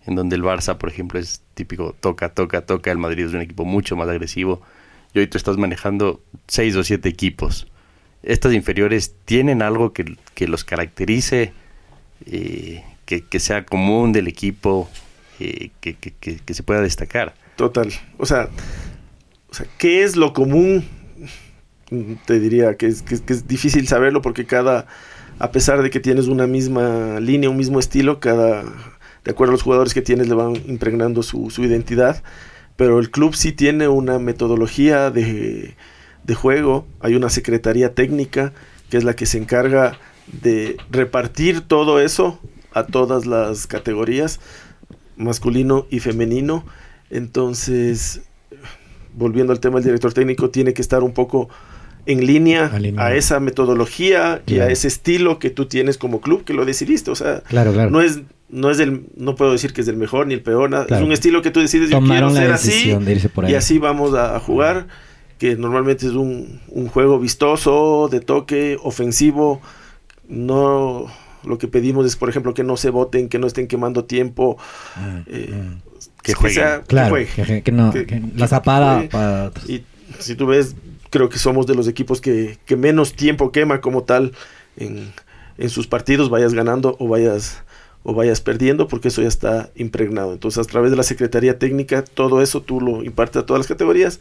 [0.07, 2.91] en donde el Barça, por ejemplo, es típico toca, toca, toca.
[2.91, 4.61] El Madrid es un equipo mucho más agresivo.
[5.13, 7.67] Y hoy tú estás manejando seis o siete equipos.
[8.23, 11.53] Estas inferiores tienen algo que, que los caracterice,
[12.27, 14.89] eh, que, que sea común del equipo,
[15.41, 17.35] eh, que, que- se pueda destacar.
[17.57, 17.93] Total.
[18.19, 18.49] O sea,
[19.51, 20.85] o sea, ¿qué es lo común?
[22.27, 24.87] Te diría que, es- que es difícil saberlo porque cada,
[25.39, 28.65] a pesar de que tienes una misma línea, un mismo estilo, cada,
[29.25, 32.23] de acuerdo a los jugadores que tienes, le van impregnando su, identidad.
[32.77, 35.77] Pero el club sí tiene una metodología de,
[36.25, 38.53] de juego, hay una secretaría técnica
[38.91, 39.99] que es la que se encarga
[40.43, 42.39] de repartir todo eso
[42.73, 44.41] a todas las categorías,
[45.17, 46.65] masculino y femenino.
[47.11, 48.23] Entonces,
[49.15, 51.49] volviendo al tema del director técnico, tiene que estar un poco
[52.07, 53.09] en línea Alineado.
[53.09, 57.11] a esa metodología y a ese estilo que tú tienes como club, que lo decidiste.
[57.11, 57.91] O sea, Claro, claro.
[57.91, 58.21] no es
[58.51, 60.87] no es del no puedo decir que es del mejor ni el peor, nada.
[60.87, 61.03] Claro.
[61.03, 63.29] es un estilo que tú decides yo quiero Tomaron la ser así decisión de irse
[63.29, 63.53] por ahí.
[63.53, 64.87] y así vamos a, a jugar,
[65.39, 69.61] que normalmente es un, un juego vistoso, de toque, ofensivo.
[70.29, 71.07] No,
[71.45, 74.57] lo que pedimos es, por ejemplo, que no se voten, que no estén quemando tiempo.
[74.97, 75.77] Ah, eh, ah.
[76.23, 76.55] Que jueguen.
[76.63, 79.53] sea- que Claro, que, que no, Que- que que- la que zapada para...
[79.69, 79.83] Y
[80.19, 80.75] si tú ves,
[81.15, 84.33] creo que somos de los equipos que, que menos tiempo quema como tal
[84.77, 85.13] en,
[85.59, 87.63] en sus partidos, vayas ganando o vayas
[88.03, 90.33] o vayas perdiendo, porque eso ya está impregnado.
[90.33, 93.69] Entonces, a través de la Secretaría Técnica, todo eso tú lo impartes a todas las
[93.69, 94.19] categorías.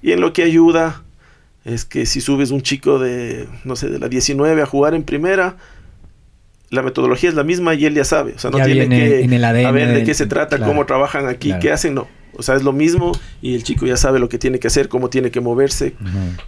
[0.00, 1.02] Y en lo que ayuda
[1.66, 5.02] es que si subes un chico de, no sé, de la 19 a jugar en
[5.02, 5.56] primera,
[6.70, 8.32] la metodología es la misma y él ya sabe.
[8.34, 10.56] O sea, no Ya tiene que en el ADN a ver de qué se trata,
[10.56, 10.72] claro.
[10.72, 11.60] cómo trabajan aquí, Claro.
[11.62, 12.08] qué hacen, no.
[12.36, 13.12] O sea, es lo mismo
[13.42, 15.94] y el chico ya sabe lo que tiene que hacer, cómo tiene que moverse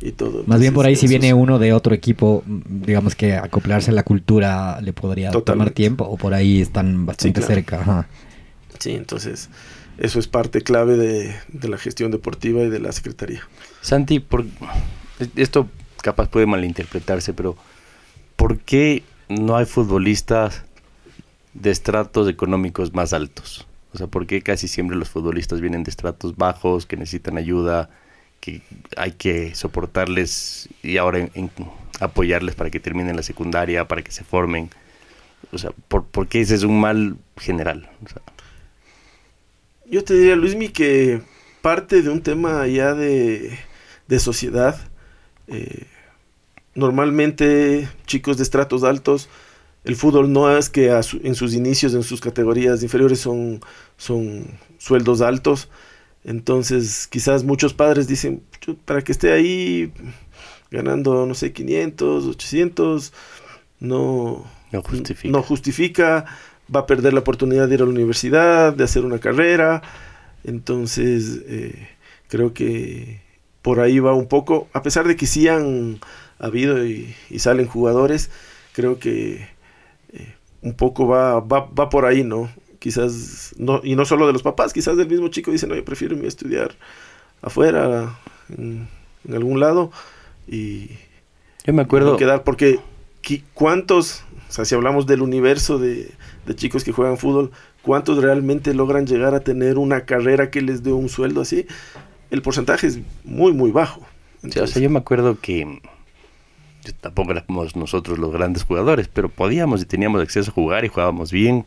[0.01, 0.45] y todo.
[0.47, 4.03] Más bien por ahí si viene uno de otro equipo, digamos que acoplarse a la
[4.03, 7.55] cultura le podría tomar tiempo o por ahí están bastante claro.
[7.55, 7.81] cerca.
[7.81, 8.09] Ajá.
[8.79, 9.51] Sí, entonces
[9.99, 13.43] eso es parte clave de, de la gestión deportiva y de la secretaría.
[13.81, 14.45] Santi, por,
[15.37, 15.69] esto
[16.03, 17.57] capaz puede malinterpretarse, pero
[18.37, 20.65] ¿por qué no hay futbolistas
[21.55, 23.67] de estratos económicos más altos?
[23.94, 27.90] O sea, ¿por qué casi siempre los futbolistas vienen de estratos bajos, que necesitan ayuda,
[28.40, 28.62] que
[28.97, 31.28] hay que soportarles y ahora
[32.01, 34.70] apoyarles para que terminen la secundaria, para que se formen?
[35.52, 37.89] O sea, ¿por, por qué ese es un mal general?
[39.90, 41.20] Yo te diría, Luismi, que
[41.60, 43.59] parte de un tema ya de,
[44.09, 44.78] de sociedad.
[45.48, 45.86] eh,
[46.74, 49.28] normalmente chicos de estratos altos,
[49.85, 53.61] el fútbol no es que su- en sus inicios, en sus categorías inferiores son,
[53.97, 54.47] son
[54.79, 55.69] sueldos altos.
[56.25, 59.93] Entonces quizás muchos padres dicen, "Chu, para que esté ahí
[60.71, 63.13] ganando, no sé, 500, 800,
[63.81, 65.31] no, no justifica.
[65.33, 66.27] no justifica,
[66.75, 69.83] va a perder la oportunidad de ir a la universidad, de hacer una carrera.
[70.45, 71.89] Entonces, eh,
[72.29, 73.21] creo que
[73.63, 76.01] por ahí va un poco, a pesar de que sí han
[76.39, 78.31] habido y, y salen jugadores,
[78.73, 79.47] creo que
[80.63, 82.51] un poco va, va, va por ahí, ¿no?
[82.79, 85.85] Quizás, no, y no solo de los papás, quizás del mismo chico dice, no, yo
[85.85, 86.73] prefiero estudiar
[87.43, 88.19] afuera,
[88.57, 88.89] en,
[89.25, 89.91] en algún lado,
[90.49, 90.91] y,
[91.65, 92.13] Yo me acuerdo...
[92.13, 92.81] no quedar, porque
[93.55, 96.11] ¿cuántos, o sea, si hablamos del universo de,
[96.47, 97.53] de chicos que juegan fútbol,
[97.83, 101.67] cuántos realmente logran llegar a tener una carrera que les dé un sueldo así?
[102.31, 104.01] El porcentaje es muy, muy bajo.
[104.49, 105.81] Sí, o Entonces, sea, yo me acuerdo que
[107.01, 111.31] tampoco éramos nosotros los grandes jugadores, pero podíamos y teníamos acceso a jugar y jugábamos
[111.33, 111.65] bien.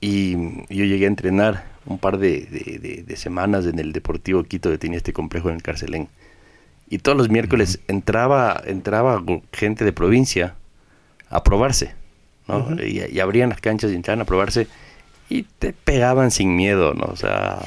[0.00, 0.34] Y
[0.68, 4.70] yo llegué a entrenar un par de, de- de- de semanas en el Deportivo Quito
[4.70, 6.08] que tenía este complejo en el Carcelén.
[6.88, 9.22] Y todos los miércoles entraba, entraba
[9.52, 10.54] gente de provincia
[11.30, 11.92] a probarse,
[12.84, 14.66] y, y abrían las canchas y entraban a probarse
[15.30, 17.04] y te pegaban sin miedo, ¿no?
[17.06, 17.58] O sea,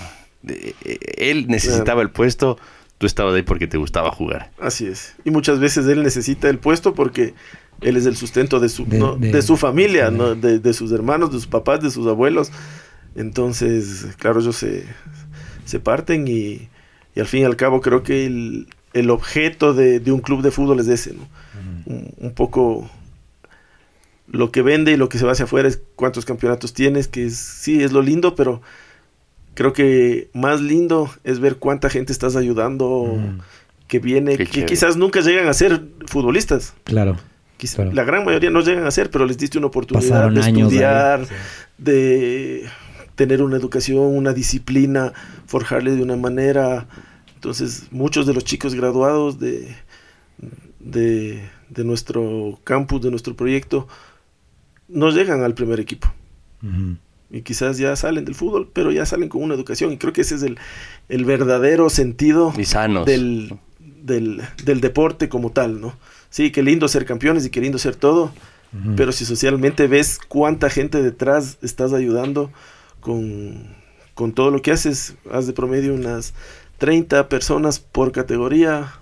[0.44, 2.60] de- eh, él necesitaba el puesto,
[2.98, 4.52] tú estabas ahí porque te gustaba jugar.
[4.60, 5.16] Así es.
[5.24, 7.34] Y muchas veces él necesita el puesto porque
[7.82, 9.16] él es el sustento de su, De- ¿no?
[9.16, 12.52] de- de su familia, de, de sus hermanos, de sus papás, de sus abuelos.
[13.16, 14.84] Entonces, claro, ellos se,
[15.66, 16.70] se parten y,
[17.16, 20.42] y al fin y al cabo creo que el, el objeto de, de un club
[20.42, 21.28] de fútbol es ese, ¿no?
[21.86, 22.90] un, un poco
[24.28, 27.26] lo que vende y lo que se va hacia afuera es cuántos campeonatos tienes, que
[27.26, 28.62] es, sí, es lo lindo, pero
[29.58, 33.40] creo que más lindo es ver cuánta gente estás ayudando Mm.
[33.88, 34.68] que viene, Qué que chévere.
[34.68, 36.76] quizás nunca llegan a ser futbolistas.
[36.84, 37.18] Claro.
[37.60, 37.92] Quiz- Claro.
[37.92, 40.52] La gran mayoría no llegan a ser, pero les diste una oportunidad Pasaron de ahí.
[40.62, 41.34] estudiar, Sí.
[41.80, 42.66] de
[43.16, 45.12] tener una educación, una disciplina,
[45.48, 46.86] forjarle de una manera.
[47.34, 49.76] Entonces, muchos de los chicos graduados de,
[50.80, 53.88] de, de nuestro campus, de nuestro proyecto,
[54.88, 56.14] no llegan al primer equipo.
[56.62, 56.98] Ujú.
[57.30, 59.92] Y quizás ya salen del fútbol, pero ya salen con una educación.
[59.92, 60.58] Y creo que ese es el,
[61.10, 63.06] el verdadero sentido Y sanos.
[63.06, 65.98] del, del, del deporte como tal, ¿no?
[66.30, 68.34] Sí, qué lindo ser campeones y qué lindo ser todo,
[68.96, 72.52] pero si socialmente ves cuánta gente detrás estás ayudando
[73.00, 73.76] con,
[74.14, 76.34] con todo lo que haces, haz de promedio unas
[76.78, 78.94] 30 personas por categoría,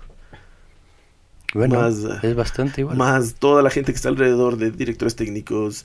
[1.54, 2.98] Bueno, más, es bastante igual.
[2.98, 5.84] más toda la gente que está alrededor de directores técnicos,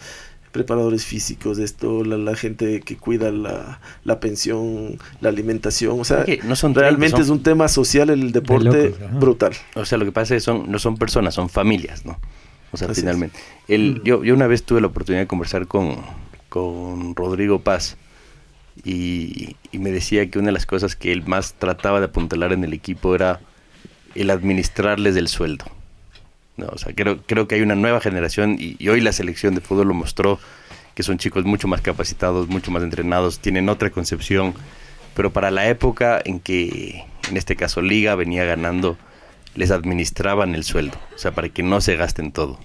[0.52, 6.26] preparadores físicos, esto, la, la gente que cuida la, la pensión, la alimentación, o sea,
[6.44, 9.53] no son 30, realmente son- es un tema social el deporte locos, brutal.
[9.76, 12.19] O sea, lo que pasa es que son, no son personas, son familias, ¿no?
[12.73, 13.38] O sea, Así finalmente.
[13.68, 15.98] El, yo, yo una vez tuve la oportunidad de conversar con,
[16.49, 17.98] con Rodrigo Paz
[18.84, 22.53] y, y me decía que una de las cosas que él más trataba de apuntalar
[22.53, 23.41] en el equipo era
[24.15, 25.65] el administrarles el sueldo.
[26.62, 29.56] No, o sea, creo, creo que hay una nueva generación y, y hoy la selección
[29.56, 30.40] de fútbol lo mostró,
[30.94, 34.54] que son chicos mucho más capacitados, mucho más entrenados, tienen otra concepción,
[35.16, 38.96] pero para la época en que, en este caso, Liga venía ganando,
[39.56, 42.60] les administraban el sueldo, o sea, para que no se gasten todo.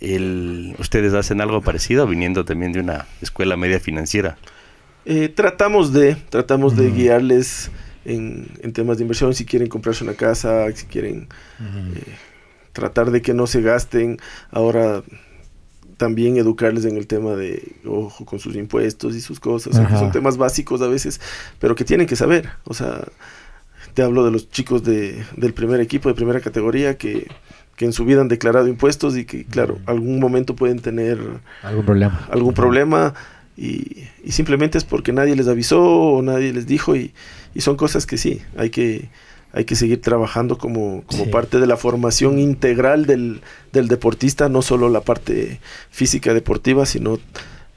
[0.00, 4.36] El, ¿Ustedes hacen algo parecido viniendo también de una escuela media financiera?
[5.04, 7.70] Eh, tratamos de, tratamos de guiarles
[8.04, 11.28] en, en temas de inversión, si quieren comprarse una casa, si quieren
[11.60, 12.02] eh,
[12.76, 14.18] tratar de que no se gasten.
[14.50, 15.02] Ahora
[15.96, 20.12] también educarles en el tema de ojo con sus impuestos y sus cosas, que son
[20.12, 21.20] temas básicos a veces,
[21.58, 22.50] pero que tienen que saber.
[22.64, 23.02] O sea,
[23.94, 27.28] te hablo de los chicos de, del primer equipo, de primera categoría, que,
[27.76, 31.18] que en su vida han declarado impuestos y que, claro, algún momento pueden tener
[31.62, 32.28] ¿Algún problema?
[32.30, 33.14] algún problema
[33.56, 37.14] y, y simplemente es porque nadie les avisó o nadie les dijo y,
[37.54, 39.08] y son cosas que sí, hay que,
[39.56, 41.30] hay que seguir trabajando como, como Sí.
[41.30, 43.40] parte de la formación integral del,
[43.72, 45.58] del deportista, no solo la parte
[45.90, 47.18] física deportiva, sino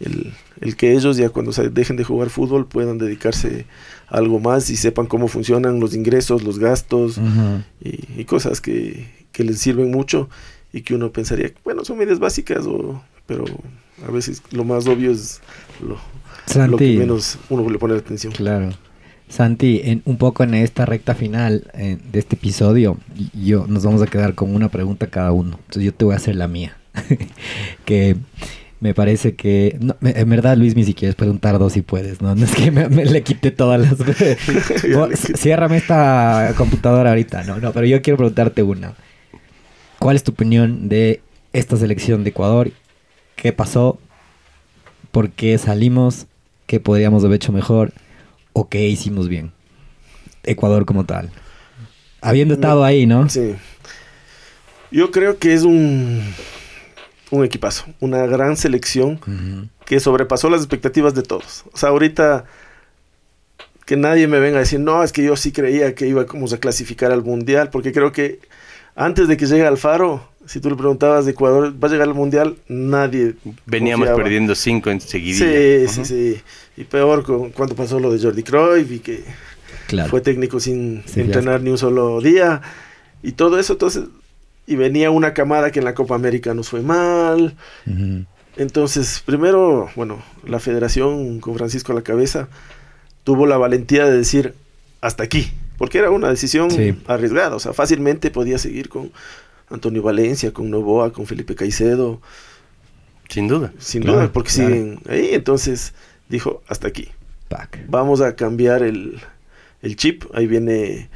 [0.01, 3.65] el, el que ellos ya cuando se dejen de jugar fútbol puedan dedicarse
[4.09, 7.17] a algo más y sepan cómo funcionan los ingresos, los gastos
[7.81, 10.29] y, y cosas que, que les sirven mucho
[10.73, 13.45] y que uno pensaría, bueno, son medidas básicas, o, pero
[14.07, 15.39] a veces lo más obvio es
[15.81, 15.97] lo,
[16.67, 18.33] lo que menos uno le pone atención.
[18.33, 18.69] Claro.
[19.29, 22.97] Santi, en, un poco en esta recta final eh, de este episodio,
[23.33, 25.59] yo nos vamos a quedar con una pregunta cada uno.
[25.59, 26.75] Entonces yo te voy a hacer la mía.
[27.85, 28.17] que
[28.79, 29.77] me parece que...
[29.79, 32.33] no, en verdad, Luis, ni si quieres preguntar dos si puedes, ¿no?
[32.33, 35.19] No es que me, me le quite todas las...
[35.37, 38.95] Ciérrame esta computadora ahorita, no, no, pero yo quiero preguntarte una.
[39.99, 41.21] ¿Cuál es tu opinión de
[41.53, 42.71] esta selección de Ecuador?
[43.35, 43.99] ¿Qué pasó?
[45.11, 46.25] ¿Por qué salimos?
[46.65, 47.93] ¿Qué podríamos haber hecho mejor?
[48.53, 49.51] ¿O qué hicimos bien?
[50.43, 51.29] Ecuador como tal.
[52.21, 53.29] Habiendo estado ahí, ¿no?
[53.29, 53.55] Sí.
[54.91, 56.21] Yo creo que es un,
[57.31, 61.65] un equipazo, una gran selección que sobrepasó las expectativas de todos.
[61.73, 62.45] O sea, ahorita
[63.85, 66.59] que nadie me venga a decir, no, es que yo sí creía que íbamos a
[66.59, 68.39] clasificar al Mundial, porque creo que
[68.95, 72.13] antes de que llegue Alfaro, si tú le preguntabas de Ecuador, ¿va a llegar al
[72.15, 72.55] Mundial?
[72.67, 73.35] Nadie.
[73.65, 74.23] Veníamos confiaba.
[74.23, 75.87] perdiendo cinco en seguidilla.
[75.87, 76.41] Sí, sí, sí.
[76.77, 79.23] Y peor con, cuando pasó lo de Jordi Cruyff y que
[79.87, 80.09] Claro.
[80.09, 82.61] fue técnico sin Sí, entrenar ni un solo día.
[83.21, 84.05] Y todo eso, entonces,
[84.65, 87.55] y venía una camada que en la Copa América nos fue mal.
[88.57, 92.47] Entonces, primero, bueno, la federación con Francisco a la cabeza
[93.23, 94.53] tuvo la valentía de decir
[95.01, 96.95] hasta aquí, porque era una decisión Sí.
[97.07, 99.11] arriesgada, o sea, fácilmente podía seguir con
[99.71, 102.21] Antonio Valencia, con Novoa, con Felipe Caicedo,
[103.29, 103.71] Sin duda.
[103.77, 104.69] sin Claro, duda, porque claro.
[104.69, 105.93] siguen ahí, entonces
[106.29, 107.09] dijo hasta aquí.
[107.87, 109.19] Vamos a cambiar el,
[109.81, 111.09] el chip, ahí viene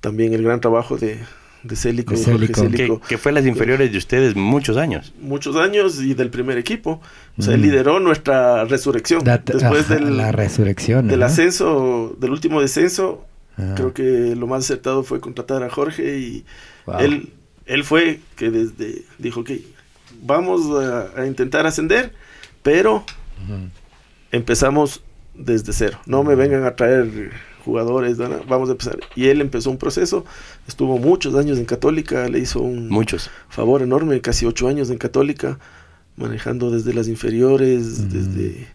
[0.00, 1.18] también el gran trabajo de,
[1.64, 2.70] de Célico, De de Jorge Célico.
[2.70, 3.00] Que, Célico.
[3.08, 5.12] que fue las inferiores de ustedes muchos años.
[5.20, 7.00] muchos años y del primer equipo.
[7.36, 7.64] O sea, él Mm.
[7.64, 9.24] lideró nuestra resurrección.
[9.24, 11.08] Después ajá, del, la resurrección.
[11.08, 11.26] del ¿no?
[11.26, 13.24] ascenso, del último descenso,
[13.58, 13.72] Ah.
[13.74, 16.44] Creo que lo más acertado fue contratar a Jorge y
[16.84, 16.98] Wow.
[17.00, 17.32] él,
[17.66, 19.64] él fue que desde dijo que
[20.22, 22.12] vamos a, a intentar ascender,
[22.62, 23.04] pero
[24.32, 25.02] empezamos
[25.34, 25.98] desde cero.
[26.06, 27.32] No me vengan a traer
[27.64, 28.28] jugadores, ¿no?
[28.48, 28.98] vamos a empezar.
[29.16, 30.24] Y él empezó un proceso,
[30.68, 33.28] estuvo muchos años en Católica, le hizo un Muchos.
[33.48, 35.58] favor enorme, casi ocho años en Católica,
[36.16, 38.68] manejando desde las inferiores, desde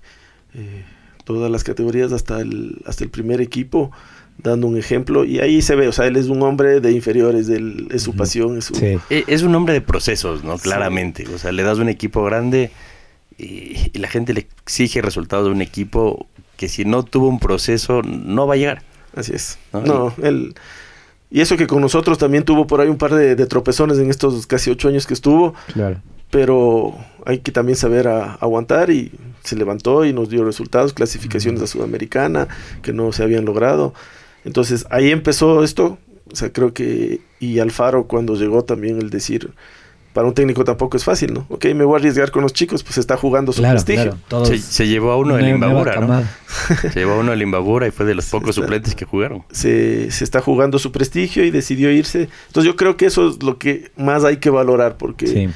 [0.53, 0.84] eh,
[1.23, 3.91] todas las categorías hasta el, hasta el primer equipo,
[4.37, 5.23] dando un ejemplo.
[5.25, 8.15] Y ahí se ve, o sea, él es un hombre de inferiores, él- es su
[8.15, 8.75] pasión, es su...
[8.75, 8.97] Sí.
[9.09, 10.57] E- Es un hombre de procesos, ¿no?
[10.57, 10.63] Sí.
[10.63, 11.25] Claramente.
[11.33, 12.71] O sea, le das un equipo grande
[13.37, 16.27] y, y la gente le exige resultados de un equipo
[16.57, 18.83] que si no tuvo un proceso no va a llegar.
[19.15, 19.57] Así es.
[19.73, 19.81] ¿no?
[19.81, 20.53] No, él...
[21.33, 24.09] Y eso que con nosotros también tuvo por ahí un par de, de tropezones en
[24.09, 26.01] estos casi ocho años que estuvo, Claro.
[26.29, 26.93] pero
[27.25, 31.67] hay que también saber a- aguantar y se levantó y nos dio resultados, clasificaciones a
[31.67, 32.49] Sudamericana
[32.81, 33.93] que no se habían logrado.
[34.45, 35.97] Entonces ahí empezó esto,
[36.31, 39.51] o sea, creo que y Alfaro cuando llegó también el decir,
[40.13, 41.45] para un técnico tampoco es fácil, ¿no?
[41.49, 44.03] Ok, me voy a arriesgar con los chicos, pues está jugando su Claro, prestigio.
[44.03, 44.18] claro.
[44.27, 46.23] Todos Se, se llevó a uno del Imbabura, ¿no?
[46.81, 48.61] Se llevó a uno del Imbabura y fue de los pocos está.
[48.61, 49.43] suplentes que jugaron.
[49.51, 52.27] Se, se está jugando su prestigio y decidió irse.
[52.47, 55.49] Entonces yo creo que eso es lo que más hay que valorar, porque Sí.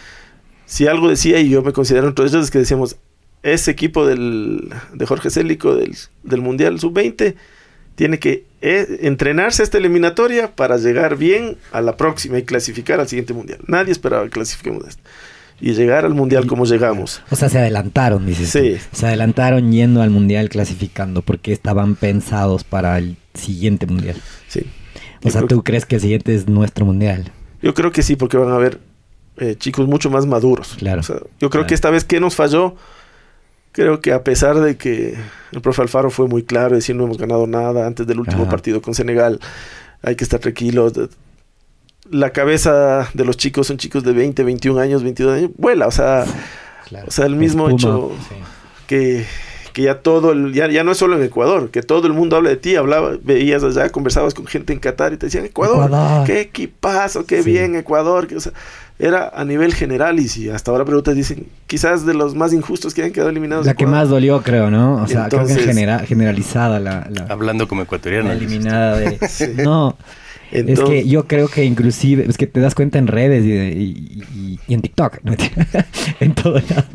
[0.65, 2.95] si algo decía, y yo me considero entre ellos, es que decíamos,
[3.43, 7.35] ese equipo del, de Jorge Célico del, del Mundial Sub-20
[7.95, 13.07] tiene que eh, entrenarse esta eliminatoria para llegar bien a la próxima y clasificar al
[13.07, 13.59] siguiente Mundial.
[13.67, 15.01] Nadie esperaba que clasifiquemos esto.
[15.61, 17.21] Y llegar al Mundial Y- como llegamos.
[17.31, 18.51] O sea, se adelantaron, dices.
[18.51, 18.59] tú.
[18.59, 18.77] Sí.
[18.91, 24.17] Se adelantaron yendo al mundial clasificando porque estaban pensados para el siguiente mundial.
[24.49, 24.61] Sí.
[25.21, 27.31] O Yo sea, ¿tú crees que el siguiente es nuestro mundial?
[27.61, 28.79] Yo creo que sí, porque van a haber
[29.37, 30.75] eh, chicos mucho más maduros.
[30.77, 30.99] Claro.
[30.99, 31.67] O sea, yo creo Claro.
[31.67, 32.75] que esta vez que nos falló,
[33.75, 35.15] creo que a pesar de que
[35.51, 38.51] el profe Alfaro fue muy claro, decir no hemos ganado nada antes del último Ajá.
[38.51, 39.39] partido con Senegal,
[40.01, 40.93] hay que estar tranquilos.
[42.09, 45.91] La cabeza de los chicos son chicos de 20, 21 años, 22 años, vuela, o
[45.91, 46.25] sea,
[46.87, 47.07] Claro.
[47.07, 47.95] o sea, el mismo Espuma.
[47.97, 48.35] hecho Sí.
[48.87, 49.25] que,
[49.73, 52.35] que ya todo, el, ya, ya no es solo en Ecuador, que todo el mundo
[52.37, 55.87] habla de ti, hablaba, veías allá, conversabas con gente en Qatar y te decían, Ecuador,
[55.87, 56.25] Ecuador.
[56.27, 57.51] qué equipazo, qué Sí.
[57.51, 58.53] bien Ecuador, que, o sea,
[58.97, 62.93] era a nivel general y si hasta ahora preguntas dicen, quizás de los más injustos
[62.93, 63.65] que han quedado eliminados.
[63.65, 64.01] La que Ecuador.
[64.01, 64.95] más dolió, creo, ¿no?
[65.03, 68.31] O sea, creo que genera- generalizada la, la- Hablando como la ecuatoriano.
[68.31, 69.17] eliminada de...
[69.29, 69.47] Sí.
[69.57, 69.97] No,
[70.51, 74.23] es que yo creo que inclusive, es que te das cuenta en redes y, y-
[74.33, 75.33] y- y en TikTok, ¿no?
[76.21, 76.85] en todo lado,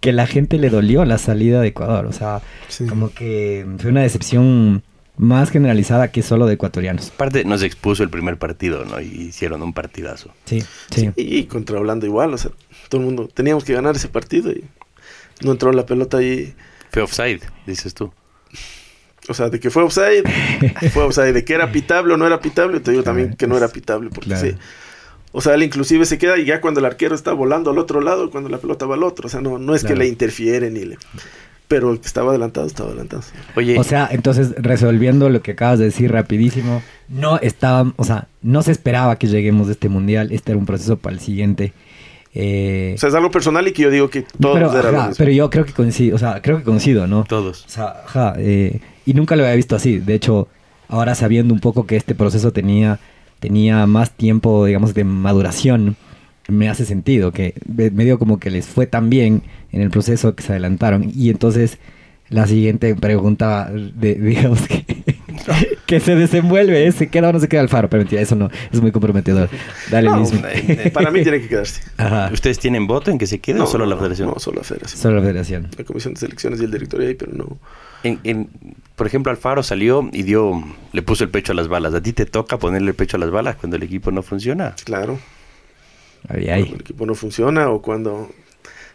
[0.00, 2.04] que la gente le dolió la salida de Ecuador.
[2.06, 2.84] O sea, Sí.
[2.86, 4.82] como que fue una decepción
[5.18, 7.10] más generalizada que solo de ecuatorianos.
[7.14, 9.00] Aparte, nos expuso el primer partido, ¿no?
[9.00, 10.30] Y hicieron un partidazo.
[10.44, 10.62] Sí,
[10.94, 11.10] sí.
[11.16, 12.50] Y contra Holanda igual, o sea,
[12.88, 14.64] todo el mundo, teníamos que ganar ese partido y
[15.42, 16.54] no entró la pelota ahí.
[16.92, 18.12] Fue offside, dices tú.
[19.28, 20.22] O sea, de que fue offside,
[20.92, 21.32] fue offside.
[21.32, 23.68] De que era pitable o no era pitable, te digo Claro, también que no era
[23.68, 24.10] pitable.
[24.10, 24.46] Porque claro.
[24.50, 24.54] sí.
[25.32, 28.00] O sea, él inclusive se queda y ya cuando el arquero está volando al otro
[28.00, 29.26] lado, cuando la pelota va al otro.
[29.26, 29.94] O sea, no, no es Claro.
[29.96, 30.98] que le interfiere ni le...
[31.68, 33.22] Pero el que estaba adelantado, estaba adelantado.
[33.56, 38.28] Oye, O sea, entonces, resolviendo lo que acabas de decir rapidísimo, no estaba, o sea,
[38.42, 40.30] no se esperaba que lleguemos a este mundial.
[40.30, 41.72] Este era un proceso para el siguiente.
[42.34, 45.08] Eh, O sea, es algo personal y que yo digo que todos pero, lo ajá,
[45.08, 45.14] mismo.
[45.18, 47.24] pero yo creo que coincido, o sea, creo que coincido, ¿no?
[47.24, 47.64] todos.
[47.64, 49.98] O sea, ajá, eh, y nunca lo había visto así.
[49.98, 50.46] De hecho,
[50.88, 53.00] ahora sabiendo un poco que este proceso tenía,
[53.40, 55.96] tenía más tiempo, digamos, de maduración,
[56.48, 59.42] me hace sentido que me- medio como que les fue tan bien
[59.72, 61.10] en el proceso que se adelantaron.
[61.14, 61.78] Y entonces
[62.28, 64.84] la siguiente pregunta, de, digamos que,
[65.86, 66.92] que se desenvuelve, ¿eh?
[66.92, 67.88] ¿se queda o no se queda el faro?
[67.90, 69.48] Pero mentira, eso no, es muy comprometedor.
[69.90, 70.40] Dale, No, mismo.
[70.46, 71.82] eh, Para mí tiene que quedarse.
[71.96, 74.28] Ajá, ¿Ustedes tienen voto en que se quede o solo la federación?
[74.28, 75.00] No, solo la federación.
[75.00, 75.68] solo la federación.
[75.78, 77.58] La comisión de selecciones y el directorio ahí, pero no.
[78.02, 78.48] En- en-
[78.96, 80.62] por ejemplo, Alfaro salió y dio,
[80.92, 81.92] le puso el pecho a las balas.
[81.94, 84.74] ¿A ti te toca ponerle el pecho a las balas cuando el equipo no funciona?
[84.84, 85.18] Claro.
[86.28, 86.72] Ahí, Cuando ahí.
[86.74, 88.28] el equipo no funciona o cuando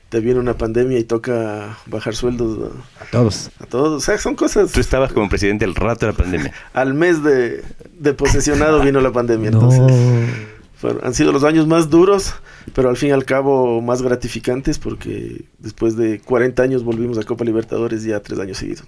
[0.10, 3.50] te viene una pandemia y toca bajar sueldos A todos.
[3.60, 4.04] a, a todos.
[4.04, 4.72] O sea, son cosas.
[4.72, 6.54] Tú estabas como presidente el rato de la pandemia.
[6.74, 7.64] Al mes de,
[7.98, 9.52] de posesionado vino la pandemia.
[9.52, 9.62] No.
[9.72, 10.36] Entonces,
[10.76, 12.34] fueron- han sido los años más duros,
[12.74, 17.24] pero al fin y al cabo más gratificantes porque después de 40 años volvimos a
[17.24, 18.84] Copa Libertadores ya tres años seguidos.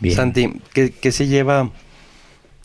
[0.00, 0.14] Bien.
[0.14, 1.70] Santi, ¿qué, qué se lleva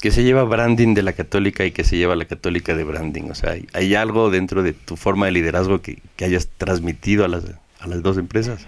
[0.05, 3.23] qué se lleva branding de la católica y qué se lleva la católica de branding?
[3.31, 7.27] O sea, ¿hay, algo dentro de tu forma de liderazgo que, que hayas transmitido a
[7.27, 7.45] las,
[7.79, 8.67] a las dos empresas?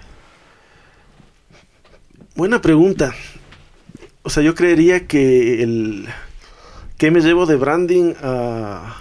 [2.35, 3.13] Buena pregunta.
[4.23, 6.07] O sea, yo creería que el
[6.97, 8.97] que me llevo de branding a,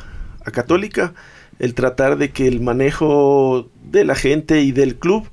[0.53, 1.15] Católica,
[1.59, 5.27] el tratar de que el manejo de la gente y del club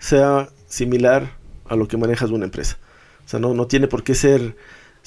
[0.00, 1.34] sea similar
[1.68, 2.78] a lo que manejas una empresa.
[3.24, 4.56] O sea, no, no tiene por qué ser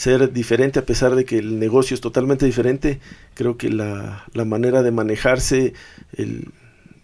[0.02, 2.99] ser diferente a pesar de que el negocio es totalmente diferente.
[3.36, 5.73] Creo que la, la manera de manejarse,
[6.18, 6.49] el,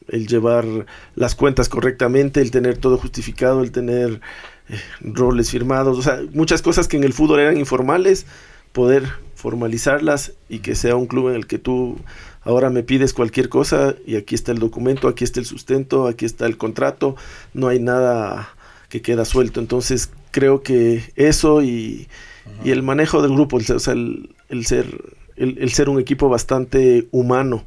[0.07, 0.65] el, llevar
[1.13, 4.19] las cuentas correctamente, el tener todo justificado, el tener
[4.69, 8.25] eh, roles firmados, o sea, muchas cosas que en el fútbol eran informales,
[8.71, 9.03] poder
[9.35, 11.99] formalizarlas y que sea un club en el que tú
[12.41, 16.25] ahora me pides cualquier cosa y aquí está el documento, aquí está el sustento, aquí
[16.25, 17.15] está el contrato,
[17.53, 18.49] no hay nada
[18.89, 19.59] que queda suelto.
[19.59, 22.07] Entonces creo que eso y,
[22.63, 24.85] y el manejo del grupo, el, o sea, el, el ser,
[25.35, 27.63] el, el, ser un equipo bastante humano.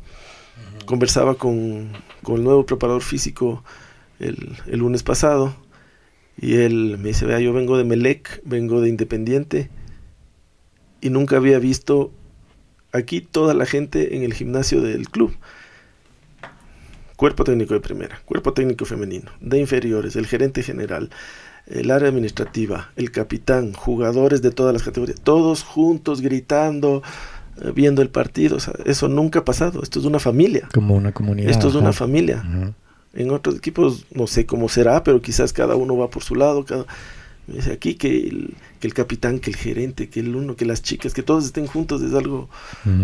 [0.85, 1.93] Conversaba con,
[2.23, 3.63] con, el nuevo preparador físico
[4.19, 5.55] el, el, lunes pasado
[6.37, 9.71] y él me dice, vea, yo vengo de Melec, vengo de Independiente
[11.01, 12.13] y nunca había visto
[12.93, 15.37] aquí toda la gente en el gimnasio del club.
[17.17, 21.11] Cuerpo técnico de primera, cuerpo técnico femenino, de inferiores, el gerente general,
[21.71, 27.03] el área administrativa, el capitán, jugadores de todas las categorías, todos juntos gritando,
[27.63, 28.57] eh, viendo el partido.
[28.57, 29.83] O sea, eso nunca ha pasado.
[29.83, 30.69] Esto es una familia.
[30.75, 31.51] Como una comunidad.
[31.51, 31.83] Esto es ajá.
[31.83, 32.43] una familia.
[32.45, 32.73] Ajá.
[33.13, 36.65] En otros equipos no sé cómo será, pero quizás cada uno va por su lado.
[36.65, 36.87] Cada...
[37.47, 40.83] Dice aquí que el, que el, capitán, que el gerente, que el uno, que las
[40.83, 42.49] chicas, que todos estén juntos es algo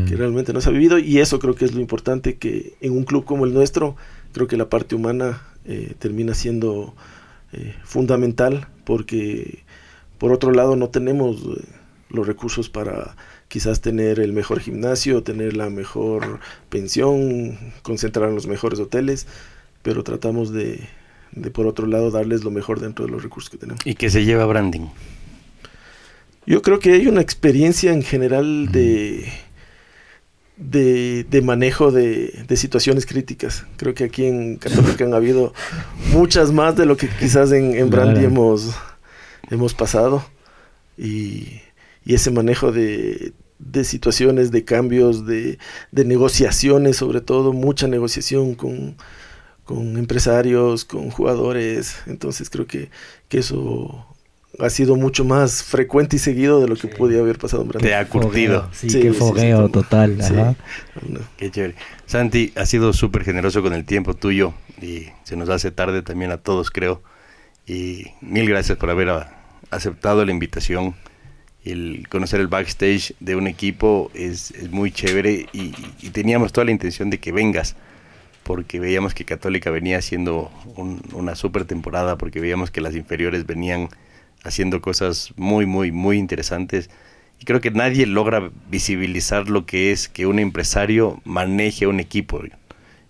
[0.06, 2.92] que realmente no se ha vivido y eso creo que es lo importante que en
[2.92, 3.96] un club como el nuestro,
[4.32, 6.94] creo que la parte humana eh, termina siendo
[7.56, 9.64] eh, fundamental porque
[10.18, 11.64] por otro lado no tenemos eh,
[12.10, 13.16] los recursos para
[13.48, 19.26] quizás tener el mejor gimnasio, tener la mejor pensión, concentrar en los mejores hoteles,
[19.82, 20.88] pero tratamos de,
[21.32, 23.86] de por otro lado darles lo mejor dentro de los recursos que tenemos.
[23.86, 24.86] ¿Y qué se lleva branding?
[26.46, 29.32] Yo creo que hay una experiencia en general de,
[30.56, 33.64] de, de manejo de, de, situaciones críticas.
[33.76, 35.52] Creo que aquí en Católica han habido
[36.12, 38.28] muchas más de lo que quizás en, en Brandy claro.
[38.28, 38.74] hemos,
[39.50, 40.24] hemos pasado.
[40.96, 41.60] Y,
[42.04, 45.58] y ese manejo de, de situaciones, de cambios, de,
[45.92, 48.96] de negociaciones, sobre todo, mucha negociación con,
[49.64, 51.96] con empresarios, con jugadores.
[52.06, 52.90] Entonces creo que,
[53.28, 54.06] que eso
[54.58, 56.96] ha sido mucho más frecuente y seguido de lo que sí.
[56.96, 57.88] podía haber pasado en Brasil.
[57.88, 58.68] Te ha curtido.
[58.72, 60.20] Sí, sí, qué fogueo sí, total.
[60.20, 60.54] Ajá.
[61.08, 61.20] No.
[61.36, 61.74] Qué chévere.
[62.06, 66.30] Santi, ha sido súper generoso con el tiempo tuyo y se nos hace tarde también
[66.30, 67.02] a todos, creo.
[67.66, 69.10] Y mil gracias por haber
[69.70, 70.94] aceptado la invitación.
[71.64, 76.66] El conocer el backstage de un equipo es, es muy chévere y, y, teníamos toda
[76.66, 77.74] la intención de que vengas
[78.44, 83.44] porque veíamos que Católica venía haciendo un, una super temporada, porque veíamos que las inferiores
[83.44, 83.88] venían
[84.44, 86.90] haciendo cosas muy, muy, muy interesantes.
[87.40, 92.40] Y creo que nadie logra visibilizar lo que es que un empresario maneje un equipo.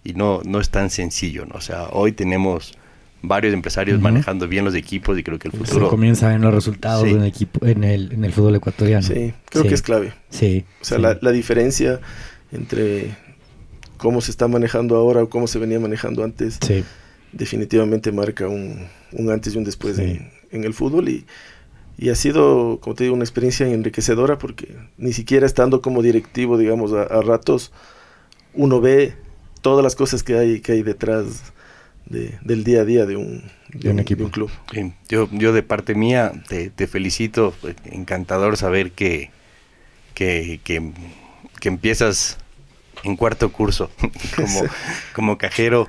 [0.02, 1.54] Y no, no es tan sencillo, ¿no?
[1.56, 2.74] O sea, hoy tenemos
[3.22, 4.04] varios empresarios uh -huh.
[4.04, 5.86] manejando bien los equipos y creo que el futuro...
[5.86, 7.10] Se comienza en los resultados sí.
[7.10, 9.02] en, equipo, en, el, en el fútbol ecuatoriano.
[9.02, 9.68] Sí, creo sí.
[9.68, 10.12] que es clave.
[10.30, 10.64] Sí.
[10.80, 12.00] O sea, la, la diferencia
[12.52, 13.16] entre
[13.96, 16.84] cómo se está manejando ahora o cómo se venía manejando antes, sí.
[17.32, 20.02] definitivamente marca un, un, antes y un después sí.
[20.02, 21.26] en, en, el fútbol y,
[21.98, 26.58] y, ha sido, como te digo, una experiencia enriquecedora porque ni siquiera estando como directivo,
[26.58, 27.72] digamos, a, a ratos,
[28.54, 29.14] uno ve
[29.60, 31.52] todas las cosas que hay, que hay detrás
[32.06, 34.20] de, del día a día de un, de, un, equipo.
[34.20, 34.50] De un club.
[34.72, 37.54] Sí, yo, yo de parte mía te, te felicito,
[37.84, 39.30] encantador saber que,
[40.14, 40.92] que, que,
[41.60, 42.38] que empiezas
[43.02, 43.90] en cuarto curso
[44.36, 44.62] como,
[45.12, 45.88] como cajero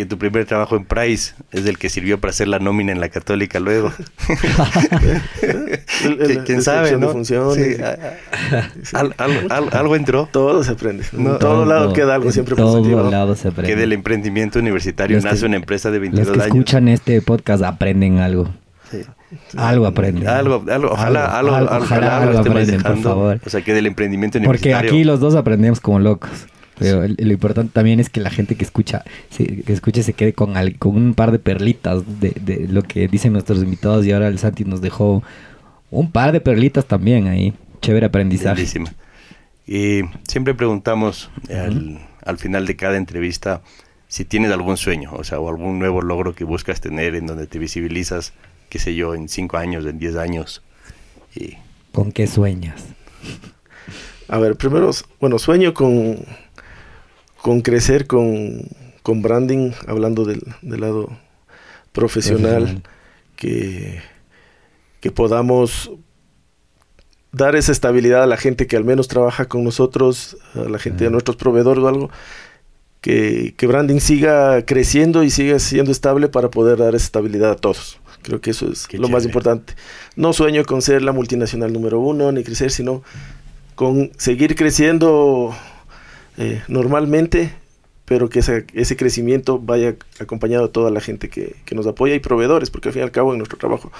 [0.00, 3.00] que tu primer trabajo en Price es el que sirvió para hacer la nómina en
[3.00, 3.92] la católica luego.
[6.46, 7.10] ¿Quién sabe, no?
[7.10, 7.74] Funciones, sí.
[8.82, 8.96] sí.
[8.96, 10.26] Al, al, al, algo entró.
[10.32, 11.04] Todo se aprende.
[11.12, 13.10] No, en todo lado queda algo siempre todo positivo.
[13.10, 13.70] lado se aprende.
[13.70, 16.56] Que del emprendimiento universitario los nace que, una empresa de 22 los que años.
[16.56, 18.48] escuchan este podcast aprenden algo.
[18.90, 19.02] Sí.
[19.58, 20.26] Algo aprenden.
[20.26, 23.40] Algo, algo, ojalá, algo, algo, ojalá, algo aprenden, dejando, por favor.
[23.44, 24.78] O sea, que del emprendimiento universitario.
[24.78, 26.30] Porque aquí los dos aprendemos como locos.
[26.80, 30.32] Pero lo importante también es que la gente que escucha, se, que escuche se quede
[30.32, 34.12] con, al, con un par de perlitas de, de, lo que dicen nuestros invitados y
[34.12, 35.22] ahora el Santi nos dejó
[35.90, 37.52] un par de perlitas también ahí.
[37.82, 38.56] Chévere aprendizaje.
[38.56, 38.94] Bellísima.
[39.66, 41.64] Y siempre preguntamos uh -huh.
[41.64, 43.60] al, al, final de cada entrevista
[44.08, 47.46] si tienes algún sueño, o sea, o algún nuevo logro que buscas tener en donde
[47.46, 48.32] te visibilizas,
[48.70, 50.62] qué sé yo, en cinco años, en diez años.
[51.36, 51.58] Y...
[51.92, 52.86] ¿Con qué sueñas?
[54.30, 54.90] A ver, primero,
[55.20, 56.24] bueno, sueño con
[57.42, 58.62] con crecer con,
[59.02, 61.08] con branding, hablando del, del lado
[61.92, 62.82] profesional,
[63.36, 64.00] que,
[65.00, 65.90] que podamos
[67.32, 71.06] dar esa estabilidad a la gente que al menos trabaja con nosotros, a la gente,
[71.06, 72.10] a nuestros proveedores o algo,
[73.00, 77.56] que, que branding siga creciendo y siga siendo estable para poder dar esa estabilidad a
[77.56, 77.98] todos.
[78.22, 79.74] Creo que eso es Qué lo más importante.
[80.14, 83.02] No sueño con ser la multinacional número uno ni crecer, sino
[83.74, 85.54] con seguir creciendo
[86.38, 87.52] eh, normalmente,
[88.04, 92.20] pero que ese crecimiento vaya acompañado de toda la gente que, que nos apoya y
[92.20, 93.92] proveedores, porque al fin y al cabo en nuestro trabajo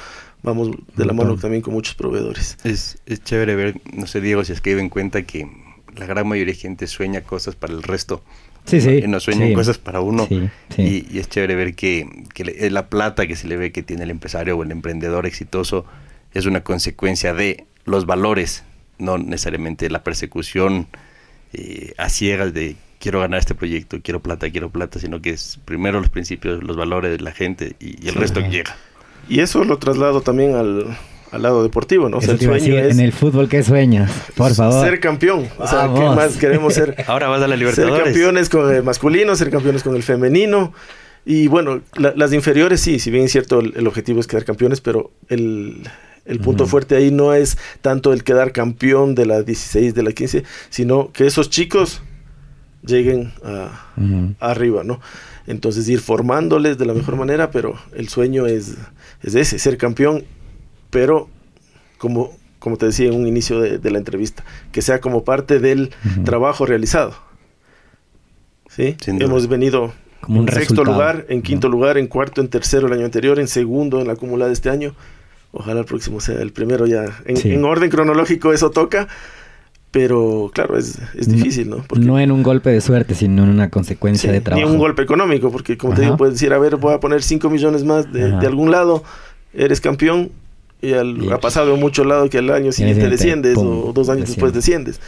[0.43, 2.57] vamos de la mano también con muchos proveedores.
[2.65, 5.49] Es, es chévere ver, no sé, Diego, si es que en cuenta que
[5.97, 8.23] la gran mayoría de gente sueña cosas para el resto.
[8.65, 9.01] Sí, sí.
[9.03, 9.55] Y no sueñan sí.
[9.55, 10.27] cosas para uno.
[10.29, 11.07] Sí, sí.
[11.11, 13.83] Y, y es chévere ver que, que le- la plata que se le ve que
[13.83, 15.85] tiene el empresario o el emprendedor exitoso
[16.35, 18.63] es una consecuencia de los valores,
[18.99, 20.87] no necesariamente la persecución
[21.53, 25.59] eh, a ciegas de quiero ganar este proyecto, quiero plata, quiero plata, sino que es
[25.65, 28.49] primero los principios, los valores de la gente y, y el resto Ajá.
[28.49, 28.77] llega.
[29.29, 30.97] Y eso lo traslado también al,
[31.33, 32.19] al lado deportivo, ¿no?
[32.19, 34.11] O sea, el sueño decir, es en el fútbol, ¿qué sueñas?
[34.37, 34.85] Por favor.
[34.85, 35.49] ser campeón.
[35.59, 36.17] O sea, ¿qué Vamos.
[36.17, 36.97] más queremos ser?
[37.07, 38.05] Ahora vas a la ser Libertadores.
[38.05, 40.73] campeones con el masculino, ser campeones con el femenino.
[41.25, 44.45] Y bueno, la- las inferiores sí, si bien es cierto, el, el objetivo es quedar
[44.45, 45.83] campeones, pero el,
[46.25, 46.71] el punto Ujú.
[46.71, 51.13] fuerte ahí no es tanto el quedar campeón de la 16, de la 15, sino
[51.13, 52.03] que esos chicos
[52.83, 53.87] lleguen a,
[54.41, 55.01] arriba, ¿no?
[55.47, 58.77] Entonces ir formándoles de la mejor manera, pero el sueño es,
[59.23, 60.25] es ese, ser campeón,
[60.91, 61.29] pero
[61.99, 65.59] como, como te decía en un inicio de, de la entrevista, que sea como parte
[65.59, 65.91] del
[66.25, 67.15] trabajo realizado.
[68.69, 68.97] ¿Sí?
[69.01, 69.27] Sin duda.
[69.27, 71.73] Hemos venido Como un en sexto resultado, lugar, en quinto ¿no?
[71.73, 74.71] lugar, en cuarto, en tercero el año anterior, en segundo en la acumulada de este
[74.71, 74.95] año.
[75.53, 77.05] Ojalá el próximo sea el primero ya.
[77.27, 77.53] En, Sí.
[77.53, 79.09] en orden cronológico eso toca,
[79.91, 81.79] pero claro, es, es difícil, ¿no?
[81.89, 84.69] Porque No en un golpe de suerte, sino en una consecuencia Sí, de ni trabajo.
[84.69, 87.51] un golpe económico, porque como te digo, puedes decir, a ver, voy a poner 5
[87.51, 89.03] millones más de, algún lado,
[89.53, 90.31] eres campeón,
[90.81, 93.93] y al- Y- ha pasado en muchos lados que al año siguiente desciendes, pum, o
[93.93, 95.01] dos años después desciendes.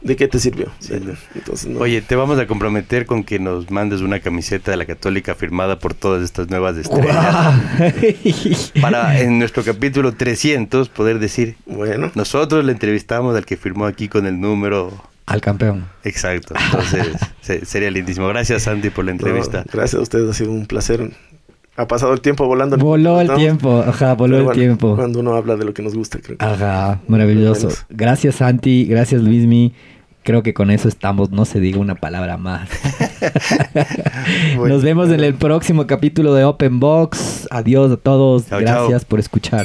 [0.00, 0.70] ¿De qué te sirvió?
[0.78, 0.94] Sí.
[0.94, 1.80] De- entonces, no.
[1.80, 5.78] Oye, te vamos a comprometer con que nos mandes una camiseta de la Católica firmada
[5.80, 8.72] por todas estas nuevas estrellas.
[8.80, 14.08] Para en nuestro capítulo 300 poder decir, Bueno, nosotros le entrevistamos al que firmó aquí
[14.08, 14.92] con el número
[15.26, 15.86] Al campeón.
[16.04, 16.54] exacto.
[16.66, 18.28] Entonces, se- sería lindísimo.
[18.28, 19.58] Gracias, Santi, por la entrevista.
[19.58, 21.10] no, gracias a ustedes, ha sido un placer.
[21.78, 22.76] Ha pasado el tiempo volando.
[22.76, 23.36] Voló el ¿no?
[23.36, 24.96] tiempo, ajá, voló Pero el bueno, tiempo.
[24.96, 26.44] Cuando uno habla de lo que nos gusta, creo que.
[26.44, 27.68] Ajá, maravilloso.
[27.88, 29.72] Gracias Santi, gracias Luismi.
[30.24, 32.68] Creo que con eso estamos, no se diga una palabra más.
[34.56, 34.74] Bueno.
[34.74, 37.48] Nos vemos en el próximo capítulo de Open Box.
[37.50, 38.46] Adiós a todos.
[38.46, 39.08] Chao, gracias chao.
[39.08, 39.64] por escuchar.